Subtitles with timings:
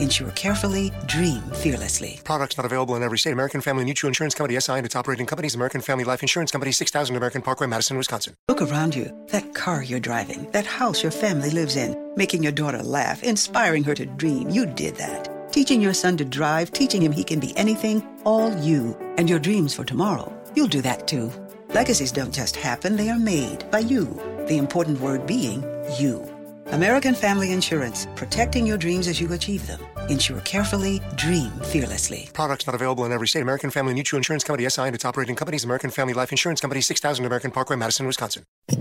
[0.00, 2.20] Insure carefully, dream fearlessly.
[2.22, 3.32] Products not available in every state.
[3.32, 6.70] American Family Mutual Insurance Company SI and its operating companies, American Family Life Insurance Company,
[6.70, 8.34] 6000 American Parkway, Madison, Wisconsin.
[8.48, 9.12] Look around you.
[9.28, 13.82] That car you're driving, that house your family lives in, making your daughter laugh, inspiring
[13.84, 14.48] her to dream.
[14.50, 15.52] You did that.
[15.52, 18.96] Teaching your son to drive, teaching him he can be anything, all you.
[19.16, 20.32] And your dreams for tomorrow.
[20.54, 21.32] You'll do that too.
[21.70, 24.04] Legacies don't just happen, they are made by you.
[24.46, 25.62] The important word being
[25.98, 26.37] you.
[26.72, 29.80] American Family Insurance, protecting your dreams as you achieve them.
[30.10, 32.28] Insure carefully, dream fearlessly.
[32.34, 33.40] Products not available in every state.
[33.40, 36.82] American Family Mutual Insurance Company SI and its operating companies, American Family Life Insurance Company,
[36.82, 38.42] 6000 American Parkway, Madison, Wisconsin.
[38.68, 38.76] You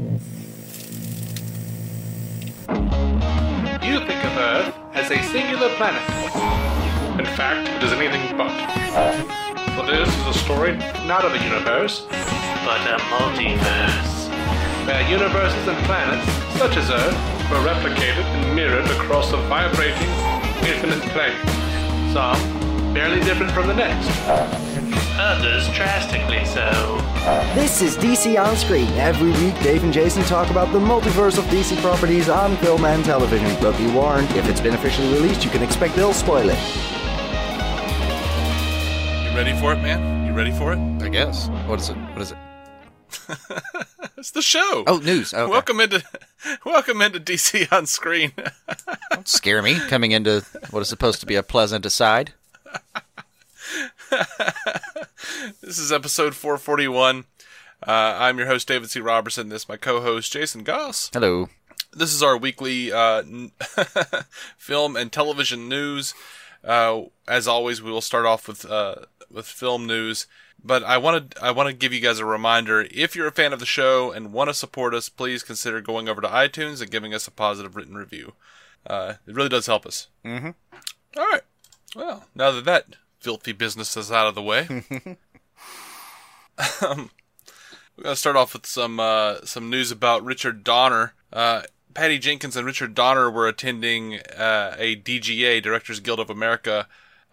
[4.03, 6.01] think of Earth as a singular planet.
[7.17, 8.51] In fact, it is anything but.
[9.77, 10.75] For this is a story
[11.07, 14.27] not of a universe, but a multiverse.
[14.85, 20.09] Where universes and planets, such as Earth, were replicated and mirrored across a vibrating,
[20.67, 21.38] infinite plane.
[22.14, 24.09] Some barely different from the next.
[25.17, 26.98] Others drastically so.
[27.56, 28.88] This is DC On Screen.
[28.94, 33.03] Every week, Dave and Jason talk about the multiverse of DC properties on film and
[33.06, 33.56] television.
[33.62, 36.59] But be warned, if it's been officially released, you can expect they'll spoil it.
[39.23, 40.28] You ready for it, man?
[40.28, 40.80] You ready for it?
[41.02, 41.48] I guess.
[41.66, 41.95] What is it?
[41.95, 42.38] What is it?
[44.17, 44.83] It's the show.
[44.87, 45.33] Oh, news.
[45.33, 45.49] Okay.
[45.49, 46.03] Welcome into
[46.65, 48.31] welcome into DC on screen.
[49.11, 52.33] Don't scare me coming into what is supposed to be a pleasant aside.
[55.61, 57.25] this is episode 441.
[57.85, 58.99] Uh, I'm your host David C.
[58.99, 59.49] Robertson.
[59.49, 61.09] This is my co-host Jason Goss.
[61.13, 61.49] Hello.
[61.93, 63.23] This is our weekly uh,
[64.57, 66.13] film and television news.
[66.63, 68.95] Uh, as always, we will start off with uh,
[69.31, 70.27] with film news.
[70.63, 72.88] But I want to I want to give you guys a reminder.
[72.91, 76.09] If you're a fan of the show and want to support us, please consider going
[76.09, 78.34] over to iTunes and giving us a positive written review.
[78.85, 80.07] Uh, it really does help us.
[80.25, 80.50] Mm-hmm.
[81.18, 81.41] All right.
[81.95, 84.68] Well, now that that filthy business is out of the way,
[86.81, 87.12] um,
[87.95, 91.13] we're gonna start off with some uh, some news about Richard Donner.
[91.31, 91.63] Uh,
[91.94, 96.88] Patty Jenkins and Richard Donner were attending uh, a DGA Directors Guild of America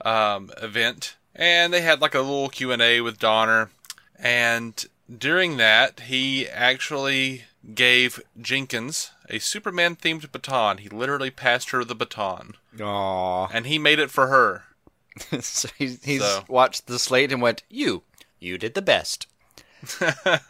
[0.05, 3.71] um, event and they had like a little Q&A with Donner
[4.19, 4.85] and
[5.19, 10.79] during that he actually gave Jenkins a Superman themed baton.
[10.79, 12.55] He literally passed her the baton.
[12.77, 13.49] Aww.
[13.53, 14.65] And he made it for her.
[15.41, 18.03] so he's, he's So- watched the slate and went, "You,
[18.41, 19.27] you did the best.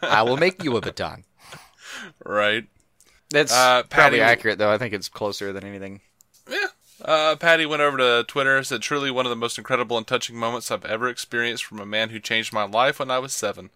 [0.01, 1.23] I will make you a baton."
[2.25, 2.65] Right.
[3.29, 4.71] That's Uh, probably accurate, though.
[4.71, 6.01] I think it's closer than anything.
[7.05, 10.35] Uh, Patty went over to Twitter said, "Truly one of the most incredible and touching
[10.35, 13.69] moments I've ever experienced from a man who changed my life when I was seven.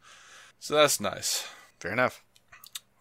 [0.60, 1.48] So that's nice.
[1.80, 2.24] Fair enough.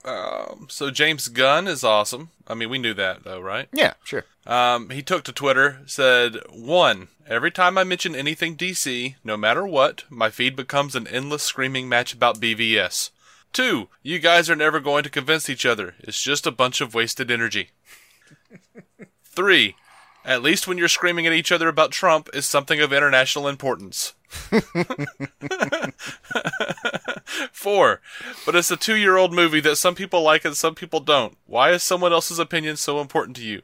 [0.05, 2.31] Um, so James Gunn is awesome.
[2.47, 3.69] I mean, we knew that though, right?
[3.73, 4.25] Yeah, sure.
[4.47, 9.67] Um, he took to Twitter, said, one, every time I mention anything DC, no matter
[9.67, 13.11] what, my feed becomes an endless screaming match about BVS.
[13.53, 15.95] Two, you guys are never going to convince each other.
[16.01, 17.71] It's just a bunch of wasted energy.
[19.25, 19.75] Three,
[20.29, 24.13] at least when you're screaming at each other about Trump is something of international importance.
[27.51, 28.03] Four,
[28.45, 31.39] but it's a two year old movie that some people like and some people don't.
[31.47, 33.63] Why is someone else's opinion so important to you?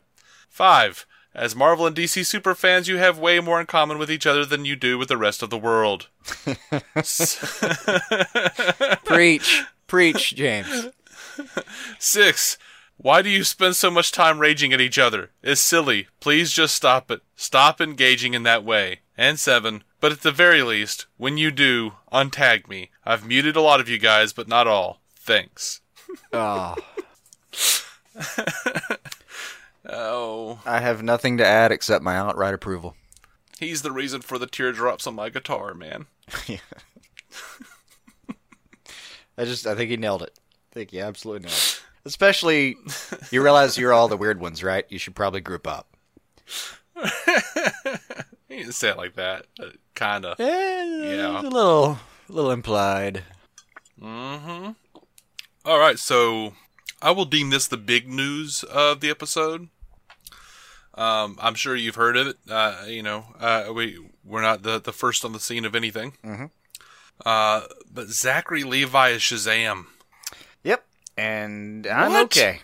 [0.49, 1.05] Five,
[1.35, 4.47] as Marvel and DC super fans, you have way more in common with each other
[4.47, 6.09] than you do with the rest of the world.
[9.05, 10.89] Preach, preach, James.
[11.99, 12.57] Six,
[12.97, 15.31] why do you spend so much time raging at each other?
[15.43, 16.09] It's silly.
[16.21, 17.21] Please just stop it.
[17.37, 19.01] Stop engaging in that way.
[19.17, 22.91] And seven, but at the very least, when you do, untag me.
[23.05, 25.01] I've muted a lot of you guys, but not all.
[25.15, 25.81] Thanks.
[26.33, 26.75] Oh,
[29.87, 32.97] Oh, I have nothing to add except my outright approval.
[33.59, 36.07] he's the reason for the teardrops on my guitar, man.
[39.37, 40.39] I just, I think he nailed it.
[40.73, 41.74] I think he absolutely nailed it.
[42.07, 42.77] Especially,
[43.31, 44.85] you realize you're all the weird ones, right?
[44.89, 45.97] You should probably group up.
[46.97, 49.47] you didn't say it like that.
[49.95, 50.37] Kinda.
[50.39, 51.99] Yeah, a little,
[52.29, 53.25] a little implied.
[54.01, 54.73] Mm-hmm.
[55.65, 56.55] All right, so
[57.01, 59.69] I will deem this the big news of the episode.
[60.95, 62.37] Um, I'm sure you've heard of it.
[62.49, 66.13] Uh, you know, uh, we we're not the the first on the scene of anything.
[66.25, 66.47] Mm-hmm.
[67.25, 69.87] Uh, but Zachary Levi is Shazam.
[71.17, 72.25] And I'm What?
[72.27, 72.61] okay.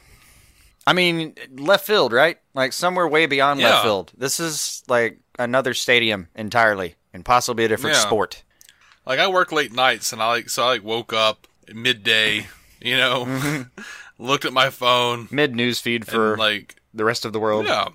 [0.86, 2.38] I mean, left field, right?
[2.54, 3.70] Like somewhere way beyond Yeah.
[3.70, 4.12] left field.
[4.16, 8.02] This is like another stadium entirely, and possibly a different Yeah.
[8.02, 8.42] sport.
[9.06, 12.48] Like I work late nights, and I like so I like woke up midday,
[12.80, 13.62] you know, Mm-hmm.
[14.18, 17.66] looked at my phone Mid news feed for like the rest of the world.
[17.66, 17.88] yeah.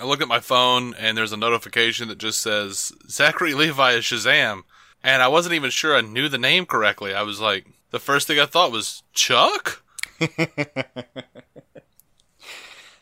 [0.00, 4.04] I look at my phone and there's a notification that just says Zachary Levi is
[4.04, 4.62] Shazam,
[5.02, 7.14] and I wasn't even sure I knew the name correctly.
[7.14, 9.82] I was like, the first thing I thought was Chuck.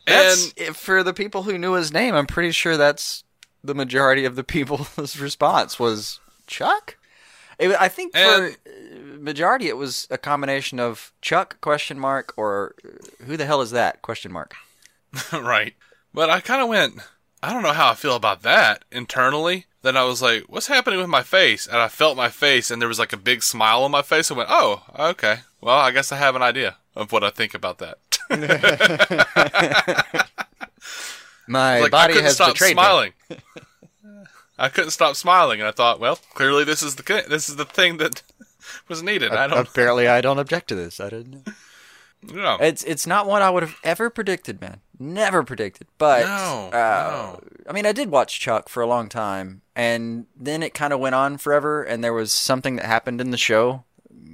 [0.07, 2.13] And for the people who knew his name.
[2.13, 3.23] I'm pretty sure that's
[3.63, 6.97] the majority of the people's response was Chuck.
[7.57, 8.51] It- I think for
[9.17, 13.71] majority it was a combination of Chuck question mark or uh, who the hell is
[13.71, 14.53] that question mark.
[15.33, 15.73] right.
[16.13, 16.99] But I kind of went,
[17.45, 19.67] I don't know how I feel about that internally.
[19.83, 21.67] Then I was like, what's happening with my face?
[21.67, 24.31] And I felt my face, and there was like a big smile on my face.
[24.31, 25.41] I went, oh, okay.
[25.61, 27.99] Well, I guess I have an idea of what I think about that.
[31.47, 32.81] My like, I body couldn't has stop betrayed me.
[32.81, 33.13] smiling.
[34.57, 37.65] I couldn't stop smiling, and I thought, well, clearly this is the this is the
[37.65, 38.23] thing that
[38.87, 39.31] was needed.
[39.31, 40.99] I don't, Apparently, I don't object to this.
[40.99, 41.47] I didn't.
[42.61, 44.81] It's it's not what I would have ever predicted, man.
[44.99, 45.87] Never predicted.
[45.97, 47.37] But No, uh,
[47.69, 50.99] I mean, I did watch Chuck for a long time, and then it kind of
[50.99, 51.83] went on forever.
[51.83, 53.83] And there was something that happened in the show.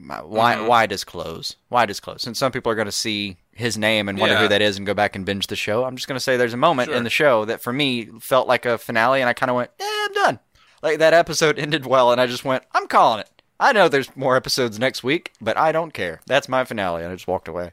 [0.07, 0.67] Why Mm-hmm.
[0.67, 1.55] why disclose?
[1.69, 2.21] Why disclose?
[2.21, 4.41] Since some people are going to see his name and wonder Yeah.
[4.41, 6.38] who that is and go back and binge the show, I'm just going to say
[6.38, 6.95] there's a moment Sure.
[6.97, 9.71] in the show that for me felt like a finale, and I kind of went,
[9.79, 10.39] "Yeah, I'm done."
[10.81, 13.29] Like that episode ended well, and I just went, "I'm calling it."
[13.59, 16.21] I know there's more episodes next week, but I don't care.
[16.25, 17.71] That's my finale, and I just walked away.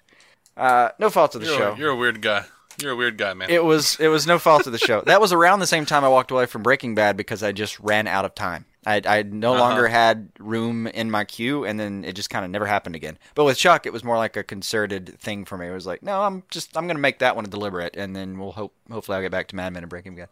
[0.58, 1.72] Uh, no fault of the You're, show.
[1.72, 2.44] a, you're a weird guy.
[2.82, 3.50] You're a weird guy, man.
[3.50, 5.00] It was it was no fault of the show.
[5.02, 7.78] That was around the same time I walked away from Breaking Bad because I just
[7.80, 8.66] ran out of time.
[8.86, 9.60] I I no Uh-huh.
[9.60, 13.18] longer had room in my queue, and then it just kind of never happened again.
[13.34, 15.66] But with Chuck, it was more like a concerted thing for me.
[15.66, 18.52] It was like, no, I'm just I'm gonna make that one deliberate, and then we'll
[18.52, 20.28] hope hopefully I'll get back to Mad Men and Breaking Bad.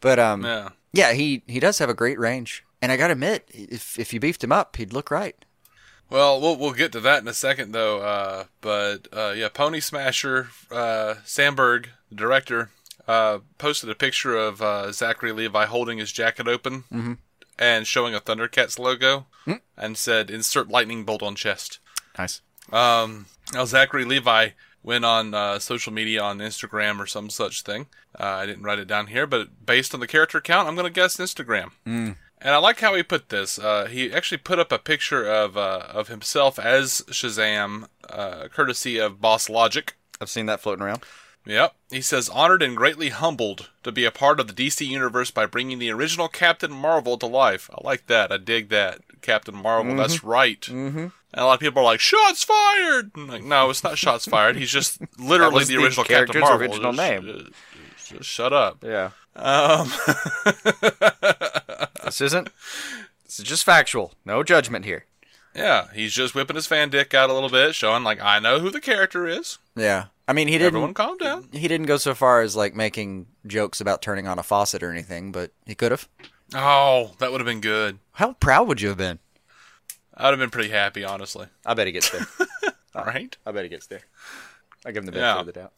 [0.00, 0.68] But um, yeah.
[0.94, 4.20] yeah, he he does have a great range, and I gotta admit, if if you
[4.20, 5.36] beefed him up, he'd look right.
[6.10, 8.00] Well, we'll we'll get to that in a second, though.
[8.00, 12.70] Uh, but uh, yeah, Pony Smasher uh, Sandberg, the director,
[13.06, 16.84] uh, posted a picture of uh, Zachary Levi holding his jacket open
[17.58, 19.26] and showing a Thundercats logo,
[19.76, 21.78] and said, "Insert lightning bolt on chest."
[22.18, 22.40] Nice.
[22.72, 24.50] Um, now Zachary Levi
[24.82, 27.86] went on uh, social media on Instagram or some such thing.
[28.18, 30.86] Uh, I didn't write it down here, but based on the character count, I'm going
[30.86, 31.70] to guess Instagram.
[31.86, 32.16] Mm.
[32.40, 33.58] And I like how he put this.
[33.58, 38.98] Uh, he actually put up a picture of uh, of himself as Shazam, uh, courtesy
[38.98, 39.90] of BossLogic.
[40.20, 41.02] I've seen that floating around.
[41.46, 41.74] Yep.
[41.90, 45.46] He says, honored and greatly humbled to be a part of the DC universe by
[45.46, 47.70] bringing the original Captain Marvel to life.
[47.72, 48.30] I like that.
[48.30, 49.00] I dig that.
[49.22, 49.96] Captain Marvel.
[49.96, 50.60] That's right.
[50.60, 50.98] Mm-hmm.
[50.98, 53.12] And a lot of people are like, shots fired.
[53.16, 54.56] I'm like, no, it's not shots fired.
[54.56, 56.60] He's just literally the the original Captain Marvel.
[56.60, 57.22] original Just- name.
[57.96, 58.84] Just, just shut up.
[58.84, 59.10] Yeah.
[59.34, 59.90] Um,
[62.08, 62.48] This isn't.
[63.24, 64.14] This is just factual.
[64.24, 65.04] No judgment here.
[65.54, 68.58] yeah, he's just whipping his fan dick out a little bit, showing like, I know
[68.60, 69.58] who the character is.
[69.76, 70.06] Yeah.
[70.26, 70.68] I mean, he didn't.
[70.68, 71.48] Everyone calm down.
[71.52, 74.90] he didn't go so far as like making jokes about turning on a faucet or
[74.90, 76.06] anything, but he could have.
[76.54, 77.98] Oh, that would have been good.
[78.12, 79.18] How proud would you have been?
[80.14, 81.46] I'd have been pretty happy, honestly.
[81.64, 82.26] I bet he gets there.
[82.94, 83.36] Right?
[83.46, 84.00] I bet he gets there.
[84.84, 85.34] I give him the Yeah.
[85.34, 85.72] benefit of the doubt.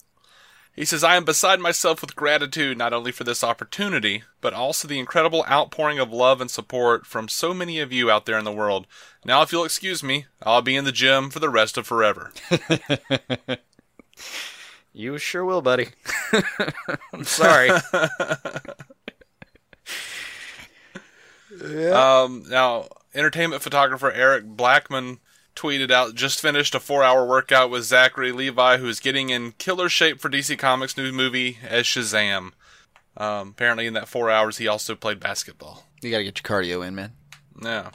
[0.75, 4.89] He says, I am beside myself with gratitude not only for this opportunity, but also
[4.89, 8.45] the incredible outpouring of love and support from so many of you out there in
[8.45, 8.87] the world.
[9.25, 12.33] Now, if you'll excuse me, I'll be in the gym for the rest of forever.
[14.93, 15.89] You sure will, buddy.
[17.13, 17.71] I'm sorry.
[21.93, 25.19] Um, now, entertainment photographer Eric Blackman
[25.55, 29.53] tweeted out, just finished a four hour workout with Zachary Levi, who is getting in
[29.53, 32.53] killer shape for DC Comics' new movie as Shazam.
[33.17, 35.85] Um, apparently, in that four hours, he also played basketball.
[36.01, 37.13] you gotta get your cardio in, man.
[37.63, 37.91] Yeah.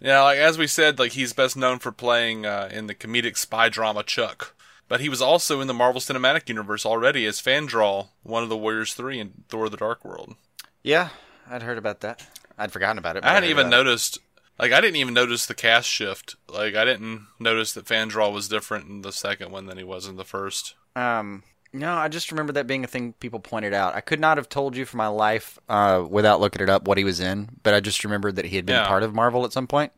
[0.00, 3.36] Yeah, like as we said, like he's best known for playing uh, in the comedic
[3.38, 4.54] spy drama Chuck.
[4.88, 8.56] But he was also in the Marvel Cinematic Universe already as Fandral, one of the
[8.56, 10.36] Warriors Three in Thor: The Dark World.
[10.82, 11.08] Yeah,
[11.50, 12.24] I'd heard about that.
[12.58, 13.24] I'd forgotten about it.
[13.24, 14.18] I hadn't even noticed,
[14.58, 16.36] like I didn't even notice the cast shift.
[16.48, 20.06] Like I didn't notice that Fandral was different in the second one than he was
[20.06, 20.74] in the first.
[20.94, 23.94] Um, no, I just remember that being a thing people pointed out.
[23.94, 26.96] I could not have told you for my life uh, without looking it up what
[26.96, 28.86] he was in, but I just remembered that he had been Yeah.
[28.88, 29.92] part of Marvel at some point.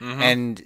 [0.00, 0.62] And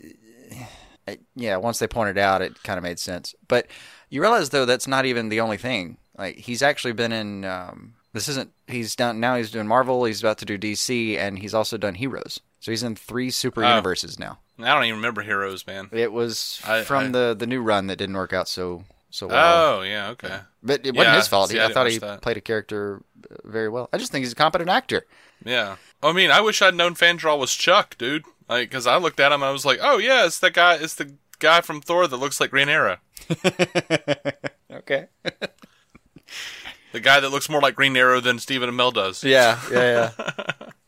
[1.09, 3.35] uh, yeah, once they pointed out, it kind of made sense.
[3.49, 3.67] But
[4.11, 5.97] you realize though that's not even the only thing.
[6.19, 7.45] Like he's actually been in.
[7.45, 8.53] Um, this isn't.
[8.67, 9.37] He's done now.
[9.37, 10.05] He's doing Marvel.
[10.05, 12.41] He's about to do DC, and he's also done Heroes.
[12.63, 13.69] So he's in three super Oh.
[13.69, 14.39] universes now.
[14.61, 15.89] I don't even remember Heroes, man.
[15.91, 19.27] It was I- from I- the the new run that didn't work out so so
[19.27, 19.79] well.
[19.79, 20.41] Oh, yeah, okay.
[20.63, 21.49] But it wasn't Yeah, his fault.
[21.51, 22.23] see, He- I I, thought he that.
[22.23, 23.89] played a character uh, very well.
[23.93, 25.05] I just think he's a competent actor.
[25.45, 25.75] Yeah.
[26.05, 28.25] I mean, I wish I'd known Fandral was Chuck, dude.
[28.49, 30.75] Like, because I looked at him, and I was like, oh yeah, it's the guy.
[30.77, 32.99] It's the guy from Thor that looks like Green Arrow.
[34.73, 35.07] Okay.
[36.93, 39.23] The guy that looks more like Green Arrow than Stephen Amell does.
[39.23, 40.53] Yeah, yeah, yeah.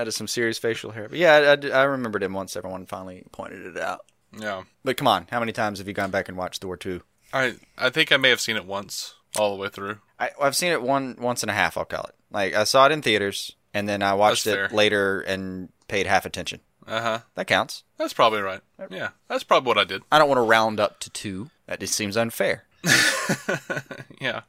[0.00, 1.08] that is some serious facial hair.
[1.10, 4.00] But yeah, I, I remembered him once everyone finally pointed it out.
[4.38, 4.62] Yeah.
[4.82, 7.02] But come on, how many times have you gone back and watched Thor 2?
[7.34, 9.98] I I think I may have seen it once, all the way through.
[10.18, 12.14] I, I've seen it one once and a half, I'll call it.
[12.30, 14.76] Like, I saw it in theaters, and then I watched That's it fair.
[14.76, 16.60] later and paid half attention.
[16.86, 17.18] Uh huh.
[17.34, 17.84] That counts.
[17.98, 18.62] That's probably right.
[18.90, 20.02] Yeah, that's probably what I did.
[20.10, 21.50] I don't want to round up to two.
[21.66, 22.64] That just seems unfair.
[24.20, 24.42] Yeah.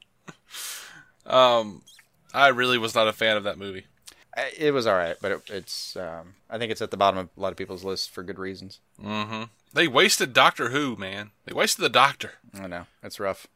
[1.25, 1.81] Um,
[2.33, 3.85] I really was not a fan of that movie.
[4.57, 5.95] It was all right, but it, it's.
[5.95, 8.39] Um, I think it's at the bottom of a lot of people's lists for good
[8.39, 8.79] reasons.
[9.73, 11.31] They wasted Doctor Who, man.
[11.45, 12.33] They wasted the Doctor.
[12.59, 13.47] I know it's rough.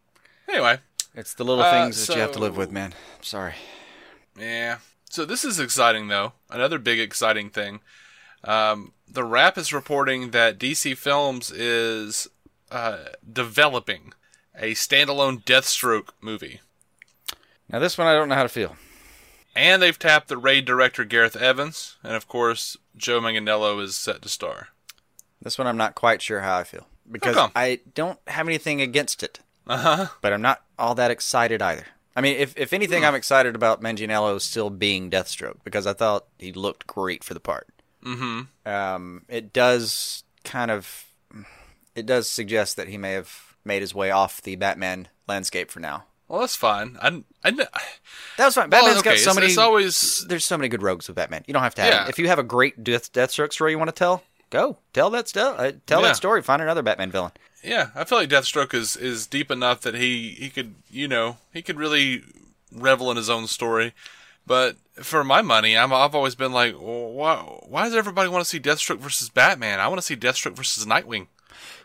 [0.47, 0.79] Anyway,
[1.13, 2.93] It's the little Uh, things that you have to live with, man.
[3.17, 3.55] I'm sorry.
[4.37, 4.77] Yeah.
[5.09, 6.33] So this is exciting, though.
[6.49, 7.79] Another big exciting thing.
[8.43, 12.27] Um, the Wrap is reporting that DC Films is
[12.71, 14.13] uh, developing
[14.57, 16.61] a standalone Deathstroke movie,
[17.69, 18.75] Now this one, I don't know how to feel.
[19.55, 24.21] And they've tapped the Raid director Gareth Evans, and of course Joe Manganiello is set
[24.21, 24.69] to star.
[25.41, 27.37] This one, I'm not quite sure how I feel because?
[27.55, 30.05] I don't have anything against it, Uh huh.
[30.21, 31.85] but I'm not all that excited either.
[32.15, 36.25] I mean, if if anything, I'm excited about Manganiello still being Deathstroke because I thought
[36.39, 37.67] he looked great for the part.
[38.03, 38.41] Mm-hmm.
[38.69, 41.05] Um, it does kind of,
[41.95, 45.79] it does suggest that he may have made his way off the Batman landscape for
[45.81, 46.05] now.
[46.27, 46.97] Well, that's fine.
[47.01, 47.67] I, I, That
[48.39, 48.69] was fine.
[48.69, 49.47] Well, Batman's got so it's- many.
[49.47, 51.43] it's always- there's so many good rogues with Batman.
[51.47, 51.93] You don't have to have.
[51.93, 52.07] Yeah.
[52.09, 55.27] If you have a great Death Deathstroke story you want to tell, go tell that
[55.27, 56.07] sto- uh, Tell Yeah.
[56.07, 56.41] that story.
[56.41, 57.31] Find another Batman villain.
[57.63, 61.37] yeah, I feel like Deathstroke is is deep enough that he he could you know
[61.53, 62.23] he could really
[62.71, 63.93] revel in his own story.
[64.47, 67.35] But for my money, I'm I've always been like, well, why
[67.67, 69.79] why does everybody want to see Deathstroke versus Batman?
[69.79, 71.27] I want to see Deathstroke versus Nightwing.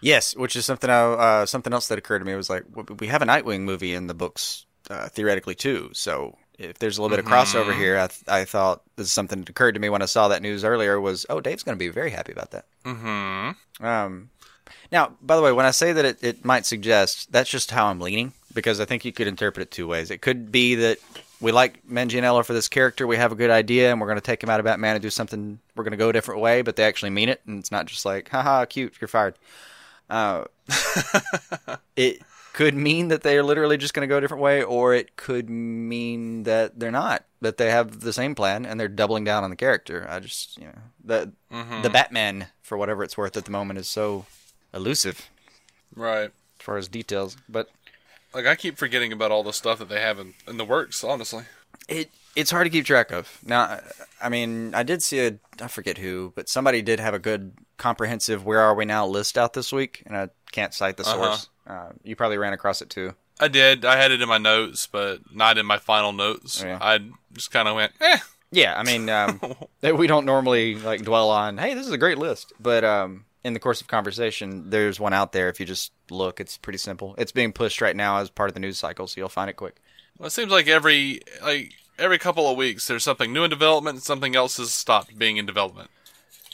[0.01, 2.65] Yes, which is something I, uh, something else that occurred to me was like
[3.01, 5.91] we have a Nightwing movie in the books uh, theoretically too.
[5.93, 9.13] So if there's a little bit of crossover here, I, th- I thought this is
[9.13, 11.01] something that occurred to me when I saw that news earlier.
[11.01, 12.67] Was oh, Dave's going to be very happy about that.
[12.85, 13.85] Mm-hmm.
[13.85, 14.31] Um,
[14.93, 17.87] now, by the way, when I say that it, it might suggest, that's just how
[17.87, 20.11] I'm leaning because I think you could interpret it two ways.
[20.11, 20.99] It could be that
[21.41, 24.23] we like Manganiello for this character, we have a good idea, and we're going to
[24.23, 25.59] take him out of Batman and do something.
[25.75, 27.87] We're going to go a different way, but they actually mean it, and it's not
[27.87, 29.35] just like, haha, cute, you're fired.
[30.11, 30.45] Uh,
[31.97, 32.21] it
[32.53, 35.15] could mean that they are literally just going to go a different way, or it
[35.17, 37.25] could mean that they're not.
[37.41, 40.07] That they have the same plan and they're doubling down on the character.
[40.11, 41.83] I just, you know, the Mm-hmm.
[41.83, 44.27] the Batman, for whatever it's worth at the moment, is so
[44.75, 45.29] elusive
[45.95, 46.25] Right.
[46.59, 47.37] as far as details.
[47.49, 47.71] But
[48.35, 51.03] Like I keep forgetting about all the stuff that they have in, in the works.
[51.05, 51.45] Honestly.
[51.89, 53.39] it it's hard to keep track of.
[53.45, 53.81] Now,
[54.23, 57.53] I mean, I did see a I forget who, but somebody did have a good
[57.77, 61.15] comprehensive "Where Are We Now" list out this week, and I can't cite the Uh-huh.
[61.37, 61.49] source.
[61.67, 63.15] uh you probably ran across it too.
[63.41, 63.85] I did.
[63.87, 66.63] I had it in my notes, but not in my final notes.
[66.63, 66.79] Yeah.
[66.81, 66.99] I
[67.33, 68.19] just kind of went, eh.
[68.53, 69.41] Yeah, I mean, um,
[69.83, 71.57] we don't normally like dwell on.
[71.57, 75.13] Hey, this is a great list, but um, in the course of conversation, there's one
[75.13, 75.49] out there.
[75.49, 77.15] If you just look, it's pretty simple.
[77.19, 79.55] It's being pushed right now as part of the news cycle, so you'll find it
[79.57, 79.77] quick.
[80.19, 83.95] Well, it seems like every like every couple of weeks there's something new in development
[83.97, 85.91] and something else has stopped being in development,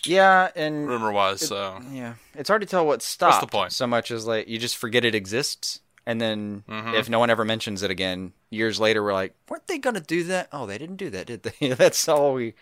[0.05, 1.41] Yeah, and rumor wise.
[1.41, 3.51] So yeah, it's hard to tell what stopped.
[3.51, 3.73] point?
[3.73, 6.95] So much as like you just forget it exists, and then Mm-hmm.
[6.95, 10.23] if no one ever mentions it again, years later, we're like, weren't they gonna do
[10.25, 10.49] that?
[10.53, 11.69] Oh, they didn't do that, did they?
[11.75, 12.55] that's all we.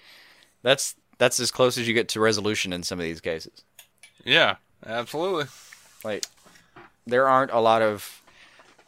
[0.62, 3.62] That's that's as close as you get to resolution in some of these cases.
[4.24, 5.46] Yeah, absolutely.
[6.02, 6.26] Like,
[7.06, 8.22] there aren't a lot of.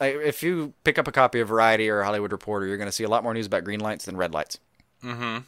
[0.00, 2.92] Like, if you pick up a copy of Variety or Hollywood Reporter, you're going to
[2.92, 4.58] see a lot more news about green lights than red lights.
[5.02, 5.38] Mm-hmm.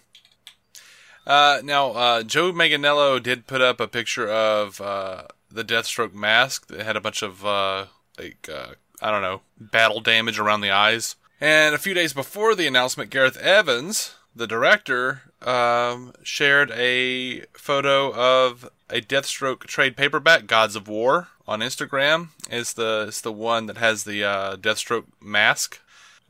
[1.26, 6.68] Uh, now uh, Joe Manganiello did put up a picture of uh, the Deathstroke mask
[6.68, 7.86] that had a bunch of uh,
[8.18, 11.16] like uh, I don't know battle damage around the eyes.
[11.38, 18.12] And a few days before the announcement, Gareth Evans, the director, um, shared a photo
[18.14, 22.28] of a Deathstroke trade paperback, Gods of War, on Instagram.
[22.50, 25.80] Is the it's the one that has the uh, Deathstroke mask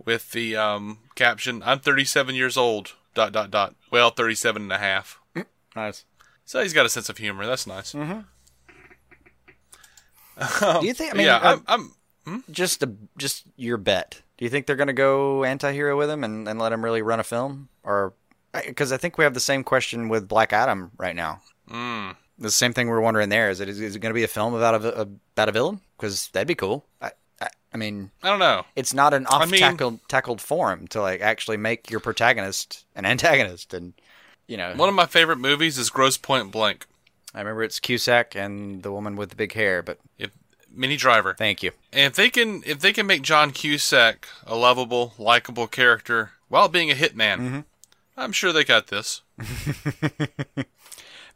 [0.04, 3.74] with the um, caption, "I'm 37 years old." Dot dot dot.
[3.90, 5.20] Well, 37 and a half.
[5.76, 6.04] Nice.
[6.44, 7.46] So he's got a sense of humor.
[7.46, 7.92] That's nice.
[7.92, 8.24] Do
[10.82, 11.14] you think?
[11.14, 11.92] I mean, yeah, uh, I'm,
[12.26, 12.44] I'm.
[12.50, 14.22] just a, just your bet.
[14.36, 17.02] Do you think they're going to go anti-hero with him and, and let him really
[17.02, 18.14] run a film, or
[18.66, 21.40] because I, think we have the same question with Black Adam right now.
[21.70, 22.16] Mm.
[22.38, 24.28] The same thing we're wondering there is it is, is it going to be a
[24.28, 25.80] film about a, about a villain?
[25.96, 26.84] Because that'd be cool.
[27.02, 28.64] I, I, I mean, I don't know.
[28.76, 32.84] it's not an I off mean- tackled tackled form to like actually make your protagonist
[32.94, 33.92] an antagonist, and
[34.46, 36.86] you know, One of my favorite movies is Grosse Pointe Blank.
[37.34, 40.30] I remember it's Cusack and the woman with the big hair, but If
[40.72, 41.34] Minnie Driver.
[41.36, 41.72] thank you.
[41.92, 46.68] And if they can if they can make John Cusack a lovable, likable character while
[46.68, 47.60] being a hitman, Mm-hmm.
[48.18, 49.22] I'm sure they got this.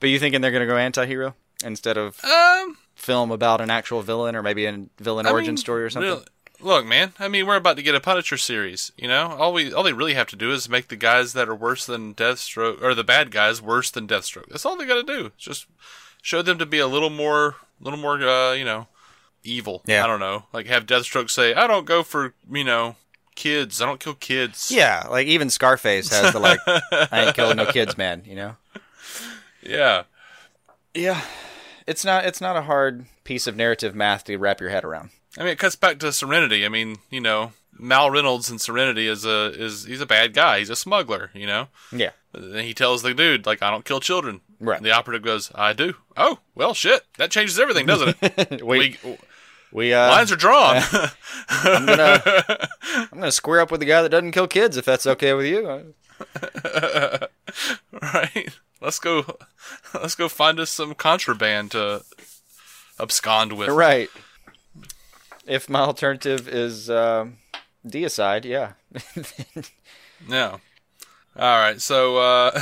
[0.01, 4.03] But you thinking they're going to go anti-hero instead of Um, film about an actual
[4.03, 6.25] villain or maybe a villain I origin mean, story or something?
[6.61, 7.13] look, man.
[7.21, 8.91] I mean, we're about to get a Punisher series.
[8.97, 11.49] You know, all we all they really have to do is make the guys that
[11.49, 14.49] are worse than Deathstroke or the bad guys worse than Deathstroke.
[14.49, 15.27] That's all they got to do.
[15.27, 15.67] It's Just
[16.21, 18.89] show them to be a little more, little more, uh, you know,
[19.45, 19.83] evil.
[19.87, 20.03] Yeah.
[20.03, 20.47] I don't know.
[20.53, 22.97] Like have Deathstroke say, "I don't go for you know
[23.35, 23.81] kids.
[23.83, 27.67] I don't kill kids." Yeah, like even Scarface has the like, I ain't killing no
[27.67, 28.23] kids, man.
[28.27, 28.57] You know.
[29.63, 30.05] Yeah.
[30.95, 31.23] Yeah,
[31.87, 35.11] it's not it's not a hard piece of narrative math to wrap your head around.
[35.39, 36.67] I mean, it cuts back to Serenity.
[36.67, 40.59] I mean, you know, Mal Reynolds in Serenity is a is he's a bad guy.
[40.59, 41.31] He's a smuggler.
[41.33, 42.11] You know, Yeah.
[42.35, 44.77] and he tells the dude like, "I don't kill children." Right.
[44.77, 47.05] And the operative goes, "I do." Oh, well, shit.
[47.17, 48.63] That changes everything, doesn't it?
[48.63, 49.19] We we,
[49.73, 50.83] we uh, lines are drawn.
[51.49, 52.23] I'm gonna
[53.13, 55.47] I'm gonna square up with the guy that doesn't kill kids if that's okay with
[55.47, 55.95] you.
[58.03, 58.59] right.
[58.81, 59.39] Let's go.
[59.95, 62.05] Let's go find us some contraband to
[63.01, 63.69] abscond with.
[63.69, 64.11] Right.
[65.47, 67.39] If my alternative is um,
[67.87, 68.73] deicide, yeah.
[70.29, 70.59] Yeah.
[71.37, 71.81] All right.
[71.81, 72.61] So, uh,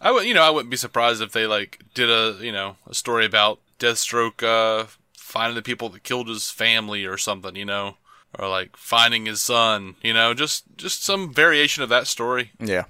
[0.00, 2.76] I would, you know, I wouldn't be surprised if they like did a, you know,
[2.86, 4.86] a story about Deathstroke uh,
[5.32, 7.96] finding the people that killed his family or something, you know,
[8.38, 12.52] or like finding his son, you know, just just some variation of that story.
[12.60, 12.84] yeah.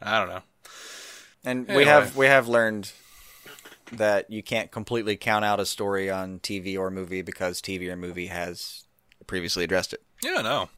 [0.00, 0.42] I don't know.
[1.44, 2.90] And we have we have learned
[3.92, 7.96] that you can't completely count out a story on TV or movie because TV or
[7.96, 8.84] movie has
[9.26, 10.02] previously addressed it.
[10.22, 10.70] Yeah, no.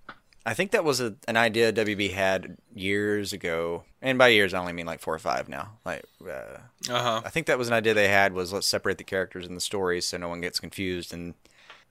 [0.45, 4.59] I think that was a, an idea WB had years ago, and by years I
[4.61, 5.73] only mean like four or five now.
[5.85, 7.23] Like, uh, Uh huh.
[7.25, 9.61] I think that was an idea they had was let's separate the characters and the
[9.61, 11.35] stories so no one gets confused, and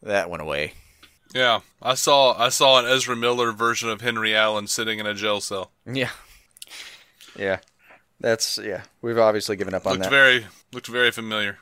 [0.01, 0.73] that went away.
[1.34, 5.13] Yeah, I saw I saw an Ezra Miller version of Henry Allen sitting in a
[5.13, 5.71] jail cell.
[5.86, 6.12] Yeah,
[7.38, 7.60] yeah,
[8.19, 8.84] that's yeah.
[9.01, 10.10] We've obviously given up on Looked that.
[10.10, 11.58] very looked very familiar.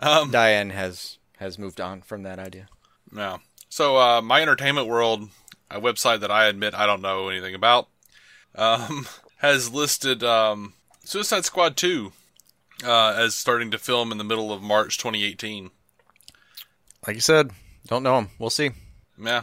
[0.00, 2.66] Um, Diane has has moved on from that idea.
[3.14, 3.38] Yeah.
[3.68, 5.28] So, uh, my entertainment world,
[5.70, 7.88] a website that I admit I don't know anything about,
[8.54, 9.06] um,
[9.44, 10.72] has listed um,
[11.04, 12.12] Suicide Squad 2
[12.84, 15.70] uh, as starting to film in the middle of March 2018.
[17.06, 17.50] Like you said,
[17.86, 18.30] don't know him.
[18.38, 18.70] We'll see.
[19.22, 19.42] Yeah.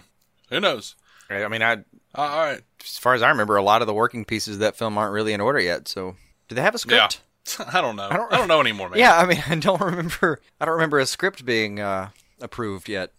[0.49, 0.95] Who knows?
[1.29, 1.77] I mean, I Uh,
[2.15, 2.61] all right.
[2.83, 5.13] as far as I remember, a lot of the working pieces of that film aren't
[5.13, 5.87] really in order yet.
[5.87, 6.15] So,
[6.49, 7.07] do they have a Yeah.
[7.07, 7.21] script?
[7.73, 8.09] I don't know.
[8.09, 8.99] I don't, know anymore, man.
[8.99, 10.41] Yeah, I mean, I don't remember.
[10.59, 12.09] I don't remember a script being uh,
[12.41, 13.11] approved yet.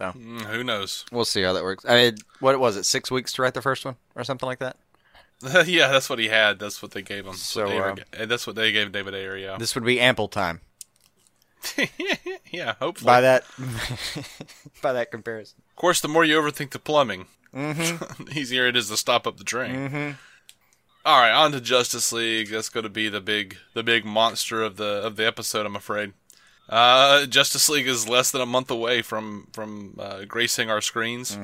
[0.00, 1.04] Mm, who knows?
[1.10, 1.84] We'll see how that works.
[1.88, 2.84] I mean, what was it?
[2.84, 4.76] Six weeks to write the first one, or something like that.
[5.66, 6.58] yeah, that's what he had.
[6.58, 7.32] That's what they gave him.
[7.32, 9.36] That's So, what they uh, that's what they gave David Ayer.
[9.36, 9.56] Yeah.
[9.58, 10.60] This would be ample time
[12.50, 12.74] yeah.
[12.78, 13.06] Hopefully.
[13.06, 13.44] by that.
[14.82, 15.62] by that comparison.
[15.70, 19.36] Of course, the more you overthink the plumbing, the easier it is to stop up
[19.36, 20.16] the drain.
[21.04, 22.50] All right, on to Justice League.
[22.50, 25.64] That's going to be the big, the big monster of the of the episode.
[25.66, 26.12] I'm afraid.
[26.68, 31.38] Uh, Justice League is less than a month away from from uh, gracing our screens,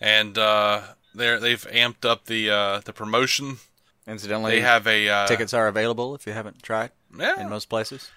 [0.00, 0.82] and uh,
[1.14, 3.58] they're they've amped up the uh, the promotion.
[4.06, 7.68] Incidentally, They have a uh, tickets are available if you haven't tried Yeah, in most
[7.68, 8.10] places.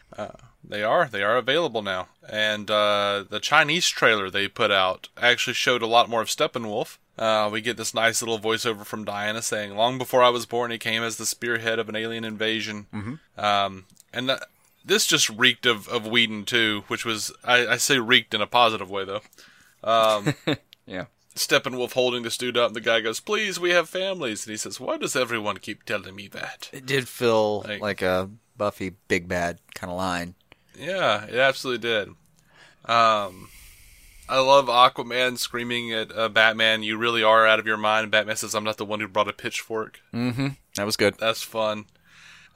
[0.68, 1.08] They are.
[1.08, 2.08] They are available now.
[2.28, 6.98] And uh, the Chinese trailer they put out actually showed a lot more of Steppenwolf.
[7.20, 10.72] Uh, we get this nice little voiceover from Diana saying, "Long before I was born,
[10.72, 13.40] he came as the spearhead of an alien invasion." Mm-hmm.
[13.40, 14.48] Um, and that,
[14.84, 18.48] this just reeked of, of Whedon too, which was I, I say reeked in a
[18.48, 19.22] positive way though.
[19.84, 20.34] Um,
[20.88, 21.06] Yeah.
[21.36, 24.58] Steppenwolf holding this dude up, and the guy goes, "Please, we have families." And he
[24.58, 28.92] says, "Why does everyone keep telling me that?" It did feel Like- like a Buffy
[29.10, 30.36] big bad kind of line.
[30.80, 32.08] Yeah, it absolutely did.
[32.86, 33.50] Um,
[34.30, 38.38] I love Aquaman screaming at uh, Batman, "You really are out of your mind." Batman
[38.38, 41.16] says, "I'm not the one who brought a pitchfork." That was good.
[41.20, 41.86] That's fun.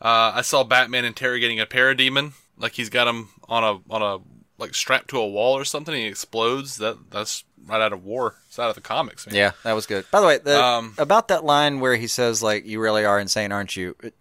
[0.01, 4.19] Uh, I saw Batman interrogating a parademon, like he's got him on a on a
[4.59, 5.93] like strapped to a wall or something.
[5.93, 6.77] And he explodes.
[6.77, 8.35] That that's right out of War.
[8.47, 9.25] It's out of the comics.
[9.25, 9.35] Man.
[9.35, 10.05] Yeah, that was good.
[10.11, 13.19] By the way, the, Um, about that line where he says like "You really are
[13.19, 14.13] insane, aren't you?" It,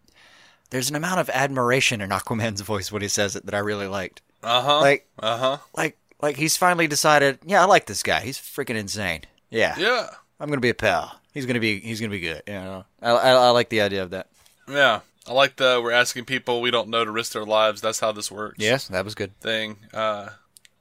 [0.71, 3.87] there's an amount of admiration in Aquaman's voice when he says it that I really
[3.87, 4.23] liked.
[4.43, 4.81] Uh huh.
[4.81, 5.59] Like, Uh huh.
[5.77, 7.39] like, like he's finally decided.
[7.45, 8.21] Yeah, I like this guy.
[8.21, 9.23] He's freaking insane.
[9.51, 10.09] Yeah, Yeah.
[10.41, 11.19] I'm gonna be a pal.
[11.35, 12.43] He's gonna be he's gonna be good.
[12.47, 14.29] You know, I, I, I like the idea of that.
[14.69, 17.81] Yeah, I like the we're asking people we don't know to risk their lives.
[17.81, 18.57] That's how this works.
[18.59, 19.39] Yes, that was good.
[19.41, 19.77] thing.
[19.93, 20.31] Uh,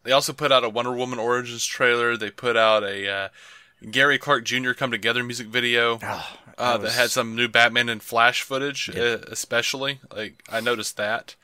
[0.03, 2.15] they also put out a Wonder Woman Origins trailer.
[2.15, 3.29] They put out a uh,
[3.91, 4.71] Gary Clark Jr.
[4.71, 5.99] Come Together music video
[6.57, 9.99] uh, that had some new Batman and Flash footage, uh, especially.
[10.15, 11.35] Like I noticed that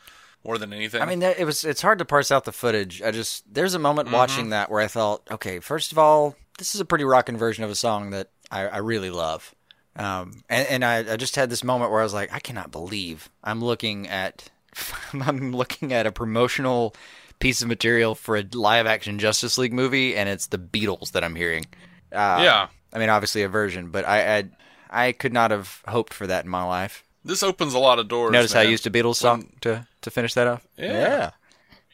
[0.45, 1.01] more than anything.
[1.01, 3.01] I mean, that, it was it's hard to parse out the footage.
[3.01, 4.15] I just there's a moment Mm-hmm.
[4.15, 7.63] watching that where I thought, okay, first of all, this is a pretty rocking version
[7.65, 9.53] of a song that I, I really love.
[9.95, 12.71] Um, and, and I, I just had this moment where I was like, I cannot
[12.71, 14.49] believe I'm looking at
[15.13, 16.95] I'm looking at a promotional
[17.39, 21.23] piece of material for a live action Justice League movie, and it's the Beatles that
[21.23, 21.65] I'm hearing.
[22.11, 24.43] Uh, yeah, I mean, obviously a version, but I, I
[24.89, 27.03] I could not have hoped for that in my life.
[27.25, 28.31] this opens a lot of doors.
[28.31, 30.65] Notice how I used a Beatles song to to finish that off.
[30.77, 31.31] Yeah.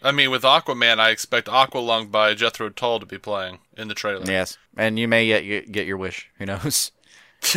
[0.02, 3.94] I mean, with Aquaman, I expect Aqualung by Jethro Tull to be playing in the
[3.94, 4.24] trailer.
[4.26, 6.30] Yes, and you may yet get, get your wish.
[6.38, 6.92] Who knows?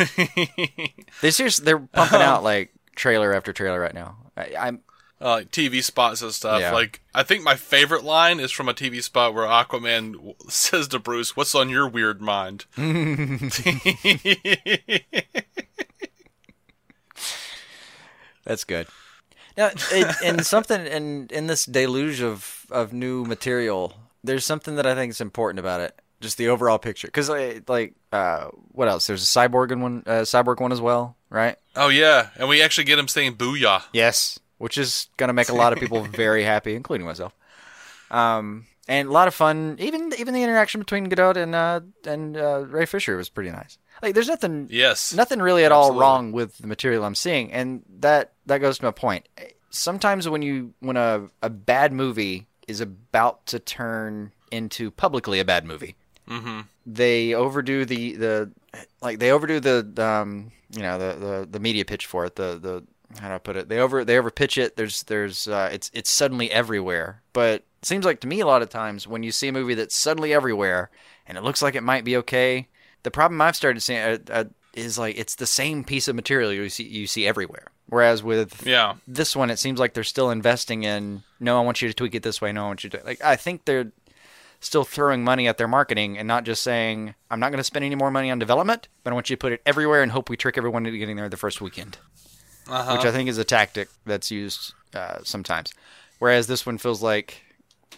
[1.20, 4.16] they seriously, they're pumping out like trailer after trailer right now.
[4.36, 4.80] I, I'm
[5.20, 6.60] uh, like TV spots and stuff.
[6.60, 6.72] Yeah.
[6.72, 10.88] Like, I think my favorite line is from a TV spot where Aquaman w- says
[10.88, 12.66] to Bruce, "What's on your weird mind?"
[18.44, 18.88] that's good.
[19.56, 24.86] Now, it, and something in in this deluge of of new material, there's something that
[24.86, 26.00] I think is important about it.
[26.22, 29.06] Just the overall picture, because like, like uh, what else?
[29.06, 31.56] There's a cyborg in one, uh, cyborg one as well, right?
[31.76, 35.48] oh yeah, and we actually get him saying "booyah." Yes, which is going to make
[35.50, 37.34] a lot of people very happy, including myself.
[38.10, 39.76] Um, and a lot of fun.
[39.78, 43.78] Even even the interaction between Gadot and uh, and uh, Ray Fisher was pretty nice.
[44.02, 45.12] Like, there's nothing, Yes.
[45.12, 48.84] nothing really at all wrong with the material I'm seeing, and that that goes to
[48.84, 49.28] my point.
[49.70, 55.44] Sometimes when you when a a bad movie is about to turn into publicly a
[55.44, 55.94] bad movie,
[56.86, 58.50] they overdo the the
[59.00, 62.58] like they overdo the um you know the the, the media pitch for it the
[62.58, 62.84] the
[63.20, 63.68] how do I put it?
[63.68, 64.76] They over they over pitch it.
[64.76, 67.20] There's there's uh, it's it's suddenly everywhere.
[67.34, 69.74] But it seems like to me a lot of times when you see a movie
[69.74, 70.90] that's suddenly everywhere
[71.26, 72.68] and it looks like it might be okay
[73.02, 76.52] the problem I've started seeing uh, uh, is like it's the same piece of material
[76.54, 77.66] you see you see everywhere.
[77.86, 78.94] Whereas with Yeah.
[79.06, 82.14] this one it seems like they're still investing in no i want you to tweak
[82.14, 82.50] it this way.
[82.52, 83.92] No i want you to like i think they're
[84.64, 87.84] still throwing money at their marketing and not just saying i'm not going to spend
[87.84, 90.28] any more money on development but i want you to put it everywhere and hope
[90.30, 91.98] we trick everyone into getting there the first weekend
[92.68, 92.96] Uh-huh.
[92.96, 95.72] which i think is a tactic that's used uh, sometimes
[96.18, 97.42] whereas this one feels like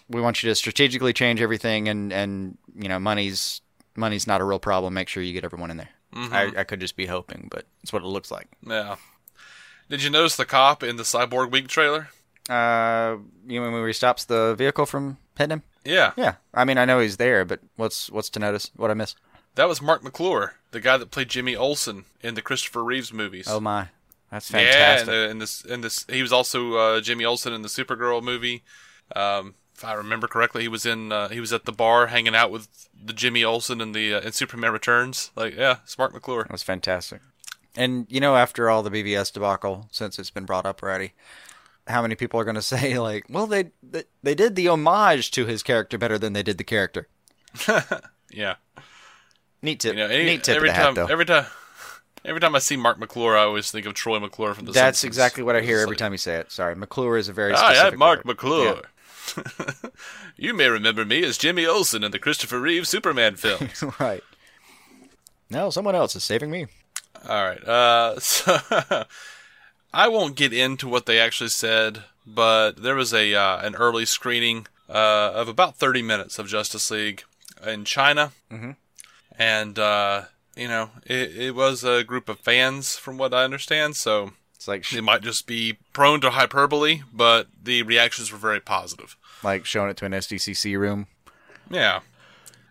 [0.09, 3.61] we want you to strategically change everything and and you know money's
[3.95, 6.79] money's not a real problem make sure you get everyone in there I, I could
[6.79, 8.95] just be hoping but it's what it looks like Yeah.
[9.89, 12.07] Did you notice the cop in the Cyborg Week trailer?
[12.49, 15.63] Uh, you mean where he stops the vehicle from hitting him?
[15.85, 16.11] Yeah.
[16.17, 18.71] Yeah, I mean I know he's there, but what's what's to notice?
[18.75, 19.15] What I miss?
[19.55, 23.47] That was Marc McClure, the guy that played Jimmy Olsen in the Christopher Reeves movies.
[23.49, 23.87] Oh my,
[24.29, 25.07] that's fantastic.
[25.07, 27.69] Yeah, and, uh, in this, in this, he was also uh, Jimmy Olsen in the
[27.69, 28.63] Supergirl movie.
[29.15, 32.35] Um, if I remember correctly, he was in, uh, he was at the bar hanging
[32.35, 32.67] out with
[33.01, 35.31] the Jimmy Olsen in the uh, in Superman Returns.
[35.37, 36.43] Like, yeah, it's Marc McClure.
[36.43, 37.21] That was fantastic.
[37.77, 41.13] And you know, after all the BVS debacle, since it's been brought up already,
[41.87, 45.31] how many people are going to say like, "Well, they, they they did the homage
[45.31, 47.07] to his character better than they did the character."
[48.31, 48.55] Yeah,
[49.61, 49.93] Neat tip.
[49.93, 51.05] you know, any, Neat tip every hat, time, though.
[51.05, 51.45] every time,
[52.25, 54.73] every time I see Marc McClure, I always think of Troy McClure from the.
[54.73, 55.07] That's Simpsons.
[55.17, 56.51] exactly what I hear every like, time you say it.
[56.51, 58.25] Sorry, McClure is a very Hi, specific I'm Marc word.
[58.25, 58.81] McClure.
[60.35, 63.69] you may remember me as Jimmy Olsen in the Christopher Reeve Superman film.
[63.99, 64.23] Right.
[65.49, 66.67] Now someone else is saving me.
[67.27, 67.63] All right.
[67.63, 68.57] Uh, so
[69.93, 74.05] I won't get into what they actually said, but there was a uh, an early
[74.05, 77.23] screening uh, of about 30 minutes of Justice League
[77.65, 78.71] in China, mm-hmm.
[79.39, 80.23] and uh,
[80.55, 83.95] you know it, it was a group of fans, from what I understand.
[83.95, 88.37] So It's like sh- it might just be prone to hyperbole, but the reactions were
[88.37, 89.15] very positive.
[89.43, 91.07] like showing it to an SDCC room.
[91.69, 92.01] Yeah.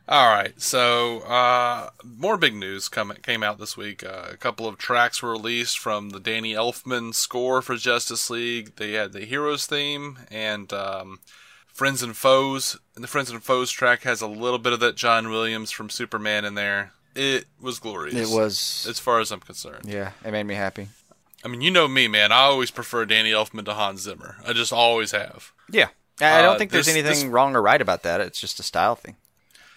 [0.07, 0.61] All right.
[0.61, 4.05] So, uh, more big news come, came out this week.
[4.05, 8.77] Uh, a couple of tracks were released from the Danny Elfman score for Justice League.
[8.77, 11.21] They had the Heroes theme and um,
[11.67, 12.77] Friends and Foes.
[12.95, 15.89] And the Friends and Foes track has a little bit of that John Williams from
[15.89, 16.93] Superman in there.
[17.15, 18.15] It was glorious.
[18.31, 18.87] It was.
[18.91, 19.87] as far as I'm concerned.
[19.87, 20.89] Yeah, it made me happy.
[21.45, 22.31] I mean, you know me, man.
[22.33, 24.37] I always prefer Danny Elfman to Hans Zimmer.
[24.47, 25.53] I just always have.
[25.71, 25.89] Yeah.
[26.21, 28.21] I don't Uh, think there's this- anything this- wrong or right about that.
[28.21, 29.17] It's just a style thing.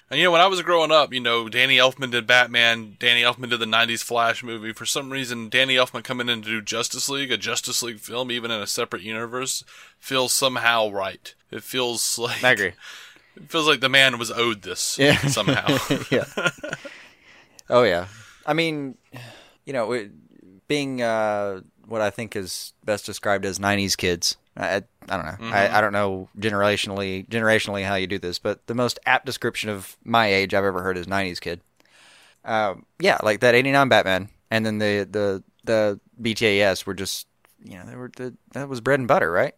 [0.10, 3.24] And you know, when I was growing up, you know, Danny Elfman did Batman, Danny
[3.24, 4.72] Elfman did the '90s Flash movie.
[4.72, 8.32] For some reason, Danny Elfman coming in to do Justice League, a Justice League film,
[8.32, 9.66] even in a separate universe,
[10.00, 11.34] feels somehow right.
[11.52, 12.74] It feels like I agree.
[13.36, 15.18] It feels like the man was owed this Yeah.
[15.28, 15.78] somehow.
[16.10, 16.26] yeah.
[17.70, 18.08] Oh yeah.
[18.46, 18.98] I mean,
[19.66, 20.12] you know, it,
[20.70, 24.38] being uh, what I think is best described as '90s kids.
[24.56, 25.48] I, I don't know.
[25.48, 29.70] I, I don't know generationally generationally how you do this, but the most apt description
[29.70, 31.62] of my age I've ever heard is '90s kid.
[32.44, 37.28] Um, yeah, like that '89 Batman, and then the the the BTAS were just
[37.64, 39.56] you know they were the, that was bread and butter, right?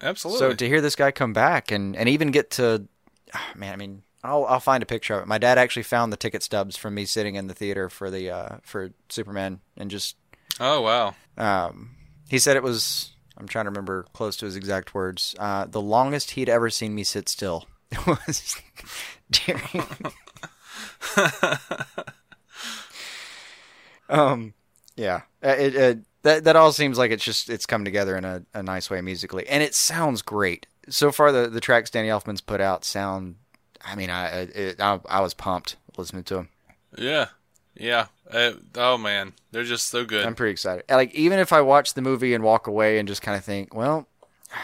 [0.00, 0.38] Absolutely.
[0.38, 2.86] So to hear this guy come back and, and even get to,
[3.34, 5.28] ah, man, I mean, I'll I'll find a picture of it.
[5.28, 8.30] My dad actually found the ticket stubs from me sitting in the theater for the
[8.30, 10.16] uh, for Superman, and just
[10.58, 11.14] oh wow.
[11.36, 11.90] um,
[12.28, 13.12] he said it was.
[13.38, 15.34] I'm trying to remember close to his exact words.
[15.38, 17.66] Uh, the longest he'd ever seen me sit still
[18.06, 18.56] was
[19.30, 19.86] during.
[24.08, 24.54] um,
[24.96, 28.24] yeah, Uh, it, it that that all seems like it's just it's come together in
[28.24, 30.66] a, a nice way musically, and it sounds great.
[30.88, 33.36] So far, the the tracks Danny Elfman's put out sound.
[33.84, 36.48] I mean, I it, I, I was pumped listening to them.
[36.96, 37.26] Yeah.
[37.74, 38.06] Yeah.
[38.30, 40.24] Uh, oh man, they're just so good.
[40.26, 40.84] I'm pretty excited.
[40.90, 43.74] Like even if I watch the movie and walk away and just kind of think,
[43.74, 44.06] well,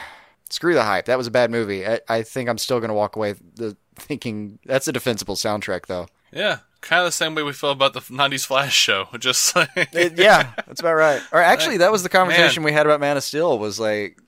[0.51, 1.07] screw the hype.
[1.07, 1.87] That was a bad movie.
[1.87, 6.07] I, I think I'm still gonna walk away the, thinking that's a defensible soundtrack though.
[6.33, 6.59] yeah.
[6.81, 9.07] Kind of the same way we feel about the '90s Flash show.
[9.19, 11.23] Just like It- yeah, that's about right.
[11.33, 13.59] Or actually, that was the conversation we had about Man of Steel.
[13.59, 14.21] Was like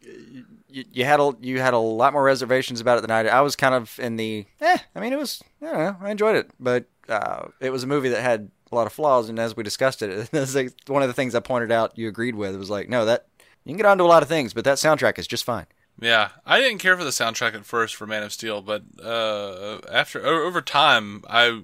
[0.71, 3.33] you, you had a you had a lot more reservations about it than I did.
[3.33, 4.79] I was kind of in the eh.
[4.95, 5.97] I mean, it was I don't know.
[6.01, 9.29] I enjoyed it, but uh, it was a movie that had a lot of flaws.
[9.29, 11.97] And as we discussed it, like one of the things I pointed out.
[11.99, 12.57] You agreed with.
[12.57, 13.27] Was like, no, that
[13.65, 15.67] you can get onto a lot of things, but that soundtrack is just fine.
[16.01, 19.79] Yeah, I didn't care for the soundtrack at first for Man of Steel, but uh,
[19.91, 21.63] after over time, I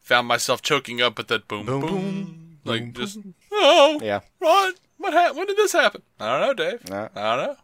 [0.00, 3.18] found myself choking up at that boom boom, boom like just
[3.52, 4.20] oh Yeah.
[4.38, 6.02] what what ha- when did this happen?
[6.20, 6.88] I don't know, Dave.
[6.88, 7.08] No.
[7.16, 7.56] I don't know.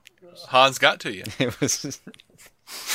[0.48, 1.22] Hans got to you.
[1.38, 2.00] It was.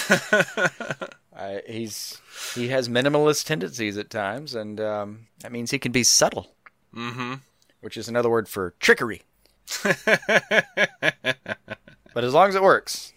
[1.35, 2.21] I, he's
[2.53, 6.55] he has minimalist tendencies at times, and um, that means he can be subtle.
[6.95, 7.35] Mm-hmm.
[7.81, 9.23] Which is another word for trickery.
[9.83, 9.97] but
[12.23, 13.13] as long as it works,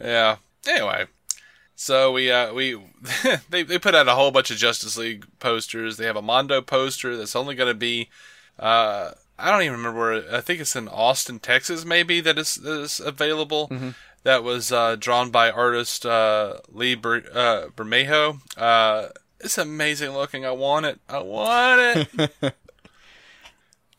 [0.00, 0.36] Yeah.
[0.68, 1.06] Anyway,
[1.74, 2.74] so we uh we
[3.50, 5.96] they they put out a whole bunch of Justice League posters.
[5.96, 8.08] They have a Mondo poster that's only going to be
[8.58, 12.56] uh I don't even remember where I think it's in Austin, Texas maybe that is,
[12.56, 13.70] that is available.
[14.26, 18.40] That was uh, drawn by artist uh, Lee Ber- uh, Bermejo.
[18.56, 20.44] Uh, it's amazing looking.
[20.44, 20.98] I want it.
[21.08, 22.32] I want it.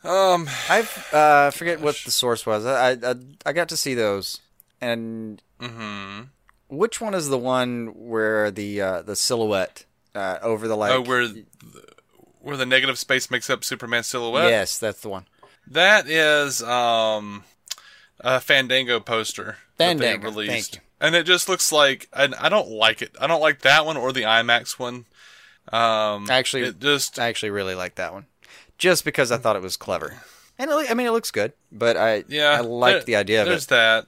[0.03, 2.65] um, I uh, forget what the source was.
[2.65, 4.41] I, I I got to see those,
[4.81, 5.41] and
[6.67, 10.91] which one is the one where the uh, the silhouette uh, over the like?
[10.91, 11.29] oh, where
[12.41, 14.49] where the negative space makes up Superman silhouette.
[14.49, 15.25] yes, that's the one.
[15.67, 17.45] That is um
[18.21, 20.51] a Fandango poster that they released.
[20.51, 20.81] thank you.
[20.99, 23.15] And it just looks like and I don't like it.
[23.21, 25.05] I don't like that one or the IMAX one.
[25.71, 28.25] Um Actually, it just I actually really like that one,
[28.77, 30.21] just because I thought it was clever.
[30.57, 33.47] And it, I mean, it looks good, but I yeah, I like the idea of
[33.47, 33.69] There's it.
[33.69, 34.07] that.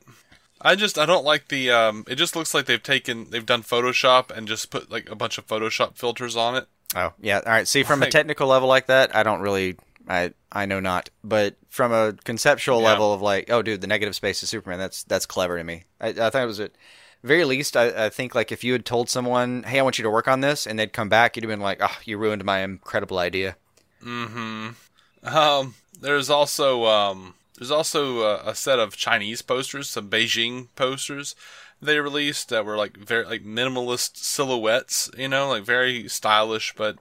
[0.61, 3.61] I just I don't like the um it just looks like they've taken they've done
[3.63, 6.67] Photoshop and just put like a bunch of Photoshop filters on it.
[6.95, 7.67] Oh yeah, all right.
[7.67, 9.77] See, from a technical level like that, I don't really,
[10.09, 12.87] I I know not, but from a conceptual Yeah.
[12.87, 14.79] level of like, oh, dude, the negative space is Superman.
[14.79, 15.83] That's that's clever to me.
[16.01, 16.71] I, I thought it was at
[17.23, 17.77] very least.
[17.77, 20.27] I, I think like if you had told someone, hey, I want you to work
[20.27, 23.19] on this, and they'd come back, you'd have been like, oh, you ruined my incredible
[23.19, 23.55] idea.
[24.03, 24.69] Mm hmm.
[25.27, 31.35] Um, there's also um, there's also a, a set of Chinese posters, some Beijing posters
[31.81, 36.97] they released that were like very like minimalist silhouettes, you know, like very stylish, but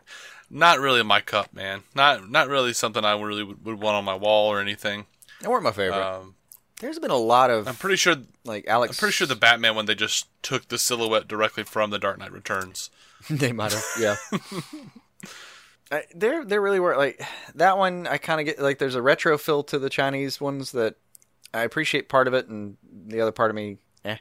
[0.50, 1.82] not really my cup, man.
[1.94, 5.06] Not not really something I really would, would want on my wall or anything.
[5.40, 6.02] They weren't my favorite.
[6.02, 6.34] Um,
[6.80, 8.96] There's been a lot of I'm pretty sure like Alex.
[8.96, 12.18] I'm pretty sure the Batman one they just took the silhouette directly from the Dark
[12.18, 12.90] Knight Returns.
[13.30, 14.16] they might have, yeah.
[15.90, 17.22] I, they're they really were like
[17.54, 18.06] that one.
[18.06, 20.96] I kind of get like there's a retro feel to the Chinese ones that
[21.54, 24.18] I appreciate part of it, and the other part of me, eh.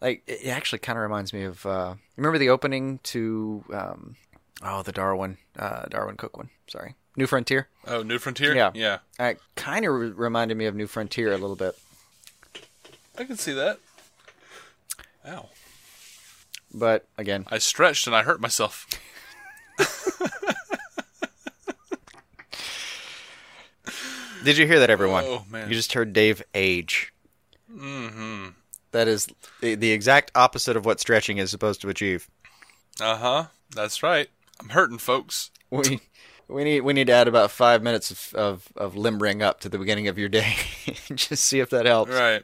[0.00, 1.66] Like it it actually kind of reminds me of.
[1.66, 4.16] Uh, remember the opening to um,
[4.62, 6.50] oh the Darwyn uh, Darwyn Cooke one.
[6.68, 7.68] Sorry, New Frontier.
[7.86, 8.54] Oh, New Frontier.
[8.54, 8.70] Yeah.
[8.74, 11.76] yeah, It kind of re- reminded me of New Frontier a little bit,
[13.18, 13.78] I can see that.
[15.26, 15.48] Ow!
[16.74, 18.86] but again, I stretched and I hurt myself.
[24.44, 25.24] Did you hear that, everyone?
[25.26, 25.68] Oh, man.
[25.68, 27.12] You just heard Dave age.
[27.70, 28.48] Mm-hmm.
[28.94, 29.28] is
[29.60, 32.28] the, the exact opposite of what stretching is supposed to achieve.
[33.00, 33.44] Uh huh.
[33.74, 34.28] That's right.
[34.60, 35.50] I'm hurting, folks.
[35.70, 36.00] We
[36.48, 39.68] we need we need to add about five minutes of of, of limbering up to
[39.68, 40.54] the beginning of your day.
[41.14, 42.12] just see if that helps.
[42.12, 42.42] Right.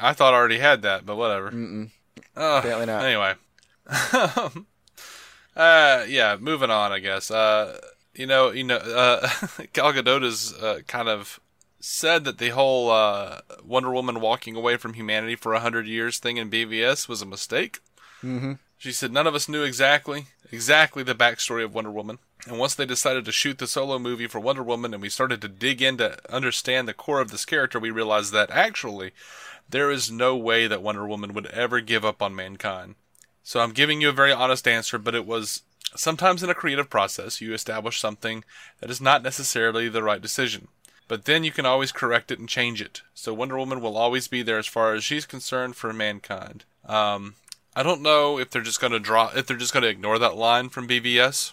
[0.00, 1.50] I thought I already had that, but whatever.
[1.50, 1.90] Mm-mm.
[2.34, 3.04] Apparently not.
[3.04, 3.34] Anyway.
[5.56, 7.30] uh, yeah, moving on, I guess.
[7.30, 7.78] Uh,
[8.14, 9.28] You know, you know, uh,
[9.72, 11.38] Gal Gadot has uh, kind of
[11.80, 16.18] said that the whole uh, Wonder Woman walking away from humanity for a hundred years
[16.18, 17.80] thing in BVS was a mistake.
[18.22, 18.54] Mm-hmm.
[18.78, 22.18] She said none of us knew exactly exactly the backstory of Wonder Woman.
[22.46, 25.40] And once they decided to shoot the solo movie for Wonder Woman and we started
[25.40, 29.12] to dig in to understand the core of this character, we realized that actually
[29.68, 32.94] there is no way that Wonder Woman would ever give up on mankind.
[33.42, 35.62] So I'm giving you a very honest answer, but it was
[35.94, 38.44] sometimes in a creative process you establish something
[38.80, 40.68] that is not necessarily the right decision.
[41.08, 43.02] But then you can always correct it and change it.
[43.14, 46.64] So Wonder Woman will always be there as far as she's concerned for mankind.
[46.84, 47.34] Um,
[47.76, 50.18] I don't know if they're just going to draw, if they're just going to ignore
[50.18, 51.52] that line from BVS,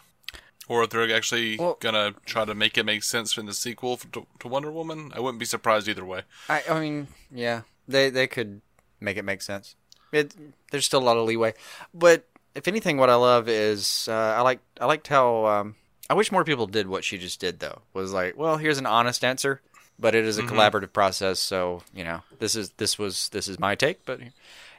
[0.69, 3.53] or if they're actually Well- going to try to make it make sense in the
[3.53, 5.11] sequel to, to Wonder Woman.
[5.13, 6.21] I wouldn't be surprised either way.
[6.47, 8.61] I, I mean, yeah, they they could
[9.01, 9.75] make it make sense.
[10.13, 10.33] It
[10.71, 11.53] there's still a lot of leeway,
[11.93, 15.75] but if anything, what I love is uh, I like I liked how um,
[16.09, 17.81] I wish more people did what she just did though.
[17.93, 19.59] Was like, well, here's an honest answer,
[19.99, 21.39] but it is a collaborative process.
[21.39, 24.21] So you know, this is this was this is my take, but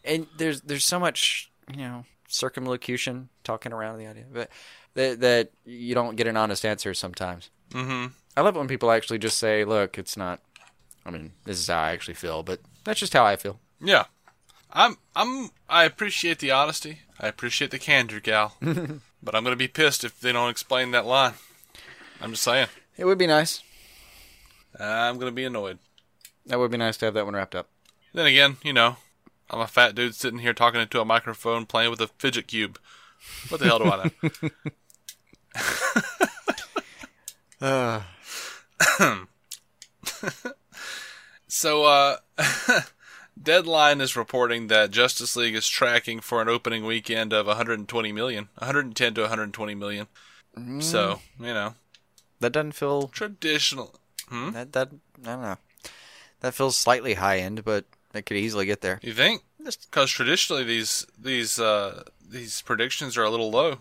[0.04, 4.50] and there's there's so much you know circumlocution talking around the idea, but
[4.94, 7.50] that that you don't get an honest answer sometimes.
[7.70, 8.12] Mm-hmm.
[8.36, 10.40] I love it when people actually just say, "Look, it's not."
[11.06, 13.60] I mean, this is how I actually feel, but that's just how I feel.
[13.80, 14.04] Yeah.
[14.72, 17.00] I'm I'm I appreciate the honesty.
[17.20, 18.56] I appreciate the candor, gal.
[18.60, 21.34] but I'm gonna be pissed if they don't explain that line.
[22.20, 22.68] I'm just saying.
[22.96, 23.62] It would be nice.
[24.78, 25.78] I'm gonna be annoyed.
[26.46, 27.68] That would be nice to have that one wrapped up.
[28.12, 28.96] Then again, you know,
[29.50, 32.78] I'm a fat dude sitting here talking into a microphone playing with a fidget cube.
[33.48, 34.50] What the hell do I know?
[37.60, 38.02] Uh.
[41.48, 42.16] so uh
[43.40, 48.48] Deadline is reporting that Justice League is tracking for an opening weekend of 120 million,
[48.58, 50.06] 110 to 120 million.
[50.56, 50.82] Mm.
[50.82, 51.74] So, you know,
[52.40, 53.94] That doesn't feel traditional.
[54.28, 54.50] Hmm?
[54.52, 54.90] that that
[55.22, 55.56] I don't know.
[56.40, 59.00] That feels slightly high end, but it could easily get there.
[59.02, 59.42] You think?
[59.64, 63.78] Because traditionally these these uh these predictions are a little low.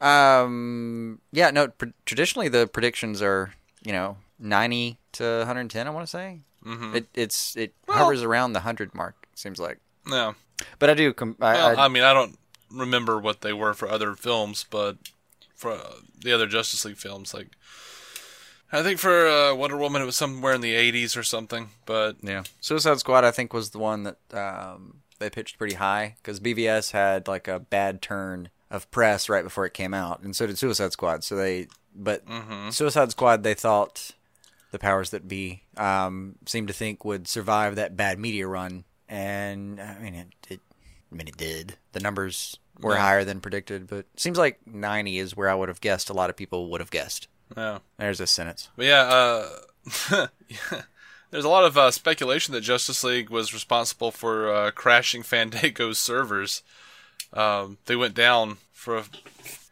[0.00, 1.68] Um, yeah, no.
[1.68, 5.86] Pr- traditionally, the predictions are you know ninety to one hundred ten.
[5.86, 6.96] I want to say mm-hmm.
[6.96, 9.14] it it's it hovers around the hundred mark.
[9.32, 10.34] It seems like, Yeah.
[10.78, 11.12] but I do.
[11.12, 12.38] Com- I, Well, I, I mean, I don't
[12.70, 14.96] remember what they were for other films, but
[15.54, 17.48] for uh, the other Justice League films, like
[18.72, 21.70] I think for uh, Wonder Woman, it was somewhere in the 80s or something.
[21.84, 26.16] But Yeah, Suicide Squad I think was the one that um, they pitched pretty high
[26.18, 30.34] because BVS had like a bad turn of press right before it came out, and
[30.34, 31.22] so did Suicide Squad.
[31.22, 32.24] So they, but
[32.70, 34.10] Suicide Squad they thought
[34.72, 39.80] the powers that be um, seemed to think would survive that bad media run, and
[39.80, 40.28] I mean it.
[40.48, 40.60] it
[41.12, 41.76] I mean it did.
[41.92, 43.00] The numbers were Yeah.
[43.00, 46.10] higher than predicted, but it seems like 90 is where I would have guessed.
[46.10, 47.28] A lot of people would have guessed.
[47.56, 48.68] Yeah, There's a sentence.
[48.76, 49.48] but yeah, uh,
[51.30, 55.98] there's a lot of uh, speculation that Justice League was responsible for uh, crashing Fandango's
[55.98, 56.62] servers.
[57.32, 59.04] Um, they went down for a,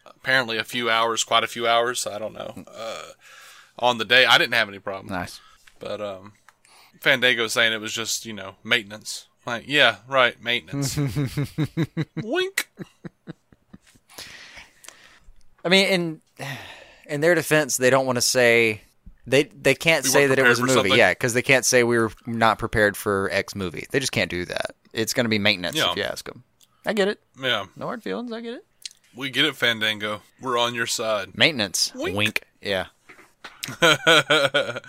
[0.07, 2.07] apparently a few hours, quite a few hours.
[2.07, 2.65] I don't know.
[2.67, 3.09] Uh,
[3.79, 5.13] on the day, I didn't have any problem.
[5.13, 5.41] Nice.
[5.79, 6.33] But um,
[7.01, 9.27] Fandango saying it was just you know maintenance.
[9.47, 10.97] Like yeah, right, maintenance.
[12.23, 12.69] Wink.
[15.65, 16.21] I mean, in
[17.07, 18.83] in their defense, they don't want to say
[19.27, 20.75] they they can't We say that it was a movie.
[20.75, 20.93] something.
[20.97, 23.87] Yeah, because they can't say we were not prepared for X movie.
[23.91, 24.75] They just can't do that.
[24.93, 25.91] It's going to be maintenance Yeah.
[25.91, 26.45] if you ask them.
[26.87, 27.21] I get it.
[27.41, 28.31] Yeah, No hard feelings.
[28.33, 28.65] I get it.
[29.17, 30.23] we get it, Fandango.
[30.41, 31.37] We're on your side.
[31.37, 31.93] Maintenance.
[31.95, 32.43] Wink.
[32.61, 32.87] Yeah.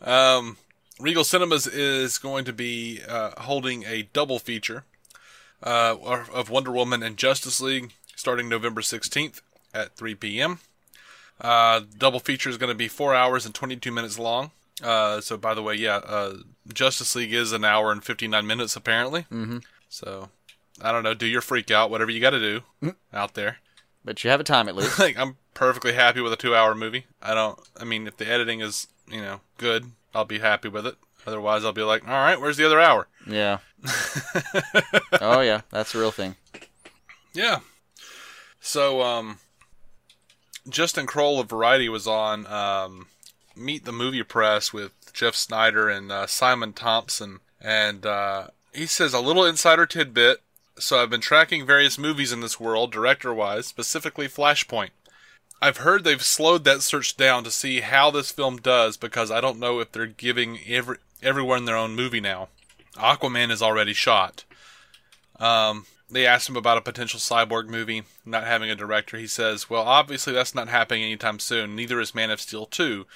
[0.00, 0.56] Um,
[0.98, 4.84] Regal Cinemas is going to be uh, holding a double feature
[5.62, 5.96] uh,
[6.32, 9.40] of Wonder Woman and Justice League starting November 16th
[9.72, 10.58] at 3 p.m.
[11.42, 14.52] Uh, double feature is going to be four hours and 22 minutes long.
[14.82, 16.36] Uh, so, by the way, yeah, uh,
[16.72, 19.22] Justice League is an hour and 59 minutes apparently.
[19.22, 19.58] Mm-hmm.
[19.88, 20.30] So,
[20.80, 21.14] I don't know.
[21.14, 23.58] Do your freak out, whatever you got to do out there.
[24.04, 24.98] But you have a time at least.
[24.98, 27.06] like I'm perfectly happy with a two-hour movie.
[27.20, 27.58] I don't.
[27.78, 30.96] I mean, if the editing is you know good, I'll be happy with it.
[31.26, 33.06] Otherwise, I'll be like, all right, where's the other hour?
[33.26, 33.58] yeah.
[35.20, 36.36] oh yeah, that's the real thing.
[37.32, 37.60] Yeah.
[38.60, 39.38] So, um,
[40.68, 43.06] Justin Kroll of Variety was on um,
[43.56, 49.12] Meet the Movie Press with Jeff Sneider and uh, Simon Thompson, and uh, he says
[49.12, 50.40] a little insider tidbit.
[50.78, 54.90] So I've been tracking various movies in this world, director-wise, specifically Flashpoint.
[55.60, 59.40] I've heard they've slowed that search down to see how this film does because I
[59.40, 62.48] don't know if they're giving every everyone their own movie now.
[62.96, 64.44] Aquaman is already shot.
[65.38, 69.16] Um, they asked him about a potential cyborg movie not having a director.
[69.16, 71.74] He says, "Well, obviously that's not happening anytime soon.
[71.74, 73.06] Neither is Man of Steel 2.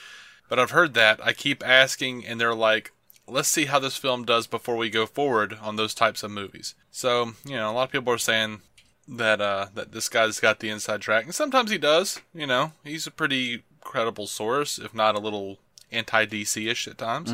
[0.49, 1.21] But I've heard that.
[1.25, 2.93] I keep asking, and they're like,
[3.27, 6.75] let's see how this film does before we go forward on those types of movies.
[6.91, 8.61] So, you know, a lot of people are saying
[9.09, 12.21] that uh, that this guy's got the inside track, and sometimes he does.
[12.35, 15.59] You know, he's a pretty credible source, if not a little
[15.93, 17.31] anti DC ish at times.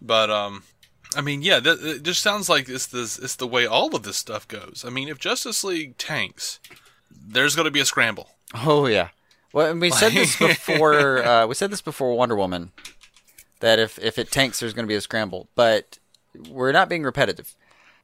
[0.00, 0.64] But um,
[1.16, 4.02] I mean, yeah, th- it just sounds like it's this it's the way all of
[4.02, 4.84] this stuff goes.
[4.86, 6.60] I mean, if Justice League tanks,
[7.10, 8.30] there's going to be a scramble.
[8.54, 9.08] Oh yeah.
[9.52, 11.24] Well, and we said this before.
[11.24, 12.72] uh, we said this before Wonder Woman.
[13.60, 15.48] That if if it tanks, there's going to be a scramble.
[15.54, 15.98] But
[16.50, 17.54] we're not being repetitive.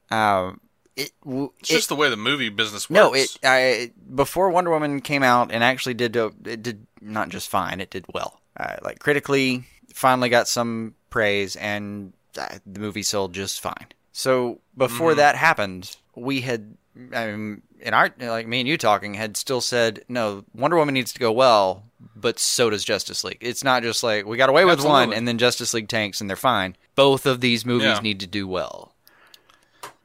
[0.09, 0.61] Um,
[0.95, 2.95] it, w- It's it- just the way the movie business works.
[2.97, 7.29] no, it I before Wonder Woman came out and actually did uh, it did not
[7.29, 7.79] just fine.
[7.81, 8.39] It did well.
[8.57, 13.87] Uh, like critically, finally got some praise, and the movie sold just fine.
[14.11, 15.17] So before mm-hmm.
[15.17, 16.75] that happened, we had,
[17.13, 20.43] I mean, in our like me and you talking, had still said no.
[20.53, 21.83] Wonder Woman needs to go well,
[22.15, 23.39] but so does Justice League.
[23.41, 26.29] It's not just like we got away with one and then Justice League tanks and
[26.29, 26.75] they're fine.
[26.95, 27.99] Both of these movies Yeah.
[27.99, 28.93] need to do well.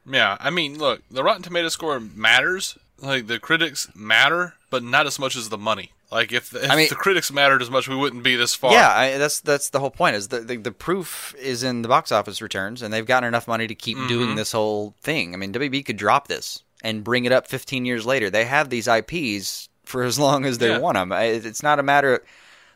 [0.08, 2.78] Yeah, I mean, look, the Rotten Tomato score matters.
[2.98, 5.92] Like the critics matter, but not as much as the money.
[6.10, 8.72] Like if, if I mean- the critics mattered as much, we wouldn't be this far.
[8.72, 10.16] Yeah, I, that's that's the whole point.
[10.16, 13.48] Is the, the the proof is in the box office returns, and they've gotten enough
[13.48, 14.08] money to keep mm-hmm.
[14.08, 15.34] doing this whole thing.
[15.34, 18.30] I mean, WB could drop this and bring it up 15 years later.
[18.30, 20.78] They have these IPs for as long as they Yeah.
[20.78, 21.12] want them.
[21.12, 22.14] It's not a matter.
[22.16, 22.20] Of,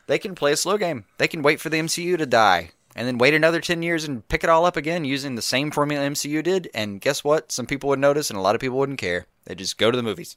[0.07, 1.05] they can play a slow game.
[1.17, 2.71] They can wait for the MCU to die.
[2.95, 5.71] And then wait another 10 years and pick it all up again using the same
[5.71, 6.69] formula MCU did.
[6.73, 7.51] And guess what?
[7.51, 9.27] Some people would notice and a lot of people wouldn't care.
[9.45, 10.35] They just go to the movies.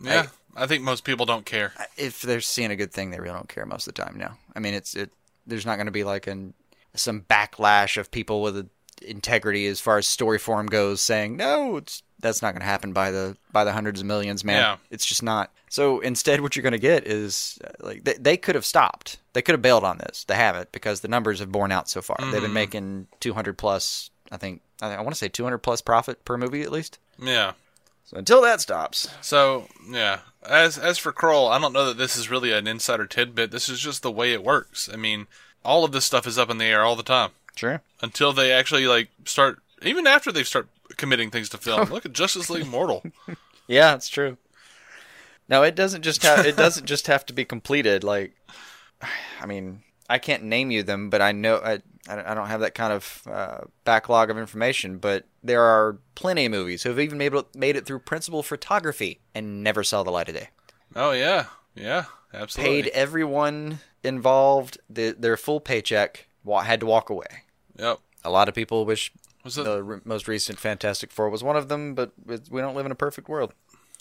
[0.00, 0.20] yeah.
[0.22, 0.28] I
[0.66, 1.74] think most people don't care.
[1.98, 4.30] if they're seeing a good thing, they really don't care most of the time No,
[4.54, 5.10] I mean, it's it.
[5.46, 6.54] There's not going to be like an
[6.94, 8.66] some backlash of people with a,
[9.02, 12.92] integrity as far as story form goes, saying no, it's that's not going to happen
[12.92, 14.60] by the by the hundreds of millions, man.
[14.60, 14.76] Yeah.
[14.90, 15.52] It's just not.
[15.68, 19.18] So instead, what you're going to get is uh, like they, they could have stopped.
[19.34, 20.24] They could have bailed on this.
[20.24, 22.16] They haven't because the numbers have borne out so far.
[22.20, 24.10] They've been making 200 plus.
[24.32, 26.98] I think I, I want to say 200 plus profit per movie at least.
[27.18, 27.52] Yeah.
[28.06, 32.16] So until that stops, So yeah, as as for Kroll, I don't know that this
[32.16, 33.50] is really an insider tidbit.
[33.50, 34.88] This is just the way it works.
[34.92, 35.26] I mean,
[35.64, 37.82] all of this stuff is up in the air all the time sure.
[38.00, 39.58] until they actually like start.
[39.82, 43.02] Even after they start committing things to film, look at Justice League Mortal.
[43.66, 44.36] Yeah, it's true.
[45.48, 48.04] No, it doesn't just have it doesn't just have to be completed.
[48.04, 48.34] Like,
[49.40, 52.74] I mean, I can't name you them, but I know I I don't have that
[52.74, 54.98] kind of uh, backlog of information.
[54.98, 58.42] But there are plenty of movies who have even made it, made it through principal
[58.42, 60.48] photography and never saw the light of day.
[60.94, 62.82] Oh yeah, yeah, absolutely.
[62.82, 66.28] Paid everyone involved the, their full paycheck.
[66.62, 67.42] Had to walk away.
[67.76, 67.98] Yep.
[68.24, 69.12] A lot of people wish
[69.44, 69.64] Was it?
[69.64, 72.92] the re- most recent Fantastic Four was one of them, but we don't live in
[72.92, 73.52] a perfect world.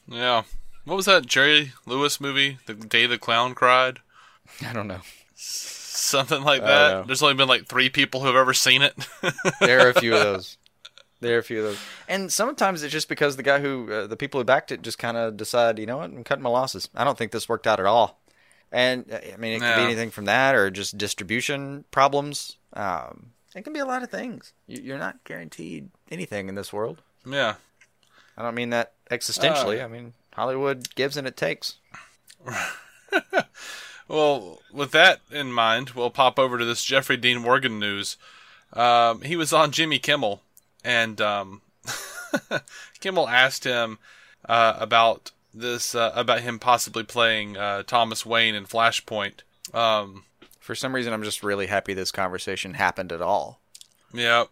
[0.08, 0.44] Yeah.
[0.84, 2.60] What was that Jerry Lewis movie?
[2.68, 4.02] The Day the Clown Cried?
[4.64, 5.02] I don't know.
[5.96, 7.08] Something like that.
[7.08, 8.94] There's only been like three people who have ever seen it.
[9.62, 10.58] There are a few of those.
[11.22, 11.80] There are a few of those,
[12.10, 15.00] and sometimes it's just because the guy who, uh, the people who backed it, just
[15.00, 16.90] kind of decide, you know what, I'm cutting my losses.
[16.94, 18.20] I don't think this worked out at all.
[18.72, 22.58] And uh, I mean, it could be anything from that, or just distribution problems.
[22.74, 24.52] Um, it can be a lot of things.
[24.68, 27.02] You- You're not guaranteed anything in this world.
[27.26, 27.56] yeah.
[28.38, 29.80] I don't mean that existentially.
[29.82, 29.86] Uh.
[29.86, 31.76] I mean Hollywood gives and it takes.
[34.08, 38.18] Well, with that in mind, we'll pop over to this Jeffrey Dean Morgan news.
[38.74, 40.42] Um, he was on Jimmy Kimmel,
[40.84, 41.62] and um,
[43.00, 43.98] Kimmel asked him
[44.48, 49.42] uh, about this, uh, about him possibly playing uh, Thomas Wayne in Flashpoint.
[49.74, 50.26] Um,
[50.60, 53.60] For some reason, I'm just really happy this conversation happened at all.
[54.14, 54.50] Yep.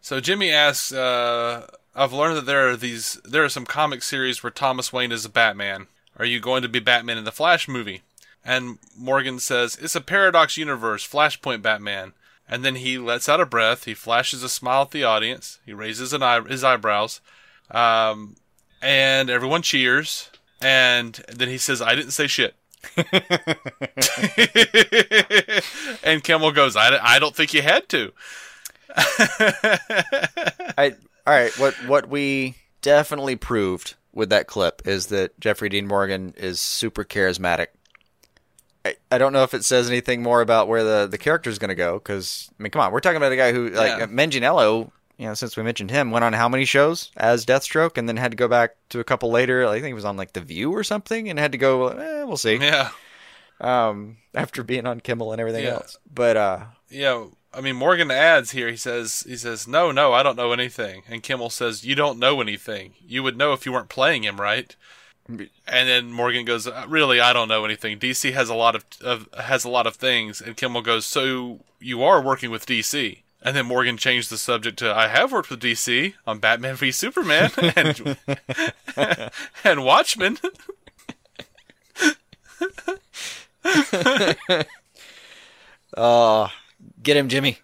[0.00, 4.42] So Jimmy asks, uh, "I've learned that there are these, there are some comic series
[4.42, 5.86] where Thomas Wayne is a Batman.
[6.18, 8.02] Are you going to be Batman in the Flash movie?"
[8.44, 12.14] And Morgan says, "It's a paradox universe, Flashpoint Batman."
[12.48, 13.84] And then he lets out a breath.
[13.84, 15.60] He flashes a smile at the audience.
[15.64, 17.20] He raises an eye, his eyebrows,
[17.70, 18.34] um,
[18.82, 20.30] and everyone cheers.
[20.60, 22.56] And then he says, "I didn't say shit."
[26.02, 28.12] and Kimmel goes, I, I don't think you had to.
[28.96, 30.94] I
[31.26, 31.56] all right.
[31.58, 37.04] What what we definitely proved with that clip is that Jeffrey Dean Morgan is super
[37.04, 37.68] charismatic.
[38.84, 41.58] I, I don't know if it says anything more about where the the character is
[41.58, 43.98] going to go because I mean, come on, we're talking about a guy who like
[43.98, 44.06] Yeah.
[44.06, 44.90] Manganiello.
[45.18, 48.16] You know, since we mentioned him, went on how many shows as Deathstroke, and then
[48.16, 49.66] had to go back to a couple later.
[49.66, 51.88] I think he was on like The View or something, and had to go.
[51.88, 52.56] Eh, we'll see.
[52.56, 52.88] Yeah.
[53.60, 55.72] Um, after being on Kimmel and everything Yeah.
[55.74, 57.26] else, but uh, Yeah.
[57.52, 58.70] I mean, Morgan adds here.
[58.70, 61.02] He says, he says, no, no, I don't know anything.
[61.08, 62.94] And Kimmel says, you don't know anything.
[63.04, 64.74] You would know if you weren't playing him, right?
[65.66, 67.98] And then Morgan goes, "Uh, really, I don't know anything.
[67.98, 70.40] DC has a lot of, of has a lot of things.
[70.40, 73.22] And Kimmel goes, so you are working with DC?
[73.42, 76.92] And then Morgan changed the subject to, I have worked with DC on Batman v
[76.92, 78.16] Superman and
[79.64, 80.38] and Watchmen.
[85.96, 86.48] Oh,
[87.02, 87.58] get him, Jimmy.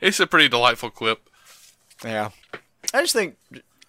[0.00, 1.28] it's a pretty delightful clip.
[2.04, 2.30] Yeah.
[2.92, 3.36] I just think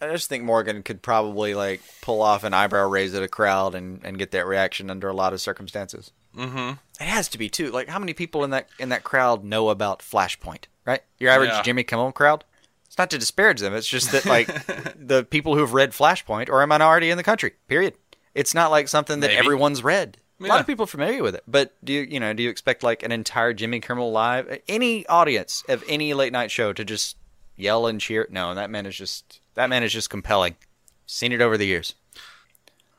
[0.10, 3.76] I just think Morgan could probably like pull off an eyebrow raise at a crowd
[3.76, 6.12] and, and get that reaction under a lot of circumstances.
[6.36, 6.72] Mm-hmm.
[7.02, 7.72] It has to be too.
[7.72, 11.02] Like how many people in that in that crowd know about Flashpoint, right?
[11.20, 11.62] Your average Yeah.
[11.64, 12.44] Jimmy Kimmel crowd.
[12.86, 13.74] It's not to disparage them.
[13.74, 14.48] It's just that like
[14.98, 17.54] the people who have read Flashpoint are a minority in the country.
[17.68, 17.96] Period.
[18.34, 19.38] It's not like something that Maybe.
[19.38, 20.18] everyone's read.
[20.42, 22.50] A lot of people are familiar with it, but do you you know do you
[22.50, 26.84] expect like an entire Jimmy Kimmel live any audience of any late night show to
[26.84, 27.16] just
[27.56, 28.28] yell and cheer?
[28.30, 30.56] No, that man is just that man is just compelling.
[31.06, 31.96] Seen it over the years.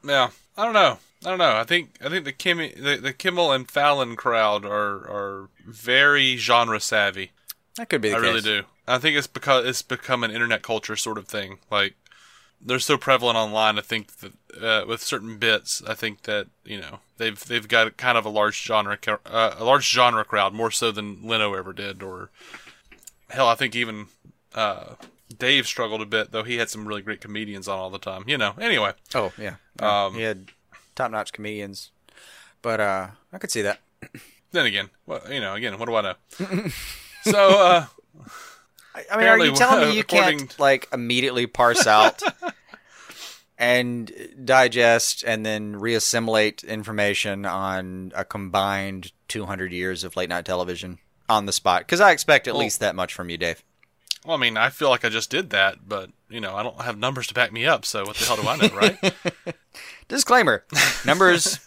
[0.05, 0.99] Yeah, I don't know.
[1.25, 1.57] I don't know.
[1.57, 6.37] I think I think the Kim the, the Kimmel and Fallon crowd are are very
[6.37, 7.33] genre savvy.
[7.77, 8.11] That could be.
[8.11, 8.29] The I case.
[8.29, 8.63] really do.
[8.87, 11.59] I think it's because it's become an internet culture sort of thing.
[11.71, 11.95] Like
[12.61, 13.79] they're so prevalent online.
[13.79, 14.33] I think that
[14.63, 18.31] uh, with certain bits, I think that you know they've they've got kind of a
[18.31, 22.31] large genre uh, a large genre crowd more so than Leno ever did, or
[23.31, 24.07] hell, I think even
[24.55, 24.95] uh,
[25.39, 26.43] Dave struggled a bit though.
[26.43, 28.24] He had some really great comedians on all the time.
[28.26, 28.55] You know.
[28.61, 29.57] Anyway, Oh yeah.
[29.80, 30.49] Um, he had
[30.95, 31.91] top notch comedians,
[32.62, 33.80] but uh, I could see that.
[34.53, 36.14] then again, well, you know, again, what do I know?
[37.22, 37.87] so uh,
[39.11, 42.22] I, mean, are you telling me you can't to- like immediately parse out
[43.59, 44.11] and
[44.45, 51.47] digest and then reassimilate information on a combined 200 years of late night television on
[51.47, 51.82] the spot?
[51.82, 53.62] Because I expect at Well- least that much from you, Dave.
[54.27, 56.81] Well, I mean, I feel like I just did that, but you know, I don't
[56.81, 57.85] have numbers to back me up.
[57.85, 59.14] So what the hell do I know, right?
[60.09, 60.64] Disclaimer:
[61.05, 61.61] numbers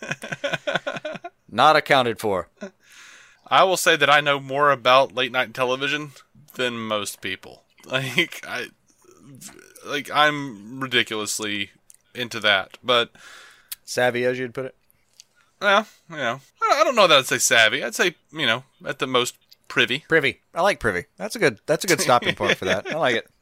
[1.49, 2.49] not accounted for.
[3.47, 6.11] I will say that I know more about late night television
[6.55, 7.63] than most people.
[7.85, 8.67] Like I,
[9.83, 11.71] like I'm ridiculously
[12.13, 13.09] into that, but
[13.83, 14.75] Savvy, as you'd put it.
[15.59, 17.83] well, you know, I I don't know that I'd say savvy.
[17.83, 19.37] I'd say you know at the most
[19.69, 20.03] privy.
[20.09, 20.41] Privy.
[20.53, 21.05] I like privy.
[21.15, 21.59] That's a good.
[21.65, 22.93] That's a good stopping point for that.
[22.93, 23.27] I like it.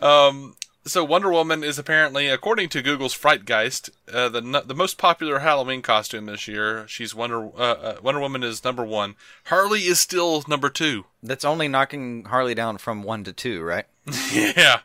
[0.00, 5.38] Um, so Wonder Woman is apparently, according to Google's Frightgeist, uh, the the most popular
[5.38, 6.86] Halloween costume this year.
[6.88, 9.14] She's Wonder uh, uh, Wonder Woman is number one.
[9.44, 11.06] Harley is still number two.
[11.22, 13.86] That's only knocking Harley down from one to two, right?
[14.32, 14.80] yeah,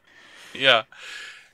[0.53, 0.83] yeah.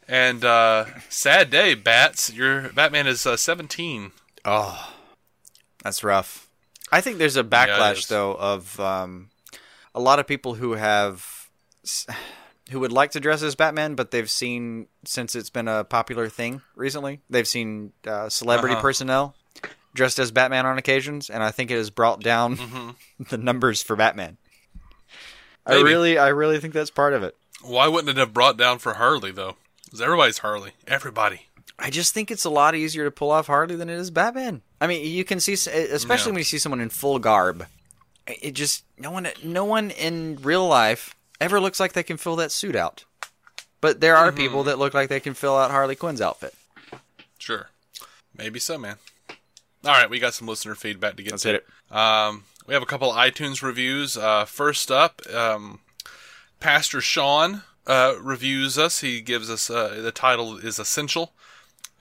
[0.08, 2.32] And uh, sad day, Bats.
[2.32, 4.12] Your Batman is uh, seventeen.
[4.44, 4.94] Oh,
[5.84, 6.45] that's rough.
[6.92, 8.08] I think there's a backlash is.
[8.08, 9.30] though of um,
[9.94, 11.50] a lot of people who have
[12.72, 16.30] who would like to dress as Batman, but they've seen since it's been a popular
[16.30, 18.82] thing recently, they've seen uh, celebrity Uh-huh.
[18.82, 19.36] personnel
[19.94, 22.96] dressed as Batman on occasions, and I think it has brought down
[23.30, 24.38] the numbers for Batman.
[25.66, 25.84] I Mm-hmm.
[25.86, 27.36] Really, I really think that's part of it.
[27.64, 29.56] Why wouldn't it have brought down for Harley though?
[29.86, 30.72] Because everybody's Harley.
[30.88, 31.48] Everybody.
[31.80, 34.62] I just think it's a lot easier to pull off Harley than it is Batman.
[34.82, 37.66] I mean, you can see, especially when you see someone in full garb.
[38.28, 42.36] It just no one, no one in real life ever looks like they can fill
[42.38, 43.06] that suit out.
[43.82, 46.56] But there are people that look like they can fill out Harley Quinn's outfit.
[47.38, 47.70] Sure.
[48.36, 48.96] Maybe so, man.
[49.86, 51.50] All right, we got some listener feedback to get Let's to.
[51.50, 51.96] hit it.
[51.96, 54.18] Um, we have a couple of iTunes reviews.
[54.18, 55.80] Uh, first up, um,
[56.60, 59.02] Pastor Sean uh, reviews us.
[59.02, 61.34] He gives us uh, the title is essential,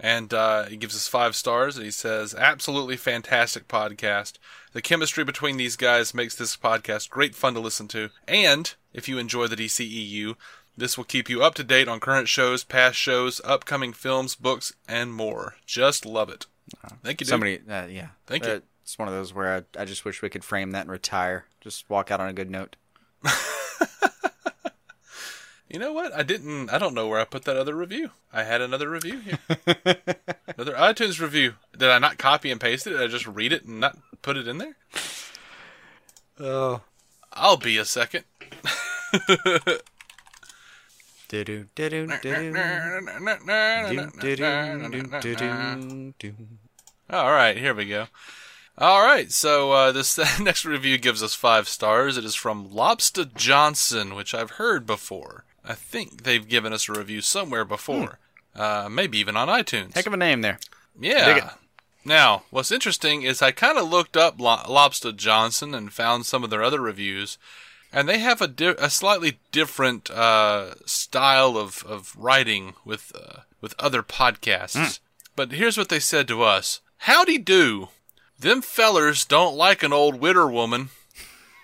[0.01, 1.77] and uh, he gives us five stars.
[1.77, 4.35] And he says, "Absolutely fantastic podcast.
[4.73, 8.11] The chemistry between these guys makes this podcast great fun to listen to.
[8.27, 10.37] And if you enjoy the DCEU."
[10.77, 14.73] This will keep you up to date on current shows, past shows, upcoming films, books,
[14.89, 15.55] and more.
[15.67, 16.47] Just love it.
[17.05, 17.29] Thank you, dude.
[17.29, 18.51] Somebody, uh, yeah, Thank you.
[18.55, 20.91] Uh, It's one of those where I, I just wish we could frame that and
[20.91, 21.45] retire.
[21.61, 22.75] Just walk out on a good note.
[25.69, 26.13] You know what?
[26.13, 26.71] I didn't.
[26.71, 28.11] I don't know where I put that other review.
[28.33, 29.39] I had another review here.
[30.47, 31.55] another iTunes review.
[31.77, 32.91] Did I not copy and paste it?
[32.91, 34.77] Did I just read it and not put it in there?
[36.39, 36.83] Oh,
[37.33, 38.25] I'll be a second.
[41.29, 42.07] do do do do
[46.19, 46.35] do.
[47.11, 48.07] All right, here we go.
[48.77, 52.17] All right, so uh, this next review gives us five stars.
[52.17, 55.45] It is from Lobster Johnson, which I've heard before.
[55.65, 58.19] I think they've given us a review somewhere before,
[58.55, 59.95] uh, maybe even on iTunes.
[59.95, 60.59] Heck of a name there.
[61.01, 61.51] yeah.
[62.05, 66.45] Now, what's interesting is I kind of looked up Lo- Lobster Johnson and found some
[66.45, 67.39] of their other reviews,
[67.91, 73.41] and they have a, di- a slightly different uh, style of, of writing with uh,
[73.63, 75.01] with other podcasts.
[75.35, 77.89] But here's what they said to us: Howdy do,
[78.39, 80.91] them fellers don't like an old widder woman.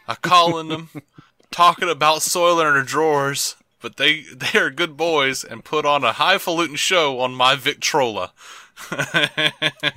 [0.09, 0.89] I calling them,
[1.51, 3.57] talking about soiling her drawers.
[3.81, 8.33] But they they are good boys and put on a highfalutin show on my Victrola.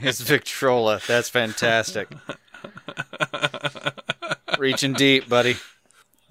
[0.05, 0.99] It's Victrola.
[1.07, 2.09] That's fantastic.
[4.59, 5.57] Reaching deep, buddy.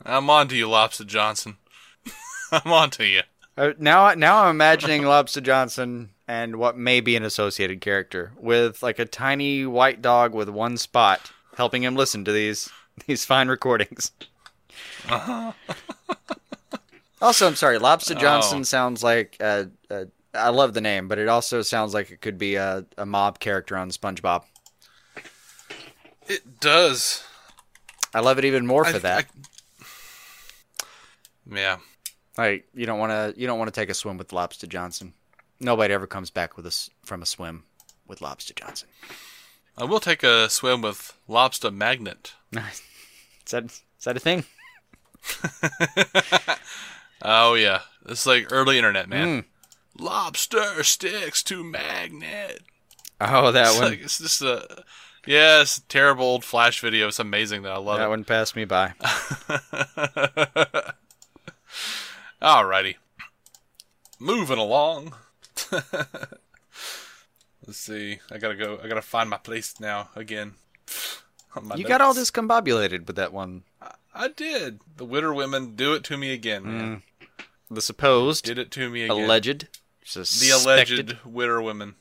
[0.04, 1.56] I'm on to you, Lobster Johnson.
[2.52, 3.22] I'm on to you.
[3.56, 8.82] Uh, now, now I'm imagining Lobster Johnson and what may be an associated character with
[8.82, 12.70] like a tiny white dog with one spot helping him listen to these
[13.06, 14.12] these fine recordings.
[17.22, 18.64] Also, I'm sorry, Lobster Johnson Oh.
[18.64, 20.04] sounds like uh, uh,
[20.34, 23.38] I love the name, but it also sounds like it could be a, a mob
[23.38, 24.44] character on SpongeBob.
[26.28, 27.22] It does.
[28.14, 29.26] I love it even more for I- that.
[29.26, 29.84] I-
[31.54, 31.78] yeah.
[32.38, 35.12] Like you don't want to you don't want to take a swim with Lobster Johnson.
[35.60, 37.64] Nobody ever comes back with us from a swim
[38.06, 38.88] with Lobster Johnson.
[39.76, 42.34] I will take a swim with Lobster Magnet.
[42.52, 44.44] Is that is that a thing?
[47.22, 49.42] Oh yeah, it's like early internet, man.
[49.42, 49.44] Mm.
[49.98, 52.62] Lobster sticks to magnet.
[53.20, 54.82] Oh, that It's one like it's just a
[55.26, 57.06] yeah, terrible old flash video.
[57.08, 58.08] It's amazing that I love that it.
[58.10, 58.94] one passed me by.
[62.42, 62.96] Alrighty,
[64.18, 65.14] moving along.
[67.64, 68.18] Let's see.
[68.32, 68.80] I gotta go.
[68.82, 70.54] I gotta find my place now again.
[71.76, 72.30] You got all notes.
[72.30, 73.64] discombobulated with that one.
[74.14, 74.80] I did.
[74.96, 77.02] The Witter women do it to me again, man.
[77.72, 79.24] The supposed, Did it to me again.
[79.24, 79.66] alleged,
[80.04, 81.94] the alleged Witter women.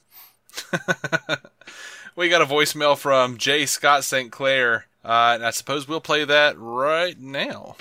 [2.18, 3.66] we got a voicemail from J.
[3.66, 4.34] Scott St.
[4.34, 7.78] Clair, uh, and I suppose we'll play that right now.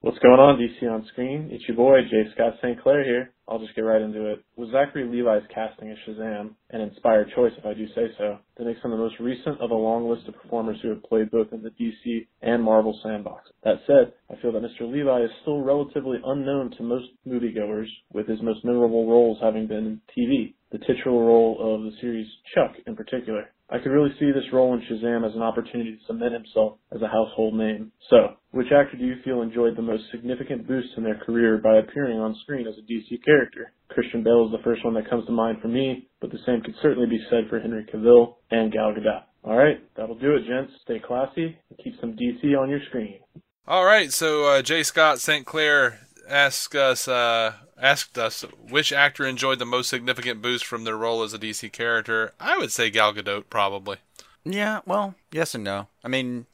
[0.00, 1.50] What's going on, DC on screen?
[1.52, 2.24] It's your boy, J.
[2.34, 2.82] Scott St.
[2.82, 3.30] Clair here.
[3.48, 4.44] I'll just get right into it.
[4.56, 8.64] was Zachary Levi's casting as Shazam, an inspired choice if I do say so, that
[8.64, 11.52] makes him the most recent of a long list of performers who have played both
[11.52, 13.48] in the DC and Marvel sandbox.
[13.64, 14.82] That said, I feel that Mr.
[14.82, 19.86] Levi is still relatively unknown to most moviegoers, with his most memorable roles having been
[19.86, 23.50] in TV, the titular role of the series Chuck in particular.
[23.70, 27.02] I could really see this role in Shazam as an opportunity to cement himself as
[27.02, 27.92] a household name.
[28.08, 31.76] So, which actor do you feel enjoyed the most significant boost in their career by
[31.76, 33.72] appearing on screen as a DC character?
[33.90, 36.62] Christian Bale is the first one that comes to mind for me, but the same
[36.62, 39.24] could certainly be said for Henry Cavill and Gal Gadot.
[39.44, 40.72] Alright, that'll do it, gents.
[40.82, 43.20] Stay classy and keep some DC on your screen.
[43.66, 44.82] All right, so uh, J.
[44.82, 45.44] Scott St.
[45.44, 50.96] Clair asked us uh, asked us which actor enjoyed the most significant boost from their
[50.96, 52.32] role as a DC character.
[52.40, 53.96] I would say Gal Gadot, probably.
[54.44, 55.88] Yeah, well, yes and no.
[56.04, 56.46] I mean,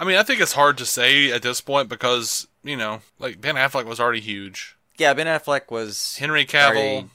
[0.00, 3.40] I mean, I think it's hard to say at this point because you know, like
[3.40, 4.76] Ben Affleck was already huge.
[4.98, 6.68] yeah, Ben Affleck was Henry Cavill.
[6.76, 7.08] already-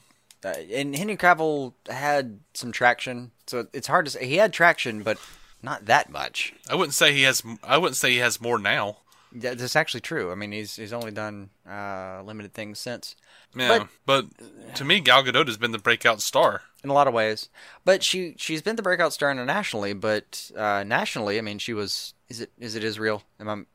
[0.44, 4.24] uh, and Henry Cavill had some traction, so it's hard to say.
[4.24, 5.18] He had traction, but
[5.64, 6.54] not that much.
[6.70, 7.42] I wouldn't say he has.
[7.64, 8.98] I wouldn't say he has more now.
[9.32, 10.32] Yeah, That's actually true.
[10.32, 13.16] I mean, he's he's only done uh, limited things since.
[13.56, 14.26] Yeah, but,
[14.74, 16.62] to me, Gal Gadot has been the breakout star.
[16.84, 17.48] in a lot of ways.
[17.84, 22.14] But she she's been the breakout star internationally, but uh, nationally, I mean, she was
[22.28, 23.22] is it is it Israel?
[23.40, 23.66] Am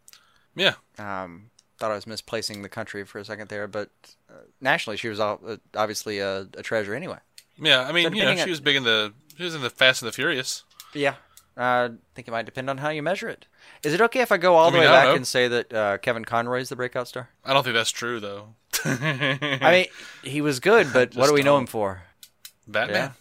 [0.56, 1.52] Yeah, um
[1.84, 3.90] thought I was misplacing the country for a second there, but
[4.30, 7.18] uh, nationally, she was all, uh, obviously a, a treasure anyway.
[7.58, 7.82] yeah.
[7.82, 9.14] I mean, So you know, she was big in the.
[9.38, 10.64] She was in the Fast and the Furious.
[10.94, 11.16] Yeah,
[11.58, 13.48] uh, I think it might depend on how you measure it.
[13.84, 15.16] Is it okay if I go all I the mean, way back know.
[15.16, 17.30] and say that uh, Kevin Conroy is the breakout star?
[17.44, 18.56] I don't think that's true though.
[18.86, 19.86] I mean,
[20.24, 21.62] he was good, but what do we know don't.
[21.62, 22.04] him for?
[22.68, 22.96] Batman.
[22.96, 23.12] Yeah.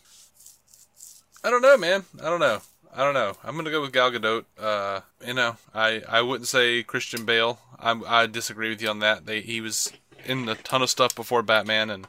[1.44, 2.04] I don't know, man.
[2.20, 2.60] I don't know.
[2.94, 3.36] I don't know.
[3.42, 4.44] I'm gonna go with Gal Gadot.
[4.58, 7.58] Uh, you know, I, I wouldn't say Christian Bale.
[7.78, 9.26] I I disagree with you on that.
[9.26, 9.92] They he was
[10.24, 12.06] in a ton of stuff before Batman, and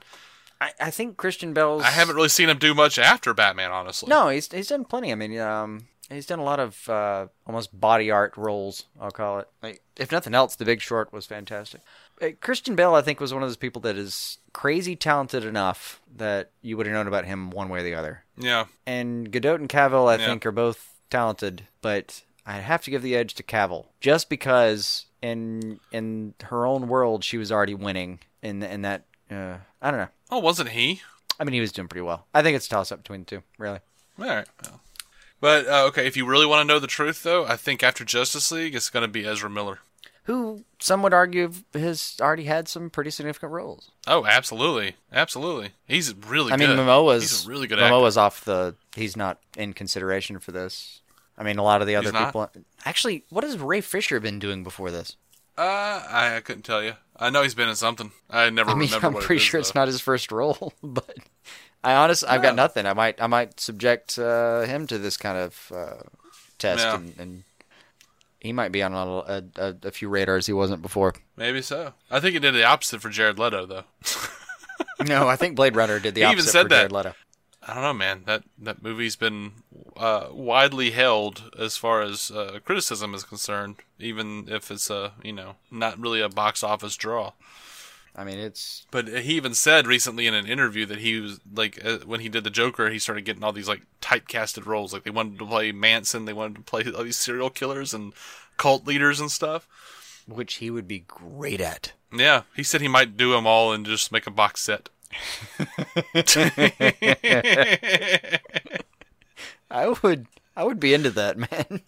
[0.64, 1.84] I, I think Christian Bale's.
[1.84, 4.10] I haven't really seen him do much after Batman, honestly.
[4.10, 5.12] No, he's he's done plenty.
[5.12, 8.86] I mean, um, he's done a lot of uh, almost body art roles.
[9.00, 9.48] I'll call it.
[9.62, 11.82] Like, if nothing else, The Big Short was fantastic.
[12.22, 16.02] Uh, Christian Bale, I think, was one of those people that is crazy talented enough
[16.16, 18.24] that you would have known about him one way or the other.
[18.38, 20.28] Yeah, And Gadot and Cavill, I Yeah.
[20.28, 25.06] think, are both talented, but I have to give the edge to Cavill just because
[25.22, 29.06] in in her own world she was already winning in in that.
[29.32, 30.08] Uh, I don't know.
[30.32, 31.02] oh, wasn't he?
[31.40, 32.28] I mean, he was doing pretty well.
[32.34, 33.80] I think it's a toss up between the two, really.
[34.20, 34.48] All right.
[34.64, 34.82] Well.
[35.42, 38.06] But uh, okay, if you really want to know the truth, though, I think after
[38.06, 39.80] Justice League, it's gonna be Ezra Miller.
[40.24, 43.92] who some would argue has already had some pretty significant roles.
[44.08, 45.72] Oh, absolutely, absolutely.
[45.86, 46.54] He's really.
[46.54, 46.80] I mean, good.
[46.80, 47.94] Momoa's He's a really good actor.
[47.94, 48.76] Momoa's off the.
[48.96, 51.02] He's not in consideration for this.
[51.38, 52.28] I mean, a lot of the other He's not?
[52.28, 52.50] people.
[52.86, 55.18] Actually, what has Ray Fisher been doing before this?
[55.58, 55.62] Uh,
[56.10, 56.94] I, I couldn't tell you.
[57.18, 58.12] I know he's been in something.
[58.30, 59.82] I never I mean, remember I'm it pretty is, sure it's though.
[59.82, 61.18] not his first role, but
[61.84, 62.86] I honest, I've got nothing.
[62.86, 66.02] I might, I might subject uh, him to this kind of uh,
[66.58, 66.96] test, Yeah.
[66.96, 67.44] and, and
[68.40, 71.14] he might be on a, a, a, a few radars he wasn't before.
[71.38, 71.94] Maybe so.
[72.12, 73.84] I think he did the opposite for Jared Leto, though.
[75.06, 76.76] no, I think Blade Runner did the He opposite even said for that.
[76.78, 77.14] Jared Leto.
[77.68, 78.24] I don't know, man.
[78.26, 79.54] That that movie's been
[79.96, 85.34] uh, widely held as far as uh, criticism is concerned, even if it's a you
[85.34, 87.34] know not really a box office draw.
[88.16, 91.84] I mean, it's But he even said recently in an interview that he was like
[91.84, 94.94] uh, when he did the Joker, he started getting all these like typecasted roles.
[94.94, 98.14] Like they wanted to play Manson, they wanted to play all these serial killers and
[98.58, 99.68] cult leaders and stuff.
[100.28, 101.94] which he would be great at.
[102.16, 104.90] Yeah, he said he might do them all and just make a box set.
[109.72, 111.82] I would, I would be into that, man.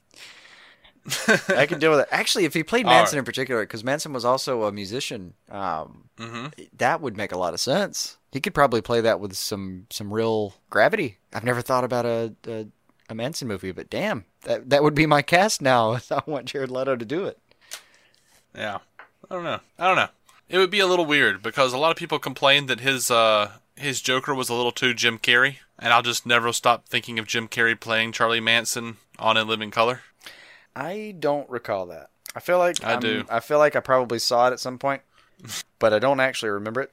[1.49, 2.07] I can deal with it.
[2.11, 3.19] Actually, if he played Manson right.
[3.19, 6.09] in particular, because Manson was also a musician, um,
[6.77, 8.17] that would make a lot of sense.
[8.31, 11.17] He could probably play that with some some real gravity.
[11.33, 12.67] I've never thought about a a,
[13.09, 15.93] a Manson movie, but damn, that that would be my cast now.
[15.93, 17.37] If I want Jared Leto to do it.
[18.55, 18.79] Yeah.
[19.29, 19.59] I don't know.
[19.79, 20.07] I don't know.
[20.47, 23.51] It would be a little weird because a lot of people complained that his uh
[23.75, 27.27] his Joker was a little too Jim Carrey, and I'll just never stop thinking of
[27.27, 30.01] Jim Carrey playing Charlie Manson on In Living Color.
[30.75, 32.09] I don't recall that.
[32.35, 33.25] I feel like I I'm- do.
[33.29, 35.01] I feel like I probably saw it at some point,
[35.79, 36.91] but I don't actually remember it.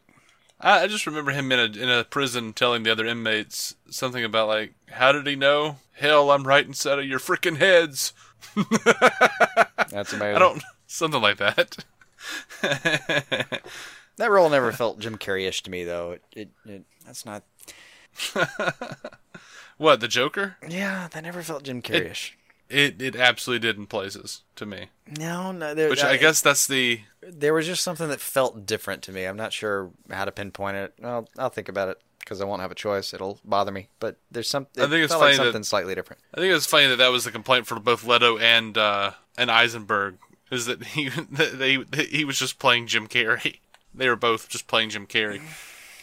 [0.60, 4.24] I, I just remember him in a in a prison telling the other inmates something
[4.24, 5.76] about like, "How did he know?
[5.94, 8.12] Hell, I'm right inside of your freaking heads."
[9.90, 10.36] That's amazing.
[10.36, 11.84] I don't something like that.
[14.18, 16.12] That role never felt Jim Carrey-ish to me, though.
[16.12, 17.42] It, it, it that's not.
[19.78, 20.56] What the Joker?
[20.68, 22.36] Yeah, that never felt Jim Carrey-ish.
[22.68, 24.90] It it absolutely did in places to me.
[25.18, 25.74] no, no.
[25.74, 29.24] There, Which I guess that's the there was just something that felt different to me.
[29.24, 30.94] I'm not sure how to pinpoint it.
[31.02, 33.12] I'll, I'll think about it because I won't have a choice.
[33.12, 33.88] It'll bother me.
[33.98, 34.68] But there's some.
[34.76, 36.22] It I think it's felt like funny that- something slightly different.
[36.34, 39.50] I think it's funny that that was the complaint for both Leto and uh, and
[39.50, 40.18] Eisenberg
[40.52, 43.58] is that he that they that he was just playing Jim Carrey.
[43.94, 45.42] They were both just playing Jim Carrey.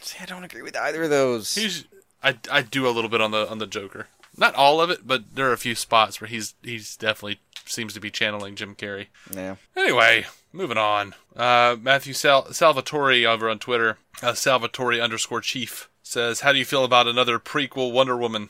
[0.02, 1.56] See, I don't agree with either of those.
[1.56, 1.86] He's
[2.22, 4.06] I, I do a little bit on the on the Joker.
[4.38, 7.95] Not all of it, but there are a few spots where he's he's definitely seems
[7.95, 9.08] to be channeling Jim Carrey.
[9.34, 9.56] yeah.
[9.76, 11.16] Anyway, moving on.
[11.36, 16.66] Uh, Matthew Sal- Salvatore over on Twitter, uh, Salvatore underscore Chief says, "How do you
[16.66, 18.50] feel about another prequel Wonder Woman?"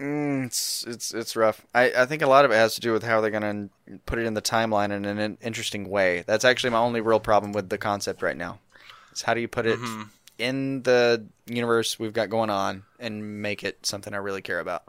[0.00, 1.64] Mm, it's it's it's rough.
[1.74, 3.98] I, I think a lot of it has to do with how they're going to
[4.06, 6.24] put it in the timeline in an interesting way.
[6.26, 8.58] That's actually my only real problem with the concept right now.
[9.12, 10.02] Is how do you put it Mm-hmm.
[10.38, 14.84] in the universe we've got going on and make it something I really care about.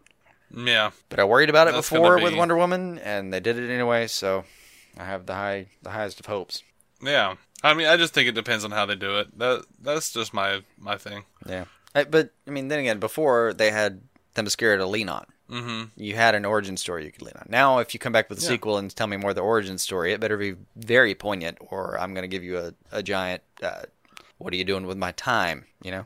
[0.56, 3.58] Yeah, But I worried about it That's before gonna with Wonder Woman, and they did
[3.58, 4.08] it anyway.
[4.08, 4.44] So
[4.98, 6.64] I have the high the highest of hopes.
[7.02, 7.36] yeah.
[7.64, 9.38] I mean, I just think it depends on how they do it.
[9.38, 11.26] That that's just my my thing.
[11.46, 14.02] Yeah, I, but I mean, then again, before they had
[14.36, 15.26] Themyscira to lean on.
[15.50, 15.84] Mm-hmm.
[15.98, 17.46] You had an origin story you could lean on.
[17.50, 18.48] Now, if you come back with a Yeah.
[18.50, 22.00] sequel and tell me more of the origin story, it better be very poignant, or
[22.00, 23.44] I'm going to give you a, a giant.
[23.62, 23.82] Uh,
[24.38, 25.66] what are you doing with my time?
[25.84, 26.06] You know.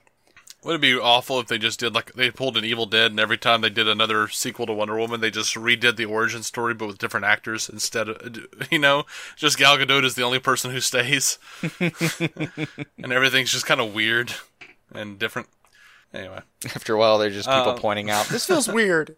[0.63, 3.19] Would it be awful if they just did like they pulled an Evil Dead and
[3.19, 6.73] every time they did another sequel to Wonder Woman, they just redid the origin story
[6.73, 8.35] but with different actors instead of
[8.71, 9.05] you know
[9.35, 11.37] just Gal Gadot is the only person who stays,
[11.79, 14.33] and everything's just kind of weird
[14.91, 15.47] and different.
[16.15, 16.39] Anyway,
[16.73, 19.15] After a while, they're just people Uh, pointing out this feels weird.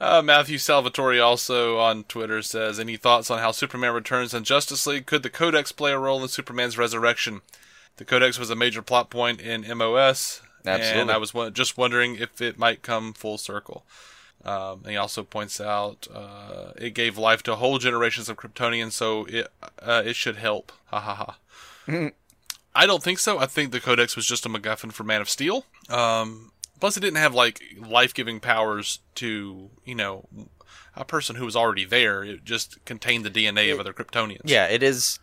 [0.00, 4.86] uh, Matthew Salvatore also on Twitter says, "Any thoughts on how Superman Returns and Justice
[4.86, 7.40] League could the Codex play a role in Superman's resurrection?
[7.96, 11.12] The Codex was a major plot point in MOS, and Absolutely.
[11.12, 13.84] I was wa- just wondering if it might come full circle."
[14.44, 18.92] Um, and he also points out uh, it gave life to whole generations of Kryptonians,
[18.92, 19.48] so it
[19.82, 20.70] uh, it should help.
[20.86, 21.38] Ha ha ha.
[22.74, 23.38] I don't think so.
[23.38, 25.64] I think the Codex was just a MacGuffin for Man of Steel.
[25.88, 30.26] Um, plus, it didn't have like life-giving powers to you know
[30.94, 32.22] a person who was already there.
[32.24, 34.42] It just contained the DNA of other Kryptonians.
[34.44, 35.18] Yeah, it is.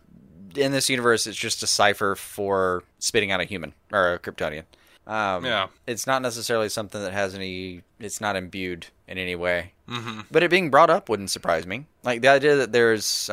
[0.54, 4.64] In this universe, it's just a cipher for spitting out a human or a Kryptonian.
[5.06, 5.68] Um, Yeah.
[5.86, 7.82] it's not necessarily something that has any.
[8.00, 9.72] It's not imbued in any way.
[9.88, 10.22] Mm-hmm.
[10.30, 11.86] But it being brought up wouldn't surprise me.
[12.02, 13.28] Like the idea that there's,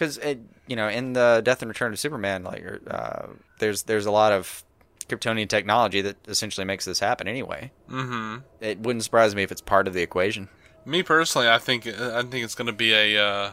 [0.00, 3.26] because it, you know, in the Death and Return of Superman, like uh,
[3.58, 4.64] there's there's a lot of
[5.08, 7.70] Kryptonian technology that essentially makes this happen anyway.
[7.90, 8.38] Mm-hmm.
[8.60, 10.48] It wouldn't surprise me if it's part of the equation.
[10.86, 13.52] Me personally, I think I think it's going to be a uh,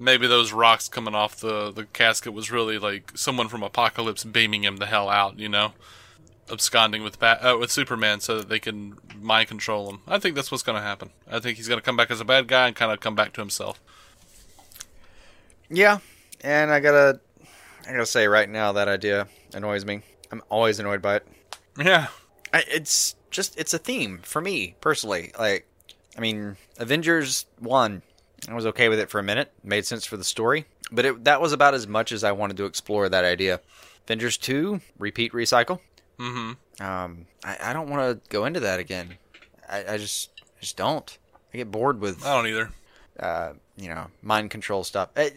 [0.00, 4.62] Maybe those rocks coming off the, the casket was really like someone from Apokolips beaming
[4.62, 5.72] him the hell out, you know?
[6.48, 10.00] Absconding with Bat- uh, with Superman so that they can mind control him.
[10.06, 11.10] I think that's what's going to happen.
[11.28, 13.16] I think he's going to come back as a bad guy and kind of come
[13.16, 13.82] back to himself.
[15.70, 15.98] Yeah,
[16.42, 17.20] and I gotta,
[17.86, 20.00] I gotta say right now that idea annoys me.
[20.30, 21.26] I'm always annoyed by it.
[21.78, 22.08] Yeah.
[22.52, 25.32] I, it's just it's a theme for me personally.
[25.38, 25.66] Like,
[26.16, 28.02] I mean, Avengers one,
[28.48, 31.24] I was okay with it for a minute, made sense for the story, but it,
[31.24, 33.60] that was about as much as I wanted to explore that idea.
[34.06, 35.80] Avengers two, repeat, recycle.
[36.18, 36.82] Mm-hmm.
[36.82, 39.18] Um, I, I don't want to go into that again.
[39.68, 41.18] I, I just I just don't.
[41.52, 42.70] I get bored with I don't either.
[43.20, 45.08] uh, you know, mind control stuff.
[45.16, 45.28] Uh, uh,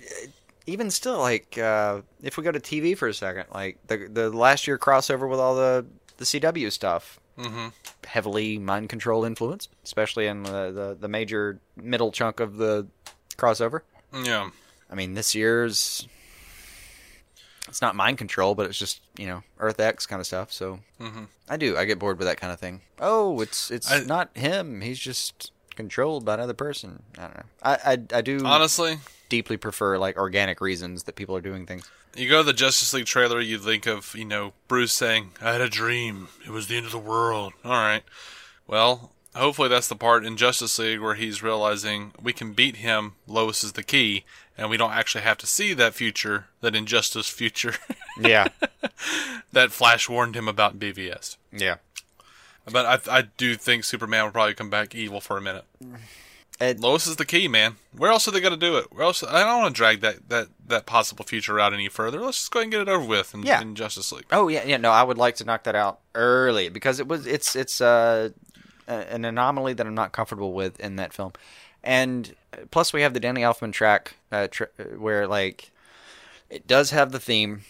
[0.68, 4.30] even still, like uh, if we go to TV for a second, like the the
[4.30, 5.86] last year crossover with all the
[6.18, 7.70] the CW stuff, Mm-hmm.
[8.06, 12.88] heavily mind control influenced, especially in the, the the major middle chunk of the
[13.38, 13.82] crossover.
[14.14, 14.50] Yeah.
[14.92, 16.08] I mean, this year's
[17.68, 20.52] it's not mind control, but it's just you know Earth X kind of stuff.
[20.52, 21.28] So Mhm.
[21.50, 22.82] I do I get bored with that kind of thing.
[23.00, 24.82] Oh, it's it's I- not him.
[24.82, 27.04] He's just controlled by another person.
[27.18, 27.44] I don't know.
[27.64, 28.98] I I, I do Honestly,
[29.30, 31.90] deeply prefer like organic reasons that people are doing things.
[32.16, 35.52] you go to the Justice League trailer, you think of, you know, Bruce saying, I
[35.54, 36.28] had a dream.
[36.46, 37.54] It was the end of the world.
[37.64, 38.04] All right.
[38.68, 43.14] Well, hopefully that's the part in Justice League where he's realizing we can beat him.
[43.28, 44.26] Lois is the key.
[44.58, 47.76] And we don't actually have to see that future, that injustice future
[48.22, 48.50] Yeah,
[49.54, 51.38] that Flash warned him about BVS.
[51.52, 51.76] yeah.
[52.70, 55.66] But I, I do think Superman will probably come back evil for a minute.
[56.60, 57.78] Ed- Lois is the key, man.
[57.98, 58.94] Where else are they going to do it?
[58.94, 59.24] Where else?
[59.24, 62.20] I don't want to drag that, that, that possible future out any further.
[62.20, 63.62] Let's just go ahead and get it over with in, Yeah.
[63.62, 64.26] in Justice League.
[64.32, 64.78] Oh yeah, yeah.
[64.78, 68.30] No, I would like to knock that out early because it was it's it's uh,
[68.88, 71.34] a- an anomaly that I'm not comfortable with in that film,
[71.84, 72.36] and
[72.70, 74.66] plus we have the Danny Elfman track uh, tr-
[74.98, 75.72] where like
[76.52, 77.62] it does have the theme.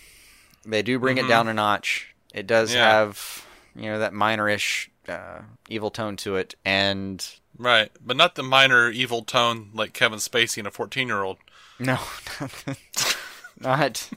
[0.66, 2.14] They do bring it down a notch.
[2.34, 2.88] It does Yeah.
[2.92, 3.46] have
[3.76, 7.26] you know that minorish uh, evil tone to it, and
[7.58, 11.38] Right, but not the minor evil tone like Kevin Spacey and a 14 year old.
[11.80, 11.98] no,
[13.60, 14.10] not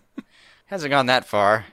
[0.66, 1.66] hasn't gone that far.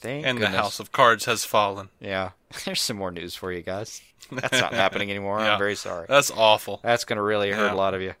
[0.00, 0.56] Thank And goodness.
[0.56, 1.88] the House of Cards has fallen.
[2.00, 2.30] Yeah,
[2.64, 4.00] there's some more news for you guys.
[4.30, 5.40] That's not happening anymore.
[5.40, 5.52] Yeah.
[5.52, 6.06] I'm very sorry.
[6.08, 6.80] That's awful.
[6.82, 7.74] That's going to really hurt Yeah.
[7.74, 8.14] a lot of you.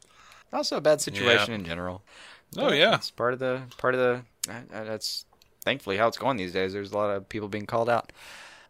[0.52, 1.54] Also, a bad situation Yeah.
[1.58, 2.02] in general.
[2.58, 2.94] Oh, But yeah.
[2.96, 4.52] it's part of the part of the.
[4.52, 5.24] uh, uh, that's
[5.64, 6.72] thankfully how it's going these days.
[6.74, 8.12] There's a lot of people being called out.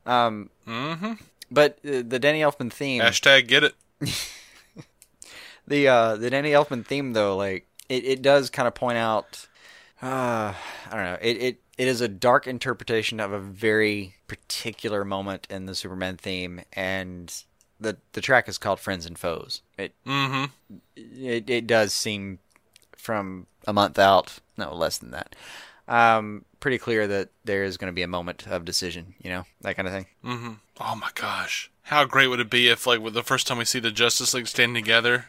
[0.07, 1.13] Um, Mm-hmm.
[1.51, 3.75] but uh, the Danny Elfman theme, Hashtag get it.
[5.67, 9.47] the uh, the Danny Elfman theme though, like it, it does kind of point out.
[10.03, 10.55] Uh,
[10.91, 11.19] I don't know.
[11.21, 16.17] It, it it is a dark interpretation of a very particular moment in the Superman
[16.17, 17.33] theme, and
[17.81, 20.45] the the track is called "Friends and Foes." It Mm-hmm.
[20.97, 22.39] it, it does seem
[22.97, 25.35] from a month out, no less than that,
[25.93, 29.15] um, pretty clear that there is going to be a moment of decision.
[29.23, 30.07] You know that kind of thing.
[30.25, 30.53] Mm-hmm.
[30.81, 31.71] Oh my gosh.
[31.85, 34.47] How great would it be if, like, the first time we see the Justice League
[34.47, 35.27] standing together,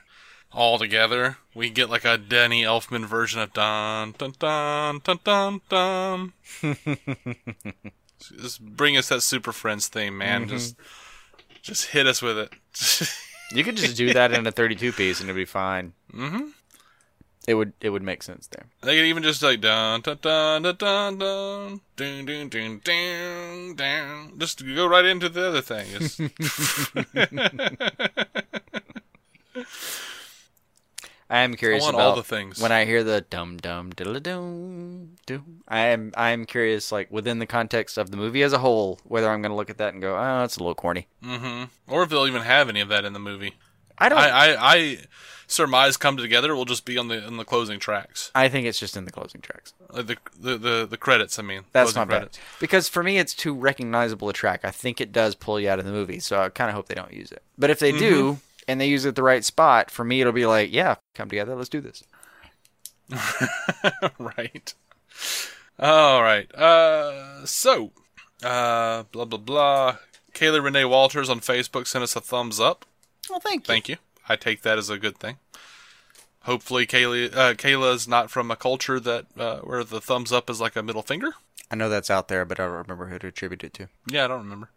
[0.51, 5.61] all together, we get, like, a Danny Elfman version of dun dun dun dun dun
[5.67, 6.33] dun.
[8.19, 10.47] just bring us that Super Friends theme, man.
[10.47, 10.75] Just,
[11.63, 12.53] just hit us with it.
[13.51, 15.93] You could just do that in a 32 piece and it'd be fine.
[16.13, 16.47] mm-hmm.
[17.45, 18.67] It would it would make sense there.
[18.81, 23.75] They could even just like dun dun dun dun dun dun dun dun dun dun
[23.75, 24.39] dun.
[24.39, 26.31] Just go right into the other thing.
[31.29, 32.61] I am curious I about all the things.
[32.61, 35.63] when I hear the dum dum diddle dum dum.
[35.67, 38.99] I am I am curious, like within the context of the movie as a whole,
[39.03, 41.07] whether I'm going to look at that and go, oh, that's a little corny.
[41.23, 41.63] Mm-hmm.
[41.91, 43.55] Or if they'll even have any of that in the movie.
[43.97, 44.19] I don't.
[44.19, 44.97] I, I, I,
[45.47, 48.79] surmise come together will just be on the on the closing tracks, I think it's
[48.79, 49.73] just in the closing tracks.
[49.89, 51.39] like the, the the the credits.
[51.39, 52.29] I mean, That's not bad
[52.59, 54.61] because for me, it's too recognizable a track.
[54.63, 56.87] I think it does pull you out of the movie, so I kind of hope
[56.87, 57.43] they don't use it.
[57.57, 60.33] But if they do and they use it at the right spot, for me, it'll
[60.33, 62.03] be like, yeah, come together, let's do this.
[64.19, 64.73] right.
[65.79, 66.53] All right.
[66.53, 67.91] Uh, so,
[68.43, 69.97] uh, blah blah blah.
[70.33, 72.85] Kayla Renee Walters on Facebook sent us a thumbs up.
[73.29, 73.73] Well, thank you.
[73.73, 73.97] Thank you.
[74.27, 75.37] I take that as a good thing.
[76.41, 80.59] Hopefully, Kayla uh, Kayla's not from a culture that uh, where the thumbs up is
[80.59, 81.33] like a middle finger.
[81.71, 83.87] I know that's out there, but I don't remember who to attribute it to.
[84.07, 84.69] Yeah, I don't remember.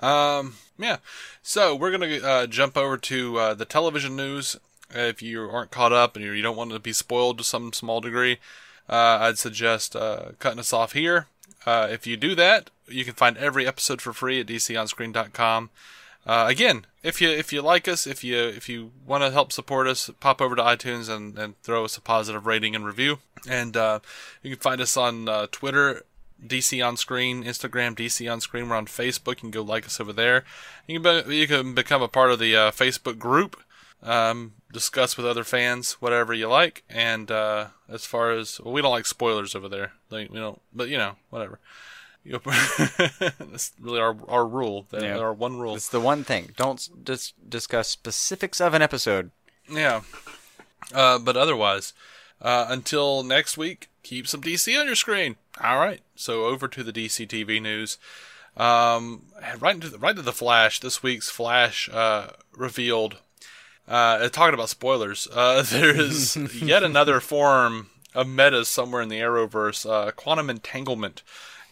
[0.00, 0.98] Um, yeah.
[1.42, 4.56] So we're gonna uh, jump over to uh, the television news.
[4.90, 7.72] If you aren't caught up and you you don't want to be spoiled to some
[7.72, 8.38] small degree,
[8.88, 11.26] uh, I'd suggest uh, cutting us off here.
[11.66, 15.70] Uh, if you do that, you can find every episode for free at dconscreen.com.
[16.26, 19.52] uh, again, if you if you like us, if you if you want to help
[19.52, 23.18] support us, pop over to iTunes and, and throw us a positive rating and review.
[23.48, 24.00] And uh,
[24.42, 26.02] you can find us on uh, Twitter,
[26.44, 28.68] DC on Screen, Instagram, DC on Screen.
[28.68, 29.36] We're on Facebook.
[29.36, 30.44] You can go like us over there.
[30.88, 33.60] You can be, you can become a part of the uh, Facebook group.
[34.02, 36.82] Um, discuss with other fans whatever you like.
[36.90, 39.92] And uh, as far as well, we don't like spoilers over there.
[40.10, 41.60] Like we don't, but you know whatever.
[42.26, 42.40] You-
[43.38, 44.86] That's really our our rule.
[44.90, 45.18] That- Yeah.
[45.18, 45.76] Our one rule.
[45.76, 46.50] It's the one thing.
[46.56, 49.30] Don't dis- discuss specifics of an episode.
[49.70, 50.02] Yeah.
[50.94, 51.92] Uh, but otherwise,
[52.42, 55.36] uh, until next week, keep some DC on your screen.
[55.62, 56.00] All right.
[56.14, 57.98] So over to the DC TV news.
[58.56, 59.22] Um,
[59.58, 60.80] right into the, right to the Flash.
[60.80, 63.18] This week's Flash uh, revealed.
[63.88, 65.28] Uh, talking about spoilers.
[65.32, 69.88] Uh, there is yet another form of meta somewhere in the Arrowverse.
[69.88, 71.22] Uh, quantum entanglement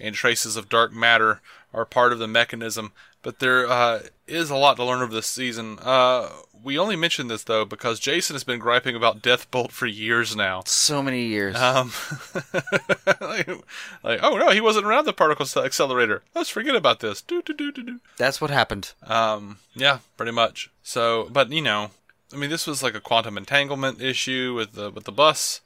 [0.00, 1.40] and traces of dark matter
[1.72, 2.92] are part of the mechanism.
[3.22, 5.78] But there uh, is a lot to learn over this season.
[5.80, 6.28] Uh,
[6.62, 10.62] we only mention this though because Jason has been griping about Deathbolt for years now.
[10.66, 11.56] So many years.
[11.56, 11.92] Um,
[13.20, 13.48] like,
[14.02, 16.22] like, oh no, he wasn't around the particle accelerator.
[16.34, 17.22] Let's forget about this.
[17.22, 18.00] Do do do do do.
[18.16, 18.92] That's what happened.
[19.02, 20.70] Um, yeah, pretty much.
[20.82, 21.90] So, but you know,
[22.32, 25.60] I mean, this was like a quantum entanglement issue with the with the bus.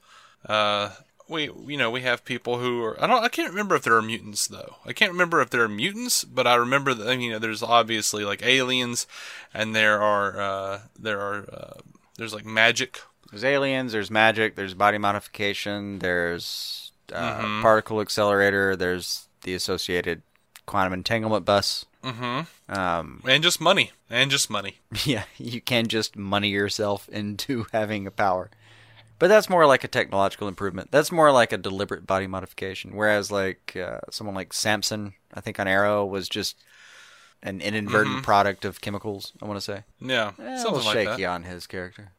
[0.46, 0.90] Uh,
[1.28, 3.96] we you know we have people who are I don't I can't remember if there
[3.96, 4.76] are mutants though.
[4.86, 7.38] I can't remember if there are mutants, but I remember that I mean, you know
[7.38, 9.06] there's obviously like aliens,
[9.52, 11.80] and there are uh there are uh,
[12.16, 13.00] there's like magic.
[13.30, 13.92] There's aliens.
[13.92, 14.54] There's magic.
[14.56, 15.98] There's body modification.
[15.98, 17.62] There's uh, Mhm.
[17.62, 18.74] particle accelerator.
[18.76, 20.22] There's the associated
[20.66, 21.84] quantum entanglement bus.
[22.04, 22.72] Mm-hmm.
[22.74, 23.92] Um, And just money.
[24.10, 24.78] And just money.
[25.04, 28.50] yeah, you can just money yourself into having a power.
[29.18, 30.90] But that's more like a technological improvement.
[30.90, 32.94] That's more like a deliberate body modification.
[32.94, 36.56] Whereas, like uh, someone like Samson, I think on Arrow was just
[37.42, 38.22] an inadvertent Mhm.
[38.22, 39.32] product of chemicals.
[39.42, 39.84] I want to say.
[40.00, 42.12] Yeah, Eh, a little shaky on his character.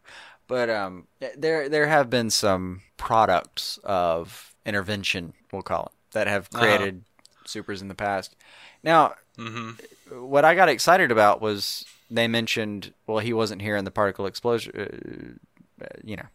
[0.48, 6.50] But um, there there have been some products of intervention, we'll call it, that have
[6.54, 6.60] Uh-huh.
[6.60, 7.04] created
[7.46, 8.36] supers in the past.
[8.84, 10.20] Now, Mm-hmm.
[10.28, 14.26] what I got excited about was they mentioned, well, he wasn't here in the particle
[14.26, 15.40] explosion,
[15.82, 16.26] uh, you know.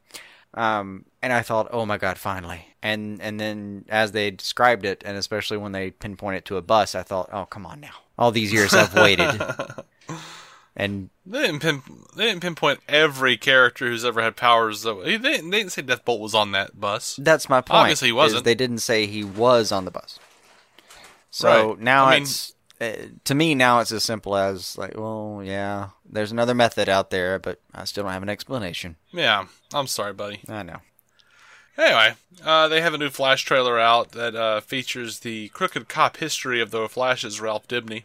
[0.55, 2.67] Um, and I thought, oh my god, finally!
[2.83, 6.63] And and then as they described it, and especially when they pinpoint it to a
[6.63, 7.95] bus, I thought, oh come on now!
[8.19, 9.41] All these years I've waited,
[10.77, 11.83] and They didn't pin,
[12.17, 14.83] they didn't pinpoint every character who's ever had powers.
[14.83, 17.19] Though they didn't, they didn't say Deathbolt was on that bus.
[17.21, 17.81] That's my point.
[17.81, 18.45] Obviously, he wasn't.
[18.45, 20.19] They didn't say he was on the bus.
[21.31, 21.79] So Right.
[21.81, 22.54] now I mean- it's
[23.25, 27.39] to me now it's as simple as like, well, yeah, there's another method out there,
[27.39, 28.97] but I still don't have an explanation.
[29.13, 30.41] Yeah, I'm sorry, buddy.
[30.49, 30.79] I know.
[31.77, 32.15] Anyway,
[32.45, 36.61] uh, they have a new Flash trailer out that uh, features the crooked cop history
[36.61, 38.05] of the Flash's Ralph Dibny.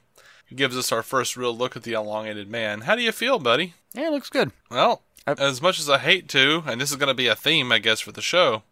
[0.49, 2.81] It gives us our first real look at the elongated man.
[2.81, 3.75] How do you feel, buddy?
[3.93, 4.51] Yeah, it looks good.
[4.71, 7.71] Well, as much as I hate to, and this is going to be a theme,
[7.71, 8.63] I guess, for the show,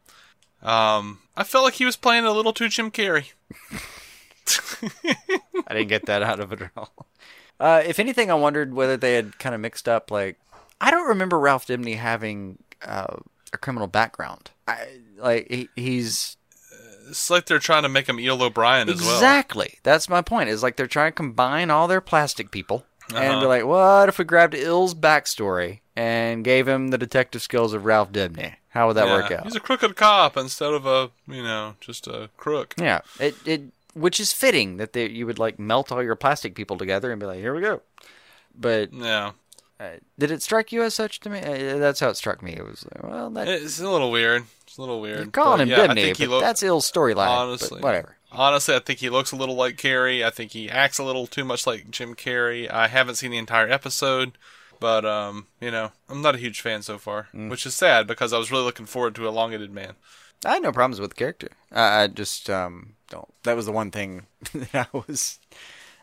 [0.64, 3.34] um, I felt like he was playing a little too Jim Carrey.
[5.68, 7.08] I didn't get that out of it at all.
[7.60, 10.12] Uh, if anything, I wondered whether they had kind of mixed up.
[10.12, 10.40] Like,
[10.80, 13.18] I don't remember Ralph Dibny having uh,
[13.54, 14.52] a criminal background.
[14.68, 14.88] I,
[15.18, 16.38] like, he, he's
[17.10, 19.16] It's like they're trying to make him Eel O'Brien as well.
[19.16, 19.80] Exactly.
[19.84, 20.50] That's my point.
[20.50, 23.40] Is like they're trying to combine all their plastic people and Uh-huh.
[23.42, 27.86] be like, what if we grabbed Eel's backstory and gave him the detective skills of
[27.86, 28.54] Ralph Dibny?
[28.70, 29.44] How would that Yeah, work out?
[29.46, 32.76] He's a crooked cop instead of a, you know, just a crook.
[32.78, 33.62] Yeah, it it
[33.98, 37.20] which is fitting that they, you would like melt all your plastic people together and
[37.20, 37.82] be like, here we go.
[38.56, 39.32] But Yeah.
[39.80, 41.40] uh, did it strike you as such to me?
[41.40, 42.54] Uh, that's how it struck me.
[42.54, 44.46] It was like, well, that, It's a little weird.
[44.66, 45.18] It's a little weird.
[45.20, 47.28] you're calling him yeah, he but that's Eel's storyline.
[47.30, 48.16] Honestly, whatever.
[48.32, 50.24] Honestly, I think he looks a little like Carrey.
[50.26, 52.70] I think he acts a little too much like Jim Carrey.
[52.70, 54.38] I haven't seen the entire episode,
[54.82, 57.50] but um, you know, I'm not a huge fan so far, Mm.
[57.50, 59.94] which is sad because I was really looking forward to Elongated Man.
[60.46, 61.50] I had no problems with the character.
[61.72, 63.28] I, I just um don't.
[63.44, 65.40] That was the one thing that I was.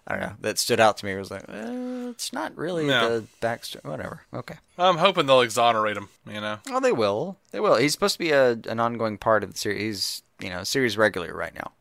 [0.07, 0.33] I don't know.
[0.41, 1.13] That stood out to me.
[1.13, 3.21] It was like, eh, it's not really No.
[3.21, 3.83] the backstory.
[3.85, 4.21] Whatever.
[4.35, 4.57] Okay.
[4.77, 6.11] I'm hoping they'll exonerate him.
[6.31, 7.39] You know, Oh, they will.
[7.53, 7.77] They will.
[7.77, 9.81] He's supposed to be a an ongoing part of the series.
[9.81, 11.73] He's you know series regular right now.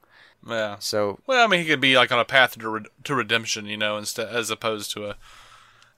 [0.48, 0.78] yeah.
[0.80, 3.66] So Well, I mean, he could be like on a path to re- to redemption,
[3.66, 5.16] you know, instead as opposed to a.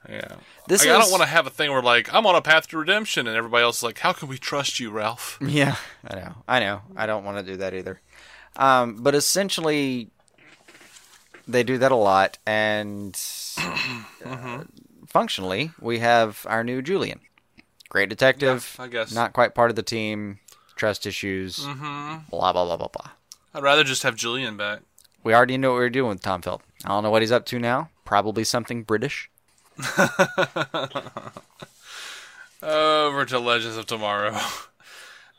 [0.10, 0.36] Yeah.
[0.68, 2.68] This Like, I don't want to have a thing where like I'm on a path
[2.70, 6.16] to redemption, and everybody else is like, "How can we trust you, Ralph?" yeah, I
[6.16, 6.36] know.
[6.48, 6.82] I know.
[6.96, 8.02] I don't want to do that either.
[8.58, 10.10] Um, but essentially,
[11.48, 13.20] they do that a lot, and
[14.26, 14.64] uh,
[15.08, 17.20] functionally, we have our new Julian,
[17.90, 18.76] great detective.
[18.78, 19.14] Yeah, I guess.
[19.14, 20.40] not quite part of the team.
[20.76, 21.60] Trust issues.
[21.60, 22.30] Mm-hmm.
[22.30, 23.12] Blah blah blah blah blah.
[23.54, 24.82] I'd rather just have Julian back.
[25.24, 26.66] We already know what we're doing with Tom Felton.
[26.84, 27.90] I don't know what he's up to now.
[28.04, 29.30] Probably something British.
[32.62, 34.38] Over to Legends of Tomorrow.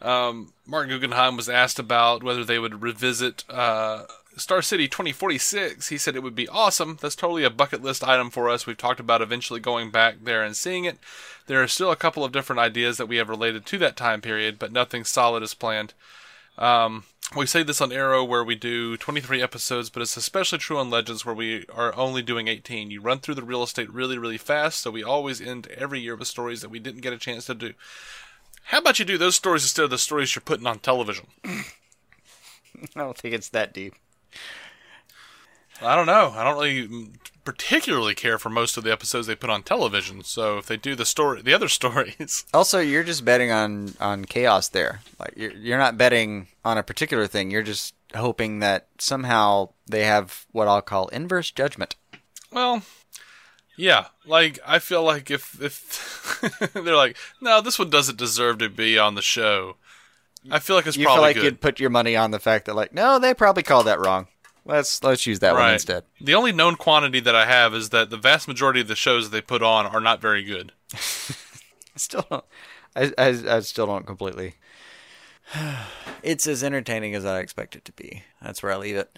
[0.03, 4.05] Um, Marc Guggenheim was asked about whether they would revisit uh,
[4.36, 5.88] Star City 2046.
[5.88, 6.99] He said it would be awesome.
[7.01, 8.66] That's totally a bucket list item for us.
[8.66, 10.99] We've talked about eventually going back there and seeing it.
[11.47, 14.20] There are still a couple of different ideas that we have related to that time
[14.20, 15.94] period, but nothing solid is planned.
[16.59, 20.78] Um, we say this on Arrow where we do 23 episodes, but it's especially true
[20.78, 22.90] on Legends where we are only doing 18.
[22.90, 26.14] You run through the real estate really, really fast, so we always end every year
[26.14, 27.72] with stories that we didn't get a chance to do.
[28.67, 31.27] How about you do those stories instead of the stories you're putting on television?
[31.45, 31.62] I
[32.95, 33.95] don't think it's that deep.
[35.81, 36.33] I don't know.
[36.35, 37.11] I don't really
[37.45, 40.25] particularly care for most of the episodes they put on television.
[40.25, 44.25] So if they do the story, the other stories, Also, you're just betting on on
[44.25, 45.01] chaos there.
[45.19, 47.51] Like you're you're not betting on a particular thing.
[47.51, 51.95] You're just hoping that somehow they have what I'll call inverse judgment.
[52.51, 52.83] well,
[53.77, 54.07] yeah.
[54.27, 58.99] Like I feel like if if they're like, no, this one doesn't deserve to be
[58.99, 59.77] on the show.
[60.51, 61.45] I feel like it's you feel probably like good.
[61.45, 64.29] you'd put your money on the fact that like, no, they probably called that wrong.
[64.64, 66.05] Let's let's use that one instead.
[66.20, 69.31] The only known quantity that I have is that the vast majority of the shows
[69.31, 70.72] that they put on are not very good.
[70.95, 72.45] I still don't.
[72.97, 74.55] I, I, I still don't completely.
[76.22, 78.24] It's as entertaining as I expect it to be.
[78.43, 79.16] That's where I leave it.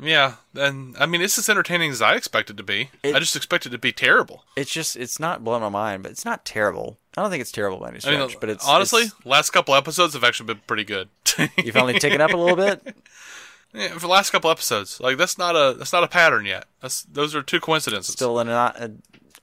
[0.00, 2.90] Yeah, and I mean it's as entertaining as I expect it to be.
[3.02, 4.44] It- I just expect it to be terrible.
[4.56, 6.98] It's just it's not blowing my mind, but it's not terrible.
[7.16, 8.18] I don't think it's terrible by any I stretch.
[8.30, 11.08] mean, but it's honestly, it's- last couple episodes have actually been pretty good.
[11.64, 12.96] you've only taken up a little bit.
[13.72, 16.64] yeah, for the last couple episodes, like that's not a that's not a pattern yet.
[16.80, 18.14] That's those are two coincidences.
[18.14, 18.72] Still an uh,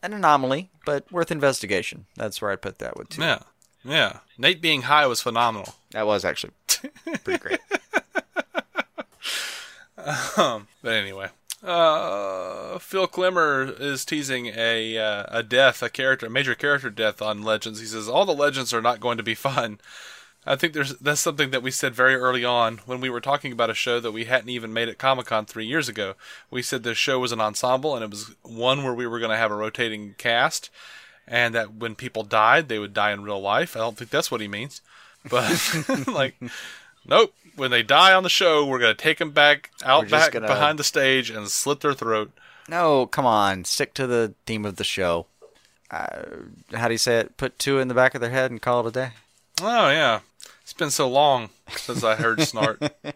[0.03, 2.07] an anomaly, but worth investigation.
[2.17, 3.21] That's where I'd put that with too.
[3.21, 3.39] yeah,
[3.85, 4.19] yeah.
[4.37, 5.75] Nate being high was phenomenal.
[5.91, 6.51] That was actually
[7.23, 7.59] pretty great.
[10.81, 11.29] But anyway,
[11.63, 17.21] uh, Phil Klemmer is teasing a uh, a death, a character, a major character death
[17.21, 17.79] on Legends.
[17.79, 19.79] He says all the Legends are not going to be fun.
[20.45, 23.51] I think there's that's something that we said very early on when we were talking
[23.51, 26.15] about a show that we hadn't even made at Comic Con three years ago.
[26.49, 29.29] We said the show was an ensemble and it was one where we were going
[29.31, 30.71] to have a rotating cast,
[31.27, 33.75] and that when people died, they would die in real life.
[33.75, 34.81] I don't think that's what he means,
[35.29, 35.51] but
[36.07, 36.35] like,
[37.05, 37.33] nope.
[37.55, 40.47] When they die on the show, we're going to take them back out back gonna-
[40.47, 42.31] behind the stage and slit their throat.
[42.69, 45.25] No, come on, stick to the theme of the show.
[45.89, 46.07] Uh,
[46.73, 47.35] how do you say it?
[47.35, 49.09] Put two in the back of their head and call it a day.
[49.61, 50.21] Oh yeah,
[50.61, 52.91] it's been so long since I heard Snart.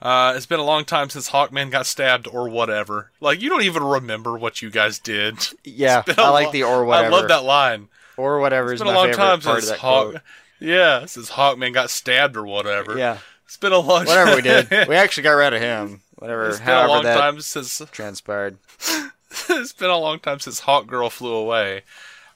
[0.00, 3.12] Uh, it's been a long time since Hawkman got stabbed or whatever.
[3.20, 5.36] Like you don't even remember what you guys did.
[5.62, 7.06] Yeah, It's been a I like lo- the or whatever.
[7.06, 7.86] I love that line.
[8.16, 10.10] Or whatever it's been a my long time since Hawk.
[10.10, 10.22] quote.
[10.62, 12.96] Yeah, since Hawkman got stabbed or whatever.
[12.96, 14.06] Yeah, it's been a long.
[14.06, 14.06] Time.
[14.06, 16.02] Whatever we did, we actually got rid of him.
[16.16, 18.58] Whatever, it's been a long time since transpired.
[19.48, 21.82] it's been a long time since Hawk Girl flew away.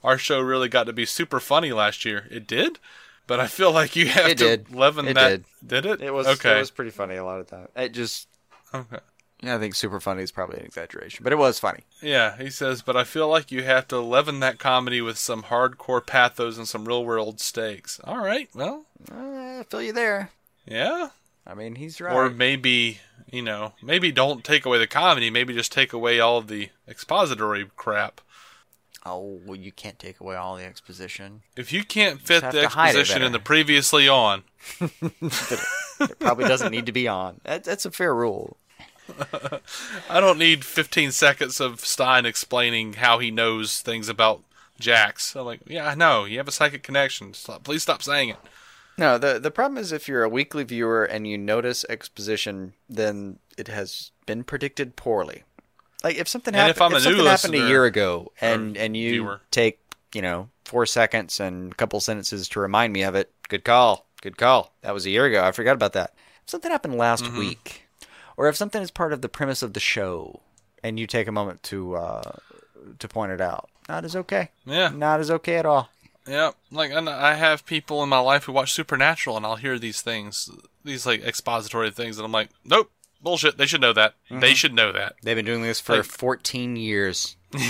[0.02, 2.26] Our show really got to be super funny last year.
[2.30, 2.78] It did,
[3.26, 4.74] but I feel like you have It to did.
[4.74, 5.28] leaven It that.
[5.28, 5.44] did.
[5.66, 6.00] Did it?
[6.00, 6.56] It was okay.
[6.56, 7.68] It was pretty funny a lot of time.
[7.76, 8.28] It just,
[8.74, 8.98] okay.
[9.47, 11.84] Yeah, I think super funny is probably an exaggeration, but it was funny.
[12.03, 15.44] Yeah, he says, but I feel like you have to leaven that comedy with some
[15.44, 18.01] hardcore pathos and some real world stakes.
[18.05, 20.30] All right, well, Uh, I feel you there.
[20.66, 21.11] yeah.
[21.49, 22.12] I mean, he's right.
[22.12, 22.99] Or maybe,
[23.30, 26.70] you know, maybe don't take away the comedy, maybe just take away all of the
[26.88, 28.20] expository crap.
[29.05, 31.42] oh, well, you can't take away all the exposition.
[31.57, 34.42] If you can't fit have the to hide it exposition in the previously on,
[36.01, 37.40] It probably doesn't need to be on.
[37.44, 38.57] That, that's a fair rule.
[40.11, 44.42] I don't need 15 seconds of Stein explaining how he knows things about
[44.78, 45.34] Jax.
[45.36, 46.24] I'm like, yeah, I know.
[46.24, 47.34] You have a psychic connection.
[47.34, 48.36] Stop, please stop saying it.
[48.98, 53.38] No, the the problem is if you're a weekly viewer and you notice exposition, then
[53.59, 55.42] it has been predicted poorly.
[56.02, 59.11] Like if something And happened, if new something happened a year ago, and and you
[59.11, 59.40] viewer.
[59.50, 59.80] take
[60.14, 64.07] you know four seconds and a couple sentences to remind me of it, good call,
[64.22, 64.72] good call.
[64.83, 65.45] That was a year ago.
[65.45, 66.14] I forgot about that.
[66.45, 67.38] If something happened last Mm-hmm.
[67.38, 67.86] week,
[68.37, 70.41] or if something is part of the premise of the show,
[70.83, 72.33] and you take a moment to uh,
[72.99, 74.50] to point it out, not as okay.
[74.64, 74.91] Yeah.
[74.95, 75.91] Not as okay at all.
[76.26, 79.79] Yeah, like and I have people in my life who watch Supernatural, and I'll hear
[79.79, 80.50] these things,
[80.84, 82.91] these like expository things, and I'm like, nope,
[83.22, 83.58] bullshit.
[83.58, 84.14] They should know that.
[84.30, 84.41] Mm-hmm.
[84.41, 85.14] They should know that.
[85.22, 87.37] They've been doing this for Like- 14 years.
[87.54, 87.61] I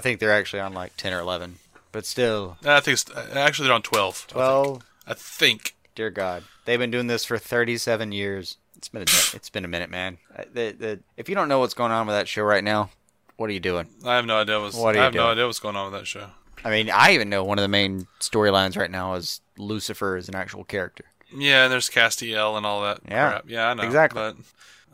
[0.00, 1.56] think they're actually on like 10 or 11.
[1.90, 3.04] But still, I think it's,
[3.34, 4.24] actually they're on twelve.
[4.28, 4.34] I think.
[4.34, 5.74] 12, I think.
[5.98, 6.44] Dear God.
[6.64, 8.56] They've been doing this for 37 years.
[8.76, 10.18] It's been a, it's been a minute, man.
[10.54, 12.90] The, the, if you don't know what's going on with that show right now,
[13.36, 13.88] what are you doing?
[14.04, 14.76] I have no idea what's.
[14.76, 16.28] What are I have no idea what's going on with that show.
[16.64, 20.28] I mean, I even know one of the main storylines right now is Lucifer is
[20.28, 21.04] an actual character.
[21.36, 23.50] Yeah, and there's Castiel and all that Yeah, crap.
[23.50, 23.82] Yeah, I know.
[23.82, 24.20] exactly.
[24.20, 24.36] But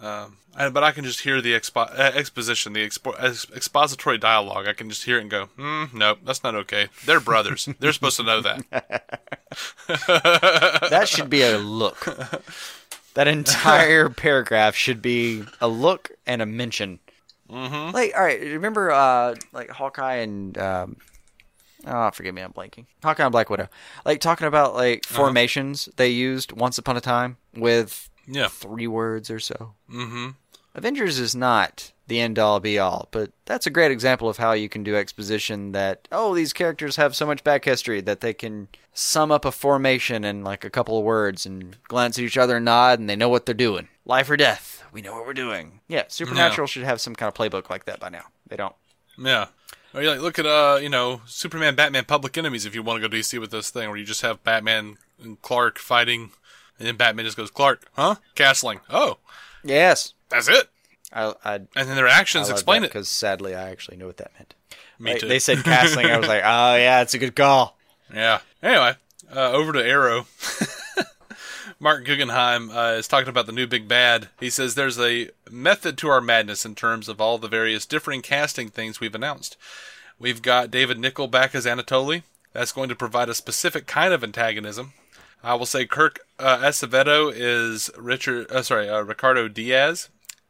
[0.01, 4.66] Um, but I can just hear the expo- uh, exposition, the expo- ex- expository dialogue.
[4.66, 6.89] I can just hear it and go, mm, nope, that's not okay.
[7.05, 7.69] They're brothers.
[7.79, 9.21] They're supposed to know that.
[10.91, 12.07] That should be a look.
[13.15, 16.99] That entire paragraph should be a look and a mention.
[17.49, 17.95] Mm-hmm.
[17.95, 20.97] Like, all right, remember, uh, like Hawkeye and um,
[21.87, 22.87] oh, forgive me, I'm blanking.
[23.03, 23.69] Hawkeye and Black Widow,
[24.05, 28.48] like talking about like formations they used once upon a time with Yeah.
[28.48, 29.74] three words or so.
[29.90, 30.30] Mm-hmm.
[30.74, 34.52] Avengers is not the end all be all, but that's a great example of how
[34.52, 38.34] you can do exposition that, oh, these characters have so much back history that they
[38.34, 42.36] can sum up a formation in like a couple of words and glance at each
[42.36, 43.88] other and nod and they know what they're doing.
[44.05, 44.84] Life or death.
[44.92, 45.80] We know what we're doing.
[45.88, 48.26] Yeah, Supernatural should have some kind of playbook like that by now.
[48.46, 48.74] They don't.
[49.18, 49.46] Yeah.
[49.94, 52.66] Or you like look at uh, you know, Superman, Batman, Public Enemies.
[52.66, 55.40] If you want to go DC with this thing, where you just have Batman and
[55.40, 56.30] Clark fighting,
[56.78, 58.16] and then Batman just goes, "Clark, huh?
[58.36, 58.80] Castling.
[58.90, 59.18] Oh,
[59.62, 60.14] Yes.
[60.28, 60.68] that's it."
[61.12, 62.88] I, I, And then their actions explain it.
[62.88, 64.55] because sadly I actually know what that meant.
[64.98, 65.28] Me Like, too.
[65.28, 66.10] They said castling.
[66.10, 67.76] I was like, oh yeah, it's a good call.
[68.12, 68.40] Yeah.
[68.62, 68.94] Anyway,
[69.34, 70.26] uh, over to Arrow.
[71.80, 74.28] Marc Guggenheim uh, is talking about the new big bad.
[74.40, 78.22] He says there's a method to our madness in terms of all the various differing
[78.22, 79.56] casting things we've announced.
[80.18, 82.22] We've got David Nykl back as Anatoly.
[82.52, 84.92] That's going to provide a specific kind of antagonism.
[85.45, 88.51] I will say Kirk uh, Acevedo is Richard.
[88.51, 90.09] Uh, sorry, uh, Ricardo Diaz.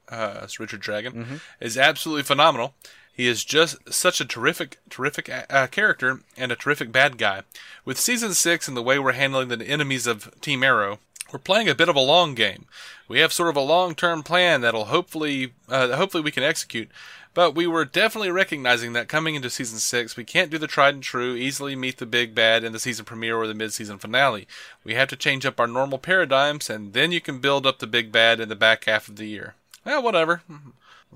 [0.09, 2.75] Uh, that's Richard Dragon is absolutely phenomenal.
[3.12, 7.43] He is just such a terrific, terrific uh, character and a terrific bad guy.
[7.85, 10.99] With season six and the way we're handling the enemies of Team Arrow,
[11.33, 12.66] we're playing a bit of a long game.
[13.09, 16.91] We have sort of a long-term plan that'll hopefully, uh, hopefully we can execute.
[17.35, 20.94] But we were definitely recognizing that coming into season six, we can't do the tried
[20.94, 24.47] and true, easily meet the big bad in the season premiere or the mid-season finale.
[24.85, 27.89] We have to change up our normal paradigms, and then you can build up the
[27.89, 29.56] big bad in the back half of the year.
[29.85, 30.43] Well, whatever.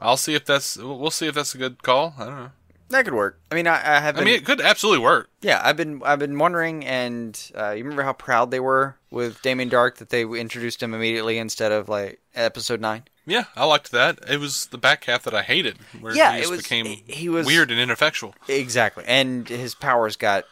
[0.01, 0.77] I'll see if that's.
[0.77, 2.15] We'll see if that's a good call.
[2.19, 2.51] I don't know.
[2.91, 3.39] That could work.
[3.51, 4.17] I mean, I, I have.
[4.19, 5.29] I mean, it could absolutely work.
[5.43, 9.43] yeah, I've been I've been wondering, and uh, you remember how proud they were with
[9.43, 13.03] Damien Darhk that they introduced him immediately instead of like episode nine.
[13.27, 14.21] Yeah, I liked that.
[14.27, 17.29] It was the back half that I hated, where Yeah, he it was- became he
[17.29, 20.45] was- weird and ineffectual, Exactly, and his powers got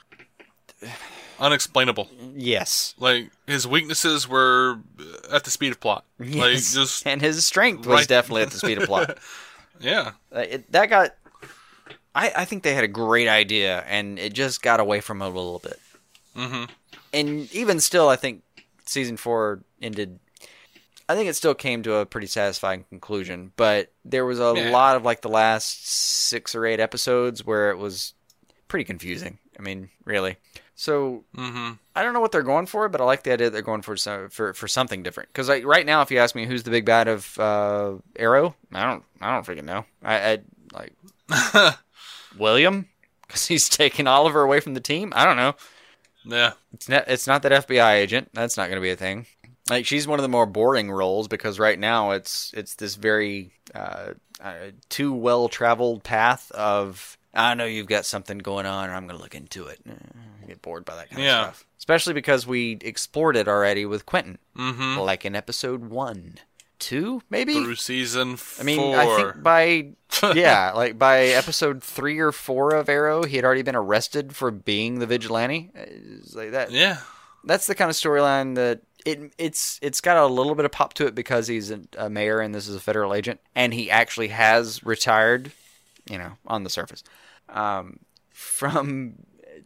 [1.40, 2.08] unexplainable.
[2.34, 4.78] yes, Like his weaknesses were
[5.32, 6.04] at the speed of plot.
[6.18, 6.74] Like yes.
[6.74, 9.18] just and his strength was right- definitely at the speed of plot.
[9.80, 11.14] yeah, it, that got.
[12.16, 15.26] I, I think they had a great idea, and it just got away from it
[15.26, 15.78] a little bit.
[16.34, 16.64] Mm-hmm.
[17.12, 18.42] And even still, I think
[18.86, 20.18] season four ended.
[21.08, 24.70] I think it still came to a pretty satisfying conclusion, but there was a Yeah.
[24.70, 28.14] lot of like the last six or eight episodes where it was
[28.66, 29.38] pretty confusing.
[29.58, 30.36] I mean, really.
[30.74, 31.72] So mm-hmm.
[31.94, 33.82] I don't know what they're going for, but I like the idea that they're going
[33.82, 35.28] for some, for for something different.
[35.28, 38.56] Because like right now, if you ask me who's the big bad of uh, Arrow,
[38.72, 39.84] I don't I don't freaking know.
[40.02, 40.38] I, I
[40.72, 40.92] like
[42.38, 42.88] William
[43.26, 45.12] because he's taking Oliver away from the team.
[45.16, 45.54] I don't know.
[46.24, 48.30] yeah, It's not it's not that FBI agent.
[48.32, 49.26] That's not going to be a thing.
[49.68, 53.50] Like she's one of the more boring roles because right now it's it's this very
[53.74, 54.54] uh, uh,
[54.88, 59.18] too well traveled path of I know you've got something going on, or I'm going
[59.18, 59.78] to look into it.
[59.86, 59.92] Eh,
[60.42, 61.48] I get bored by that kind Yeah.
[61.48, 64.98] of stuff, especially because we explored it already with Quentin, mm-hmm.
[65.00, 66.36] like in episode one,
[66.78, 67.54] two, maybe.
[67.54, 68.62] through season four.
[68.62, 69.88] I mean, I think by
[70.34, 74.50] yeah, like by episode three or four of Arrow, he had already been arrested for
[74.50, 75.70] being the vigilante.
[75.74, 76.70] It's like that.
[76.70, 76.98] yeah,
[77.44, 80.94] That's the kind of storyline that it it's it's got a little bit of pop
[80.94, 83.90] to it because he's a, a mayor and this is a federal agent, and he
[83.90, 85.52] actually has retired.
[86.10, 87.02] You know, on the surface,
[87.48, 87.98] um,
[88.30, 89.14] from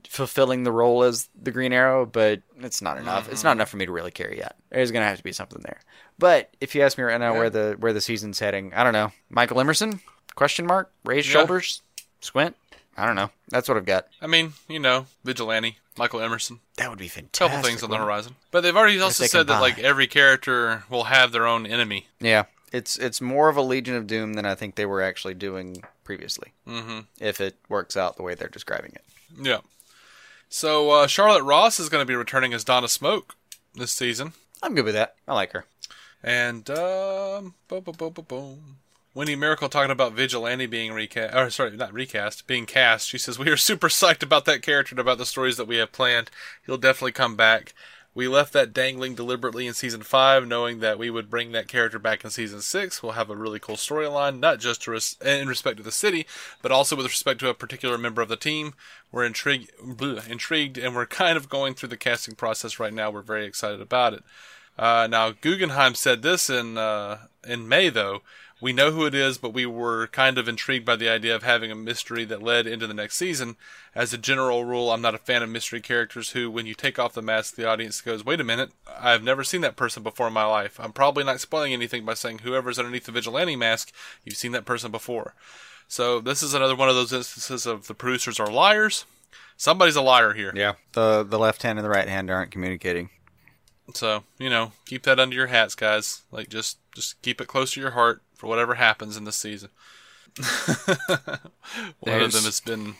[0.08, 3.30] fulfilling the role as the Green Arrow, but it's not enough.
[3.30, 4.56] It's not enough for me to really care yet.
[4.70, 5.80] There's gonna have to be something there.
[6.20, 8.92] But if you ask me right now where the where the season's heading, I don't
[8.92, 9.12] know.
[9.30, 10.00] Michael Emerson?
[10.36, 10.92] Question mark?
[11.04, 11.32] Raised Yeah.
[11.32, 11.82] shoulders?
[12.20, 12.54] Squint?
[12.96, 13.30] I don't know.
[13.48, 14.06] That's what I've got.
[14.20, 17.48] I mean, you know, vigilante, Michael Emerson, That would be fantastic.
[17.48, 18.36] couple things on the horizon.
[18.50, 22.08] But they've already also said that like every character will have their own enemy.
[22.20, 25.34] Yeah, it's it's more of a Legion of Doom than I think they were actually
[25.34, 26.52] doing previously.
[26.68, 27.00] Mm-hmm.
[27.18, 29.04] If it works out the way they're describing it.
[29.40, 29.60] Yeah.
[30.50, 33.30] So uh, Charlotte Ross is going to be returning as Donna Smoak
[33.74, 34.32] this season.
[34.62, 35.14] I'm good with that.
[35.26, 35.64] I like her.
[36.22, 38.76] And um, boom, boom, boom, boom, boom.
[39.12, 43.08] Wendy Mericle talking about Vigilante being recast, or sorry, not recast, being cast.
[43.08, 45.76] She says we are super psyched about that character and about the stories that we
[45.76, 46.30] have planned.
[46.64, 47.74] He'll definitely come back.
[48.12, 51.98] We left that dangling deliberately in season five, knowing that we would bring that character
[51.98, 53.02] back in season six.
[53.02, 56.26] We'll have a really cool storyline, not just res- in respect to the city,
[56.60, 58.74] but also with respect to a particular member of the team.
[59.12, 59.70] We're intrigued,
[60.28, 63.10] intrigued, and we're kind of going through the casting process right now.
[63.10, 64.24] We're very excited about it.
[64.80, 68.22] Uh, now Guggenheim said this in uh, in May though.
[68.62, 71.42] We know who it is, but we were kind of intrigued by the idea of
[71.42, 73.56] having a mystery that led into the next season.
[73.94, 76.98] As a general rule, I'm not a fan of mystery characters who, when you take
[76.98, 80.26] off the mask, the audience goes, wait a minute, I've never seen that person before
[80.26, 80.78] in my life.
[80.78, 83.94] I'm probably not spoiling anything by saying whoever's underneath the vigilante mask,
[84.26, 85.34] you've seen that person before.
[85.88, 89.06] So this is another one of those instances of the producers are liars.
[89.56, 90.52] Somebody's a liar here.
[90.54, 90.74] Yeah.
[90.92, 93.08] The the left hand and the right hand aren't communicating.
[93.94, 96.22] So, you know, keep that under your hats, guys.
[96.30, 99.70] Like just just keep it close to your heart for whatever happens in this season.
[100.38, 101.38] One
[102.02, 102.94] There's- of them has been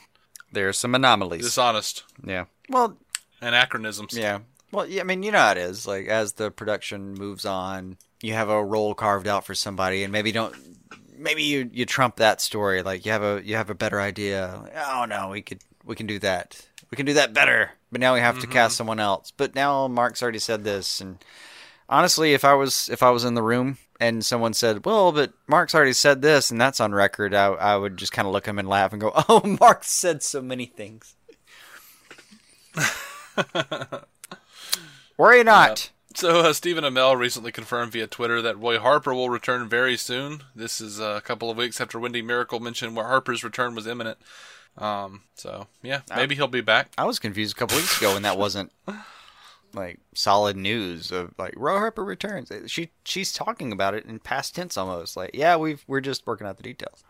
[0.53, 1.43] There's some anomalies.
[1.45, 2.05] dishonest.
[2.25, 2.45] yeah.
[2.69, 2.97] Well,
[3.41, 4.17] Anachronisms.
[4.17, 4.41] yeah.
[4.73, 5.87] Well, yeah, I mean, you know how it is.
[5.87, 10.13] Like as the production moves on, you have a role carved out for somebody and
[10.13, 10.55] maybe don't
[11.19, 12.83] maybe you you trump that story.
[12.83, 14.63] Like you have a you have a better idea.
[14.87, 16.61] Oh no, we could we can do that.
[16.91, 17.71] We can do that better.
[17.93, 19.33] But now we have to cast someone else.
[19.37, 21.19] But now Marc's already said this and
[21.91, 25.33] honestly, if I was if I was in the room and someone said, "Well, but
[25.47, 28.47] Marc's already said this and that's on record," I I would just kind of look
[28.47, 31.17] at him and laugh and go, "Oh, Mark said so many things."
[35.19, 35.91] Worry not.
[36.15, 40.43] So uh, Stephen Amell recently confirmed via Twitter that Roy Harper will return very soon.
[40.55, 43.87] This is uh, a couple of weeks after Wendy Mericle mentioned where Harper's return was
[43.87, 44.19] imminent.
[44.79, 46.91] Um, so yeah, maybe he'll be back.
[46.97, 48.73] I was confused a couple weeks ago when that wasn't
[49.75, 52.51] like solid news of like Roy Harper returns.
[52.67, 55.17] She she's talking about it in past tense almost.
[55.17, 57.05] Like, yeah, we've we're just working out the details.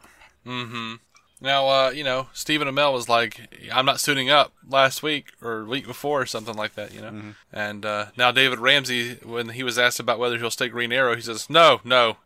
[0.47, 0.95] Mm-hmm.
[1.43, 3.41] Now, uh, you know, Stephen Amell was like,
[3.73, 7.35] "I'm not suiting up" last week or week before or something like that, you know.
[7.53, 11.15] And uh, now David Ramsey, when he was asked about whether he'll stay Green Arrow,
[11.15, 12.19] he says, "No, no,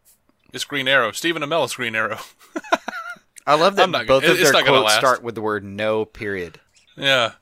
[0.52, 1.12] it's Green Arrow.
[1.12, 2.18] Stephen Amell is Green Arrow."
[3.46, 6.60] I love that both gonna- of their quotes start with the word "no." Period.
[6.96, 7.32] Yeah.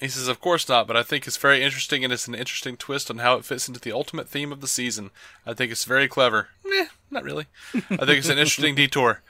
[0.00, 2.76] He says, Of course not, but I think it's very interesting and it's an interesting
[2.76, 5.10] twist on how it fits into the ultimate theme of the season.
[5.44, 6.50] I think it's very clever.
[6.64, 7.46] Meh, not really.
[7.74, 9.22] I think it's an interesting detour.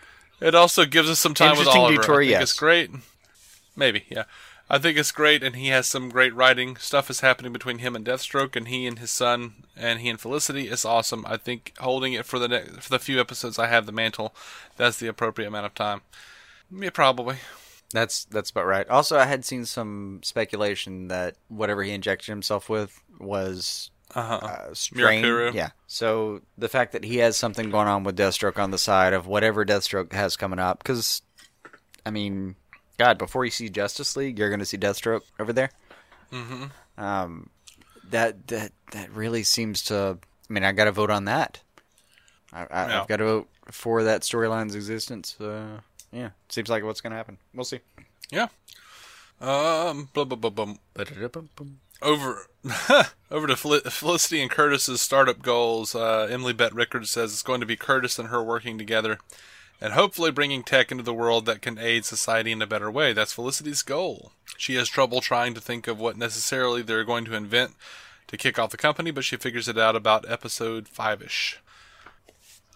[0.43, 2.01] It also gives us some time with Interesting Oliver.
[2.03, 2.43] detour, I think yes.
[2.43, 2.91] it's great.
[3.77, 4.25] Maybe, yeah.
[4.71, 6.77] I think it's great, and he has some great writing.
[6.77, 10.21] Stuff is happening between him and Deathstroke, and he and his son, and he and
[10.21, 10.69] Felicity.
[10.69, 11.25] is awesome.
[11.27, 14.35] I think holding it for the next, for the few episodes I have the mantle,
[14.77, 16.03] that's the appropriate amount of time.
[16.71, 17.37] Yeah, probably.
[17.95, 18.87] That's that's about right.
[18.91, 24.35] Also, I had seen some speculation that whatever he injected himself with was Uh-huh.
[24.37, 25.25] uh, strain.
[25.25, 25.55] Mirakuru.
[25.55, 25.71] Yeah.
[25.87, 29.27] So the fact that he has something going on with Deathstroke on the side of
[29.27, 31.23] whatever Deathstroke has coming up, because
[32.05, 32.57] I mean,
[32.99, 35.71] God, before you see Justice League, you're going to see Deathstroke over there.
[36.33, 37.03] Mm-hmm.
[37.03, 37.49] Um,
[38.11, 40.19] that that that really seems to.
[40.49, 41.61] I mean, I got to vote on that.
[42.53, 43.01] I, I.
[43.01, 45.41] I've got to vote for that storyline's existence.
[45.41, 45.81] Uh,
[46.13, 47.39] yeah, seems like what's going to happen.
[47.55, 47.81] We'll see.
[48.31, 48.49] Yeah.
[49.41, 50.09] Um.
[50.13, 50.75] Blah, blah, blah, blah.
[52.01, 52.47] Over,
[53.31, 55.95] over to Fel- Felicity and Curtis's startup goals.
[55.95, 59.19] Uh, Emily Bett Rickard says it's going to be Curtis and her working together,
[59.81, 63.13] and hopefully bringing tech into the world that can aid society in a better way.
[63.13, 64.33] That's Felicity's goal.
[64.57, 67.73] She has trouble trying to think of what necessarily they're going to invent
[68.27, 71.61] to kick off the company, but she figures it out about episode five ish.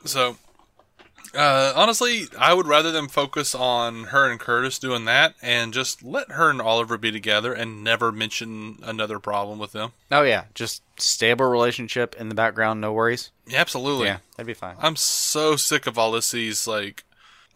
[0.05, 0.37] So,
[1.35, 6.03] uh, honestly, I would rather them focus on her and Curtis doing that and just
[6.03, 9.93] let her and Oliver be together and never mention another problem with them.
[10.11, 13.31] Oh yeah, just stable relationship in the background, no worries.
[13.47, 14.07] Yeah, absolutely.
[14.07, 14.77] Yeah, that'd be fine.
[14.79, 16.31] I'm so sick of all this.
[16.31, 17.05] These like,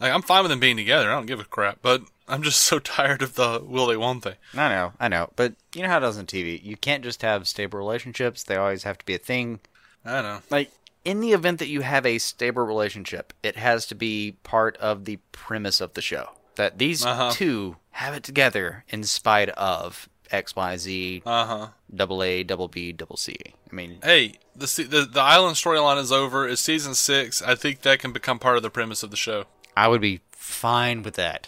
[0.00, 1.10] like, I'm fine with them being together.
[1.10, 1.78] I don't give a crap.
[1.82, 4.36] But I'm just so tired of the will they won't they.
[4.54, 6.62] I know, I know, but you know how it does on TV.
[6.62, 9.60] You can't just have stable relationships; they always have to be a thing.
[10.04, 10.40] I know.
[10.50, 10.70] Like
[11.06, 15.04] in the event that you have a stable relationship, it has to be part of
[15.06, 17.30] the premise of the show that these Uh-huh.
[17.32, 21.68] two have it together in spite of X, Y, Z, Uh huh.
[21.94, 23.36] double A, double B, double C.
[23.70, 26.48] I mean, Hey, the the the island storyline is over.
[26.48, 27.40] It's season six.
[27.40, 29.44] I think that can become part of the premise of the show.
[29.76, 31.46] I would be fine with that.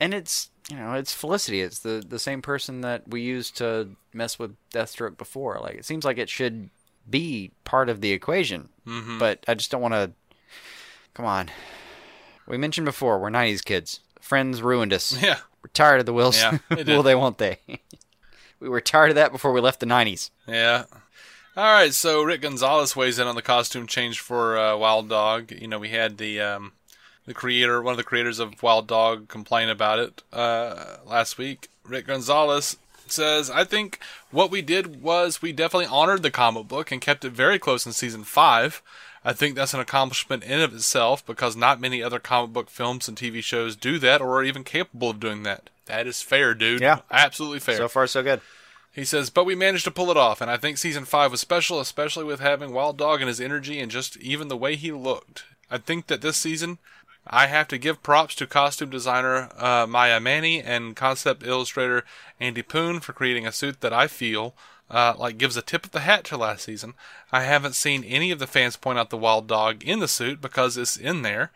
[0.00, 1.62] And it's you know, it's Felicity.
[1.62, 5.58] It's the the same person that we used to mess with Deathstroke before.
[5.62, 6.68] Like it seems like it should
[7.08, 8.68] be part of the equation.
[8.86, 9.18] Mm-hmm.
[9.18, 10.12] But I just don't want to.
[11.14, 11.50] Come on.
[12.46, 14.00] We mentioned before we're '90s kids.
[14.20, 15.20] Friends ruined us.
[15.22, 15.38] Yeah.
[15.62, 16.38] We're tired of the Wills.
[16.38, 16.84] Yeah, they.
[16.86, 17.14] Will they?
[17.14, 17.58] Won't they?
[18.60, 20.30] we were tired of that before we left the '90s.
[20.46, 20.84] Yeah.
[21.56, 25.50] All right, so Rick Gonzalez weighs in on the costume change for uh, Wild Dog.
[25.50, 26.72] You know, we had the um,
[27.26, 31.68] the creator, one of the creators of Wild Dog, complain about it uh, last week.
[31.82, 32.76] Rick Gonzalez
[33.12, 33.98] says, "I think
[34.30, 37.86] what we did was we definitely honored the comic book and kept it very close
[37.86, 38.82] in season five.
[39.24, 43.08] I think that's an accomplishment in of itself because not many other comic book films
[43.08, 45.70] and TV shows do that or are even capable of doing that.
[45.86, 46.80] That is fair, dude.
[46.80, 47.00] Yeah.
[47.10, 48.40] absolutely fair." So far, so good.
[48.92, 51.40] He says, but we managed to pull it off, and I think season five was
[51.40, 54.90] special, especially with having Wild Dog and his energy and just even the way he
[54.90, 55.44] looked.
[55.70, 56.78] I think that this season,
[57.30, 62.04] I have to give props to costume designer uh, Maya Mani and concept illustrator
[62.40, 64.54] Andy Poon for creating a suit that I feel
[64.90, 66.94] uh, like gives a tip of the hat to last season.
[67.30, 70.40] I haven't seen any of the fans point out the Wild Dog in the suit
[70.40, 71.50] because it's in there.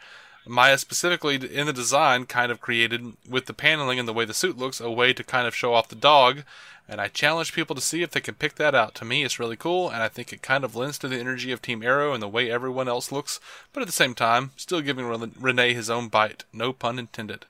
[0.46, 4.34] Maya specifically in the design kind of created with the paneling and the way the
[4.34, 6.42] suit looks a way to kind of show off the dog
[6.88, 8.94] and I challenge people to see if they can pick that out.
[8.96, 11.52] To me, it's really cool, and I think it kind of lends to the energy
[11.52, 13.40] of Team Arrow and the way everyone else looks,
[13.72, 15.06] but at the same time, still giving
[15.40, 16.44] Renee his own bite.
[16.52, 17.46] No pun intended.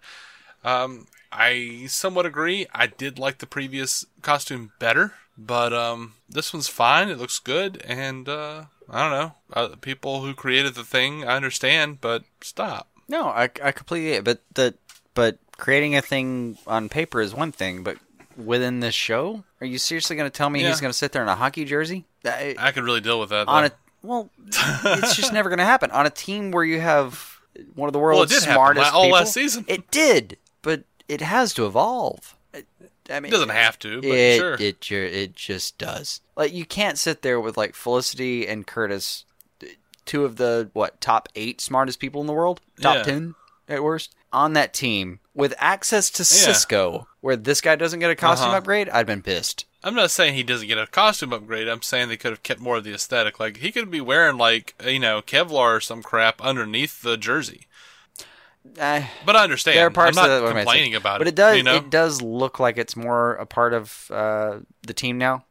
[0.64, 2.66] Um, I somewhat agree.
[2.72, 7.08] I did like the previous costume better, but um, this one's fine.
[7.08, 9.34] It looks good, and uh, I don't know.
[9.52, 12.88] Uh, people who created the thing, I understand, but stop.
[13.08, 14.20] No, I, I completely.
[14.20, 14.74] But the
[15.14, 17.98] but creating a thing on paper is one thing, but
[18.36, 19.44] within this show?
[19.60, 20.68] Are you seriously going to tell me Yeah.
[20.68, 22.04] he's going to sit there in a hockey jersey?
[22.24, 23.46] I- I could really deal with that.
[23.48, 23.68] on though.
[23.68, 23.72] a
[24.04, 27.38] well, it's just never going to happen on a team where you have
[27.74, 29.18] one of the Well, world's happen smartest la- all people.
[29.18, 29.64] last season.
[29.68, 32.34] It did, but it has to evolve.
[33.10, 34.54] I- mean, It doesn't have to, but it, sure.
[34.54, 36.20] It it just does.
[36.36, 39.24] Like you can't sit there with like Felicity and Curtis,
[40.04, 43.02] two of the what top eight smartest people in the world, top Yeah.
[43.02, 43.34] ten
[43.68, 46.24] at worst, on that team with access to Yeah.
[46.52, 48.58] Cisco, where this guy doesn't get a costume Uh-huh.
[48.58, 48.88] upgrade.
[48.90, 49.64] I'd been pissed.
[49.84, 51.66] I'm not saying he doesn't get a costume upgrade.
[51.68, 53.40] I'm saying they could have kept more of the aesthetic.
[53.40, 57.66] Like he could be wearing like you know Kevlar or some crap underneath the jersey.
[58.78, 59.76] Uh, But I understand.
[59.78, 61.34] there are parts I'm not complaining about it, but it.
[61.34, 61.56] does.
[61.56, 61.76] You know?
[61.76, 65.44] It does look like it's more a part of uh, the team now,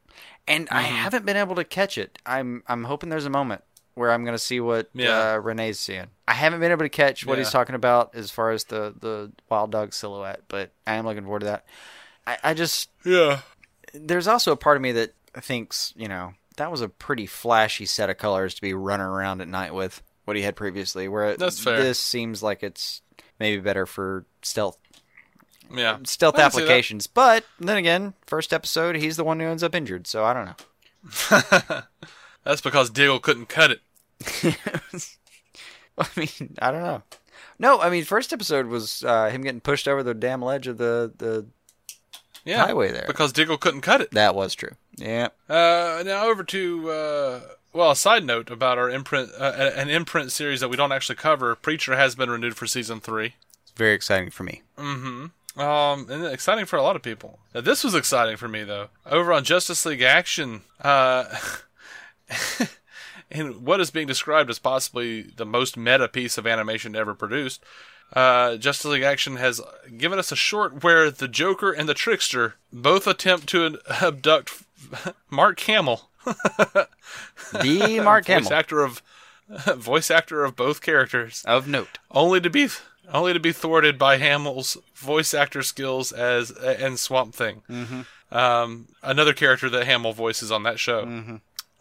[0.47, 0.95] and I Mm-hmm.
[0.95, 2.17] haven't been able to catch it.
[2.25, 3.63] I'm I'm hoping there's a moment
[3.93, 5.33] where I'm going to see what Yeah.
[5.33, 6.07] uh, Renee's seeing.
[6.27, 9.31] I haven't been able to catch what he's talking about as far as the the
[9.49, 11.65] wild dog silhouette, but I am looking forward to that.
[12.25, 13.41] I, I just yeah.
[13.93, 17.85] there's also a part of me that thinks you know that was a pretty flashy
[17.85, 21.07] set of colors to be running around at night with what he had previously.
[21.07, 21.81] Where That's fair.
[21.81, 23.01] this seems like it's
[23.39, 24.77] maybe better for stealth
[25.73, 25.97] Yeah.
[26.03, 26.63] stealth I can see that.
[26.63, 27.07] applications.
[27.07, 30.45] But then again, first episode, he's the one who ends up injured, so I don't
[30.45, 31.81] know.
[32.43, 33.81] That's because Diggle couldn't cut it.
[35.97, 37.03] I mean, I don't know.
[37.59, 40.77] No, I mean, first episode was uh, him getting pushed over the damn ledge of
[40.77, 41.45] the, the
[42.43, 42.65] Yeah.
[42.65, 43.05] highway there.
[43.07, 44.11] Because Diggle couldn't cut it.
[44.11, 44.71] That was true.
[44.97, 45.29] Yeah.
[45.49, 47.39] Uh, now over to uh,
[47.73, 51.15] well, a side note about our imprint, uh, an imprint series that we don't actually
[51.15, 51.55] cover.
[51.55, 53.35] Preacher has been renewed for season three.
[53.63, 54.61] It's very exciting for me.
[54.77, 55.59] Mm-hmm.
[55.59, 57.39] Um, and exciting for a lot of people.
[57.53, 58.87] Now, this was exciting for me though.
[59.05, 61.25] Over on Justice League Action, uh,
[63.31, 67.63] in what is being described as possibly the most meta piece of animation ever produced,
[68.13, 69.61] uh, Justice League Action has
[69.97, 74.63] given us a short where the Joker and the Trickster both attempt to abduct
[75.29, 76.09] Mark Hamill,
[77.61, 79.01] The Mark Hamill, voice actor of
[79.77, 81.99] voice actor of both characters of note.
[82.09, 82.69] only to be
[83.11, 87.63] only to be thwarted by Hamill's voice actor skills as and Swamp Thing.
[87.69, 88.01] Mm-hmm.
[88.35, 91.05] Um, another character that Hamill voices on that show.
[91.05, 91.35] Mm-hmm.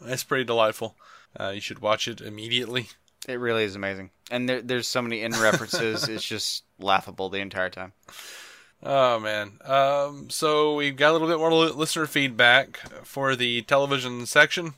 [0.07, 0.95] It's pretty delightful.
[1.39, 2.89] Uh, you should watch it immediately.
[3.27, 4.09] It really is amazing.
[4.29, 6.07] And there, there's so many in references.
[6.09, 7.93] it's just laughable the entire time.
[8.83, 9.59] Oh man.
[9.63, 14.73] Um, so we've got a little bit more listener feedback for the television section,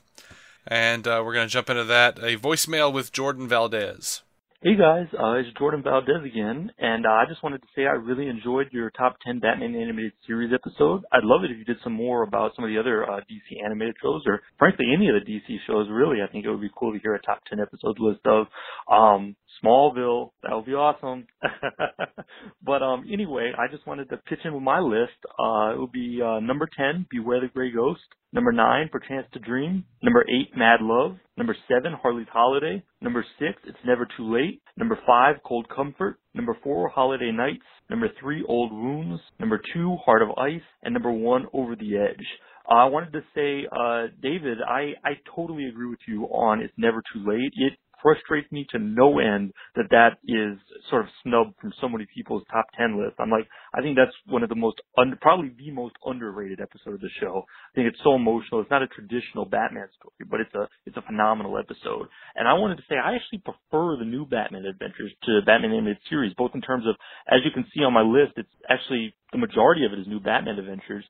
[0.66, 2.18] and uh, we're gonna jump into that.
[2.18, 4.22] A voicemail with Jordan Valdez.
[4.64, 8.00] Hey guys, uh, it's Jordan Valdez again, and uh, I just wanted to say I
[8.00, 11.04] really enjoyed your top 10 Batman animated series episode.
[11.12, 13.62] I'd love it if you did some more about some of the other uh, DC
[13.62, 15.88] animated shows, or frankly any of the DC shows.
[15.90, 18.46] Really, I think it would be cool to hear a top 10 episode list of
[18.90, 20.30] um, Smallville.
[20.42, 21.26] That would be awesome.
[22.64, 25.12] but um, anyway, I just wanted to pitch in with my list.
[25.38, 28.00] Uh, it would be uh, number 10, Beware the Grey Ghost.
[28.32, 29.84] Number nine, Perchance to Dream.
[30.02, 31.18] Number eight, Mad Love.
[31.36, 32.82] Number seven, Harley's Holiday.
[33.00, 34.60] Number six, It's Never Too Late.
[34.76, 36.18] Number five, Cold Comfort.
[36.34, 37.62] Number four, Holiday Knights.
[37.88, 39.22] Number three, Old Wounds.
[39.38, 40.62] Number two, Heart of Ice.
[40.82, 42.26] And number one, Over the Edge.
[42.68, 46.74] Uh, I wanted to say, uh, David, I, I totally agree with you on It's
[46.76, 47.52] Never Too Late.
[47.54, 47.74] It
[48.04, 50.60] frustrates me to no end that that is
[50.90, 53.16] sort of snubbed from so many people's top 10 lists.
[53.18, 56.92] I'm like, I think that's one of the most, under, probably the most underrated episode
[56.92, 57.46] of the show.
[57.48, 58.60] I think it's so emotional.
[58.60, 62.06] It's not a traditional Batman story, but it's a, it's a phenomenal episode.
[62.36, 65.98] And I wanted to say, I actually prefer the new Batman adventures to Batman animated
[66.10, 66.96] series, both in terms of,
[67.32, 70.20] as you can see on my list, it's actually, the majority of it is new
[70.20, 71.04] Batman adventures.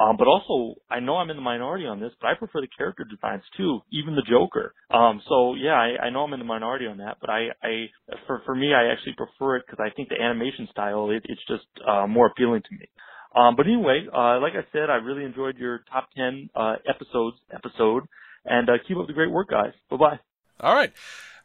[0.00, 2.68] Um, but also, I know I'm in the minority on this, but I prefer the
[2.74, 4.72] character designs too, even the Joker.
[4.90, 7.90] Um, so yeah, I, I know I'm in the minority on that, but I, I
[8.26, 11.42] for for me, I actually prefer it because I think the animation style it, it's
[11.46, 12.88] just uh, more appealing to me.
[13.36, 17.36] Um, but anyway, uh, like I said, I really enjoyed your top 10 uh, episodes
[17.54, 18.04] episode,
[18.46, 19.72] and uh, keep up the great work, guys.
[19.90, 20.20] Bye bye.
[20.60, 20.92] All right,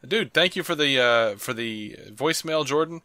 [0.08, 0.34] dude.
[0.34, 3.02] Thank you for the uh, for the voicemail, Jordan.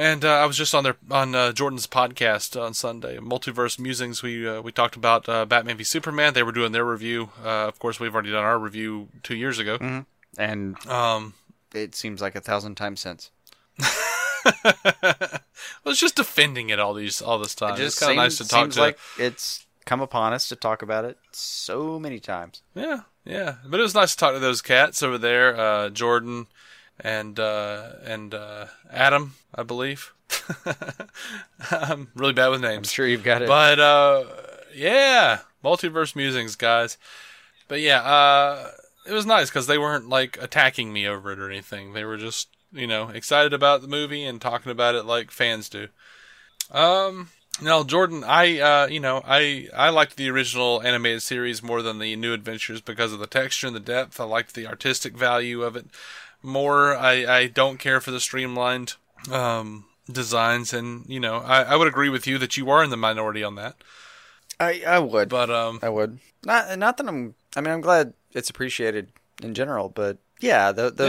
[0.00, 4.22] And uh, I was just on their on uh, Jordan's podcast on Sunday, Multiverse Musings.
[4.22, 6.32] We uh, we talked about uh, Batman v Superman.
[6.32, 7.28] They were doing their review.
[7.44, 9.76] Uh, of course, we've already done our review two years ago.
[9.76, 10.06] Mhm.
[10.38, 11.34] And Um,
[11.74, 13.30] it seems like a thousand times since.
[13.82, 15.38] I
[15.84, 17.74] was just defending it all these all this time.
[17.74, 18.80] It just it's kind of nice to talk seems to.
[18.80, 22.62] like it's come upon us to talk about it so many times.
[22.74, 23.56] Yeah, yeah.
[23.66, 26.46] But it was nice to talk to those cats over there, uh, Jordan
[27.02, 30.12] and uh, and uh, Adam, I believe.
[31.70, 32.76] I'm really bad with names.
[32.76, 33.48] I'm sure you've got it.
[33.48, 34.24] But uh,
[34.74, 36.98] yeah, multiverse musings, guys.
[37.68, 38.70] But yeah, uh,
[39.06, 41.92] it was nice because they weren't like attacking me over it or anything.
[41.92, 45.68] They were just you know excited about the movie and talking about it like fans
[45.68, 45.88] do.
[46.70, 47.28] Um,
[47.62, 51.98] now, Jordan, I uh, you know, I I liked the original animated series more than
[51.98, 54.20] the new adventures because of the texture and the depth.
[54.20, 55.86] I liked the artistic value of it
[56.42, 56.96] more.
[56.96, 58.94] I I don't care for the streamlined
[59.30, 62.90] um designs, and you know, I I would agree with you that you are in
[62.90, 63.76] the minority on that.
[64.58, 67.34] I I would, but um, I would not not that I'm.
[67.56, 69.08] I mean, I'm glad it's appreciated
[69.42, 71.08] in general, but yeah, th- those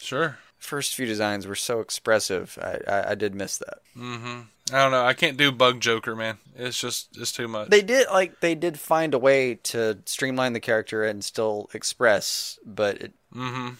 [0.00, 0.38] Yeah, sure.
[0.58, 2.58] first few designs were so expressive.
[2.62, 3.78] I I, I did miss that.
[3.96, 4.40] Mm-hmm.
[4.72, 5.04] I don't know.
[5.04, 6.38] I can't do Bug Joker, man.
[6.56, 7.68] It's just it's too much.
[7.70, 12.58] They did like they did find a way to streamline the character and still express,
[12.64, 13.70] but it, hmm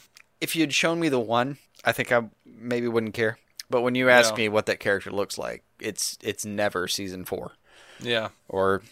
[0.43, 3.39] if you'd shown me the one, I think I maybe wouldn't care.
[3.71, 4.39] But when you ask Yeah.
[4.45, 7.53] me what that character looks like, it's it's never season four
[8.01, 8.29] Yeah.
[8.49, 8.83] or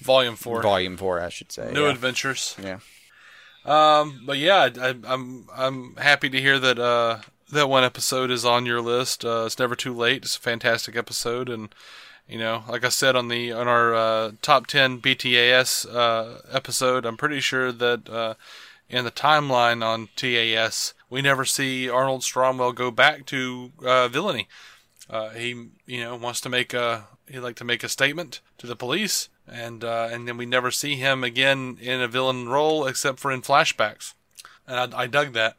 [0.00, 0.62] Volume four.
[0.62, 1.72] volume four, I should say.
[1.72, 1.90] New yeah.
[1.90, 2.54] adventures.
[2.62, 2.78] Yeah.
[3.64, 7.18] Um, but yeah, I, I, I'm I'm happy to hear that uh
[7.50, 9.24] that one episode is on your list.
[9.24, 10.24] Uh, it's never too late.
[10.24, 11.74] It's a fantastic episode, and
[12.28, 17.06] you know, like I said on the on our uh, top ten BTAS uh, episode,
[17.06, 18.34] I'm pretty sure that uh,
[18.88, 24.48] in the timeline on TAS, we never see Arnold Stromwell go back to uh, villainy.
[25.08, 28.66] Uh, he, you know, wants to make a he'd like to make a statement to
[28.66, 32.86] the police, and uh, and then we never see him again in a villain role
[32.86, 34.14] except for in flashbacks.
[34.66, 35.56] And I, I dug that.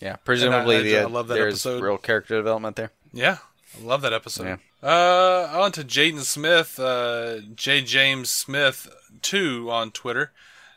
[0.00, 1.82] Yeah, presumably I- I- the, I love that there's episode.
[1.82, 2.92] real character development there.
[3.12, 3.38] Yeah,
[3.78, 4.44] I love that episode.
[4.46, 4.56] Yeah.
[4.82, 7.82] Uh, on to Jaden Smith, uh, J.
[7.82, 8.88] James Smith
[9.20, 10.32] two on Twitter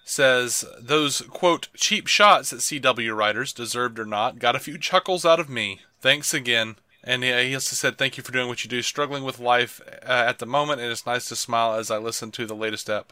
[0.05, 5.25] says those quote cheap shots at CW writers, deserved or not, got a few chuckles
[5.25, 5.81] out of me.
[5.99, 6.75] Thanks again.
[7.03, 8.81] And he he also said, "Thank you for doing what you do.
[8.81, 12.31] Struggling with life uh, at the moment, and it's nice to smile as I listen
[12.31, 13.11] to the latest ep."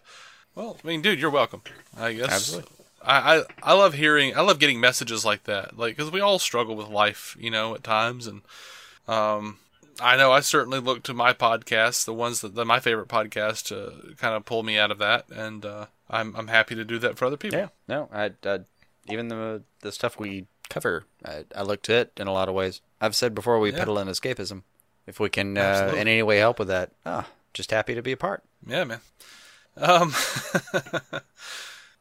[0.55, 1.63] Well, I mean, dude, you're welcome.
[1.97, 2.31] I guess.
[2.31, 2.71] Absolutely.
[3.03, 4.35] I, I I love hearing.
[4.35, 5.77] I love getting messages like that.
[5.77, 8.41] Like, because we all struggle with life, you know, at times, and
[9.07, 9.57] um,
[10.01, 13.63] I know I certainly look to my podcasts, the ones that, that my favorite podcasts,
[13.67, 16.97] to kind of pull me out of that, and uh, I'm I'm happy to do
[16.99, 17.59] that for other people.
[17.59, 18.59] Yeah, no, I, I
[19.07, 22.55] even the the stuff we cover, I, I look to it in a lot of
[22.55, 22.81] ways.
[22.99, 23.77] I've said before we Yeah.
[23.79, 24.63] peddle in escapism.
[25.05, 28.13] If we can uh, in any way help with that, ah, just happy to be
[28.13, 28.41] a part.
[28.65, 29.01] Yeah, man.
[29.77, 30.13] Um,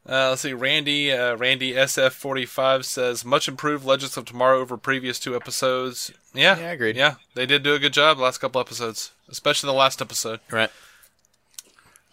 [0.09, 0.53] uh, let's see.
[0.53, 6.13] Randy, uh, Randy SF45 says much improved Legends of Tomorrow over previous two episodes.
[6.35, 6.97] Yeah, Yeah, agreed.
[6.97, 10.41] Yeah, they did do a good job the last couple episodes, especially the last episode.
[10.51, 10.71] Right.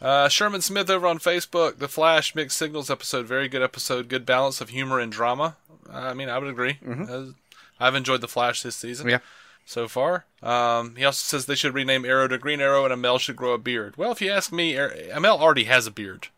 [0.01, 4.25] Uh, Sherman Smith over on Facebook, the Flash Mixed Signals episode, very good episode, good
[4.25, 5.57] balance of humor and drama.
[5.91, 6.77] I mean, I would agree.
[6.87, 7.31] Uh,
[7.79, 9.09] I've enjoyed the Flash this season.
[9.09, 9.19] Yeah.
[9.65, 13.19] So far, um, he also says they should rename Arrow to Green Arrow and Amell
[13.19, 13.97] should grow a beard.
[13.97, 16.29] Well, if you ask me, Amell already has a beard.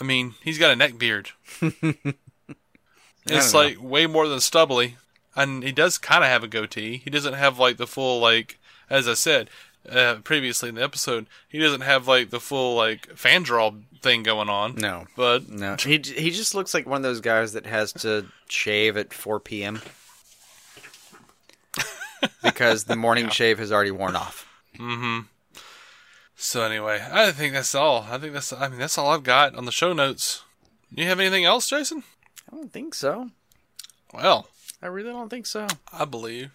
[0.00, 1.30] I mean, he's got a neck beard.
[1.60, 1.72] it's
[3.26, 3.58] don't know.
[3.58, 4.96] like way more than stubbly,
[5.34, 6.98] and he does kind of have a goatee.
[6.98, 8.58] He doesn't have like the full like,
[8.88, 9.50] as I said
[9.88, 13.72] uh, previously in the episode, he doesn't have like the full like fan draw
[14.02, 14.76] thing going on.
[14.76, 15.06] No.
[15.16, 18.96] but No, he he just looks like one of those guys that has to shave
[18.96, 19.82] at 4 p.m.
[22.42, 24.46] because the morning shave has already worn off.
[24.78, 25.20] Mm-hmm.
[26.40, 28.06] So anyway, I think that's all.
[28.08, 28.52] I think that's.
[28.52, 30.44] I mean, that's all I've got on the show notes.
[30.94, 32.04] Do you have anything else, Jason?
[32.50, 33.30] I don't think so.
[34.14, 34.48] Well,
[34.80, 35.66] I really don't think so.
[35.92, 36.52] I believe.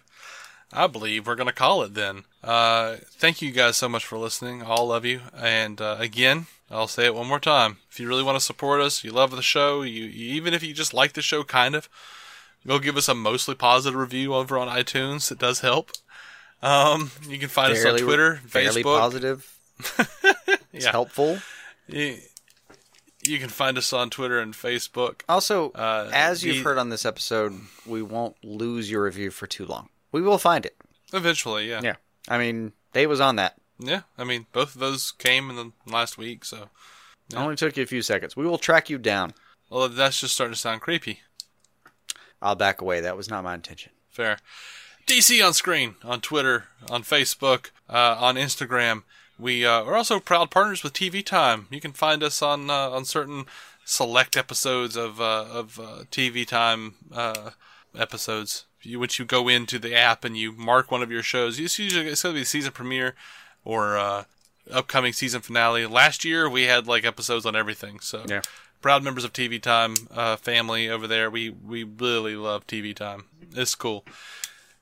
[0.72, 2.24] I believe we're gonna call it then.
[2.42, 5.20] Uh, thank you guys so much for listening, all of you.
[5.36, 7.76] And uh, again, I'll say it one more time.
[7.90, 10.62] If you really want to support us, you love the show, you, you even if
[10.62, 11.90] you just like the show, kind of,
[12.66, 15.30] go give us a mostly positive review over on iTunes.
[15.30, 15.90] It does help.
[16.62, 18.98] Um, you can find us on Twitter, fairly Facebook.
[18.98, 19.53] positive.
[20.72, 20.90] It's Yeah.
[20.90, 21.38] helpful.
[21.86, 22.18] You,
[23.24, 25.20] you can find us on Twitter and Facebook.
[25.28, 29.46] Also, Uh, as the- you've heard on this episode, we won't lose your review for
[29.46, 29.88] too long.
[30.10, 30.76] We will find it.
[31.12, 31.80] Eventually, yeah.
[31.82, 31.96] Yeah.
[32.28, 33.54] I mean, Dave was on that.
[33.78, 36.70] Yeah, I mean, both of those came in the last week, so.
[37.30, 38.36] It only took you a few seconds.
[38.36, 39.34] We will track you down.
[39.70, 41.20] Well, that's just starting to sound creepy.
[42.42, 43.00] I'll back away.
[43.00, 43.92] That was not my intention.
[44.10, 44.38] Fair.
[45.06, 49.02] DC on screen on Twitter, on Facebook, uh, on Instagram.
[49.44, 51.66] We uh, are also proud partners with TV Time.
[51.70, 53.44] You can find us on uh, on certain
[53.84, 57.50] select episodes of uh, of uh, TV Time uh,
[57.94, 58.64] episodes.
[58.80, 61.78] You, once you go into the app and you mark one of your shows, it's
[61.78, 63.16] usually it's going to be season premiere
[63.66, 64.24] or uh,
[64.72, 65.84] upcoming season finale.
[65.84, 68.00] Last year we had like episodes on everything.
[68.00, 68.40] So Yeah.
[68.80, 71.28] proud members of TV Time uh, family over there.
[71.28, 73.24] We we really love TV Time.
[73.54, 74.06] It's cool.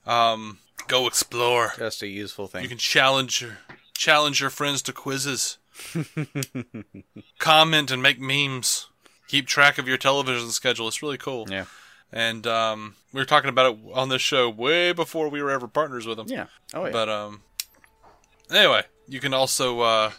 [0.05, 1.73] Um, go explore.
[1.77, 2.63] Just a useful thing.
[2.63, 3.57] You can challenge your
[4.03, 5.57] challenge your friends to quizzes.
[7.39, 8.89] Comment and make memes.
[9.29, 10.89] Keep track of your television schedule.
[10.89, 11.47] It's really cool.
[11.49, 11.65] Yeah.
[12.11, 15.67] And um, we were talking about it on this show way before we were ever
[15.67, 16.27] partners with them.
[16.27, 16.47] Yeah.
[16.73, 16.91] Oh, yeah.
[16.91, 17.41] But um,
[18.51, 20.11] anyway, you can also uh,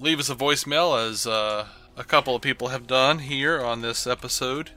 [0.00, 1.66] leave us a voicemail as uh,
[1.96, 4.70] a couple of people have done here on this episode,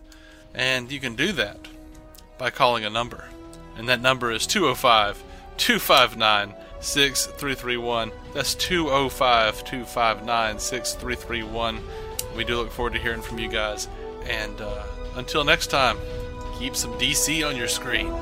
[0.54, 1.68] and you can do that
[2.38, 3.26] by calling a number,
[3.76, 5.22] and that number is 205
[5.58, 6.54] 259
[6.84, 8.12] 6331.
[8.34, 11.80] That's 205 259 6331.
[12.36, 13.88] We do look forward to hearing from you guys.
[14.26, 14.84] And uh,
[15.16, 15.98] until next time,
[16.58, 18.14] keep some DC on your screen.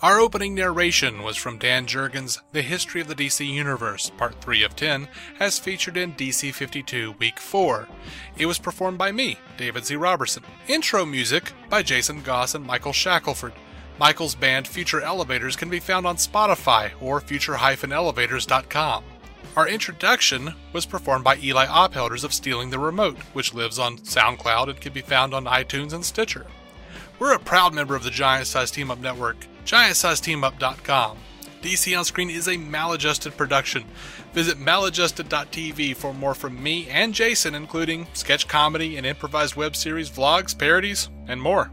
[0.00, 4.62] Our opening narration was from Dan Jurgens' The History of the DC Universe, Part 3
[4.62, 5.08] of 10,
[5.40, 7.88] as featured in DC 52 Week 4.
[8.36, 9.96] It was performed by me, David Z.
[9.96, 10.44] Robertson.
[10.68, 13.54] Intro music by Jason Goss and Michael Shackelford.
[13.98, 19.04] Michael's band Future Elevators can be found on Spotify or future-elevators.com.
[19.56, 24.70] Our introduction was performed by Eli Ophelders of Stealing the Remote, which lives on SoundCloud
[24.70, 26.46] and can be found on iTunes and Stitcher.
[27.18, 31.18] We're a proud member of the Giant Size Team Up Network, giantsizeteamup.com.
[31.60, 33.84] DC on Screen is a maladjusted production.
[34.32, 40.08] Visit maladjusted.tv for more from me and Jason, including sketch comedy and improvised web series,
[40.08, 41.72] vlogs, parodies, and more.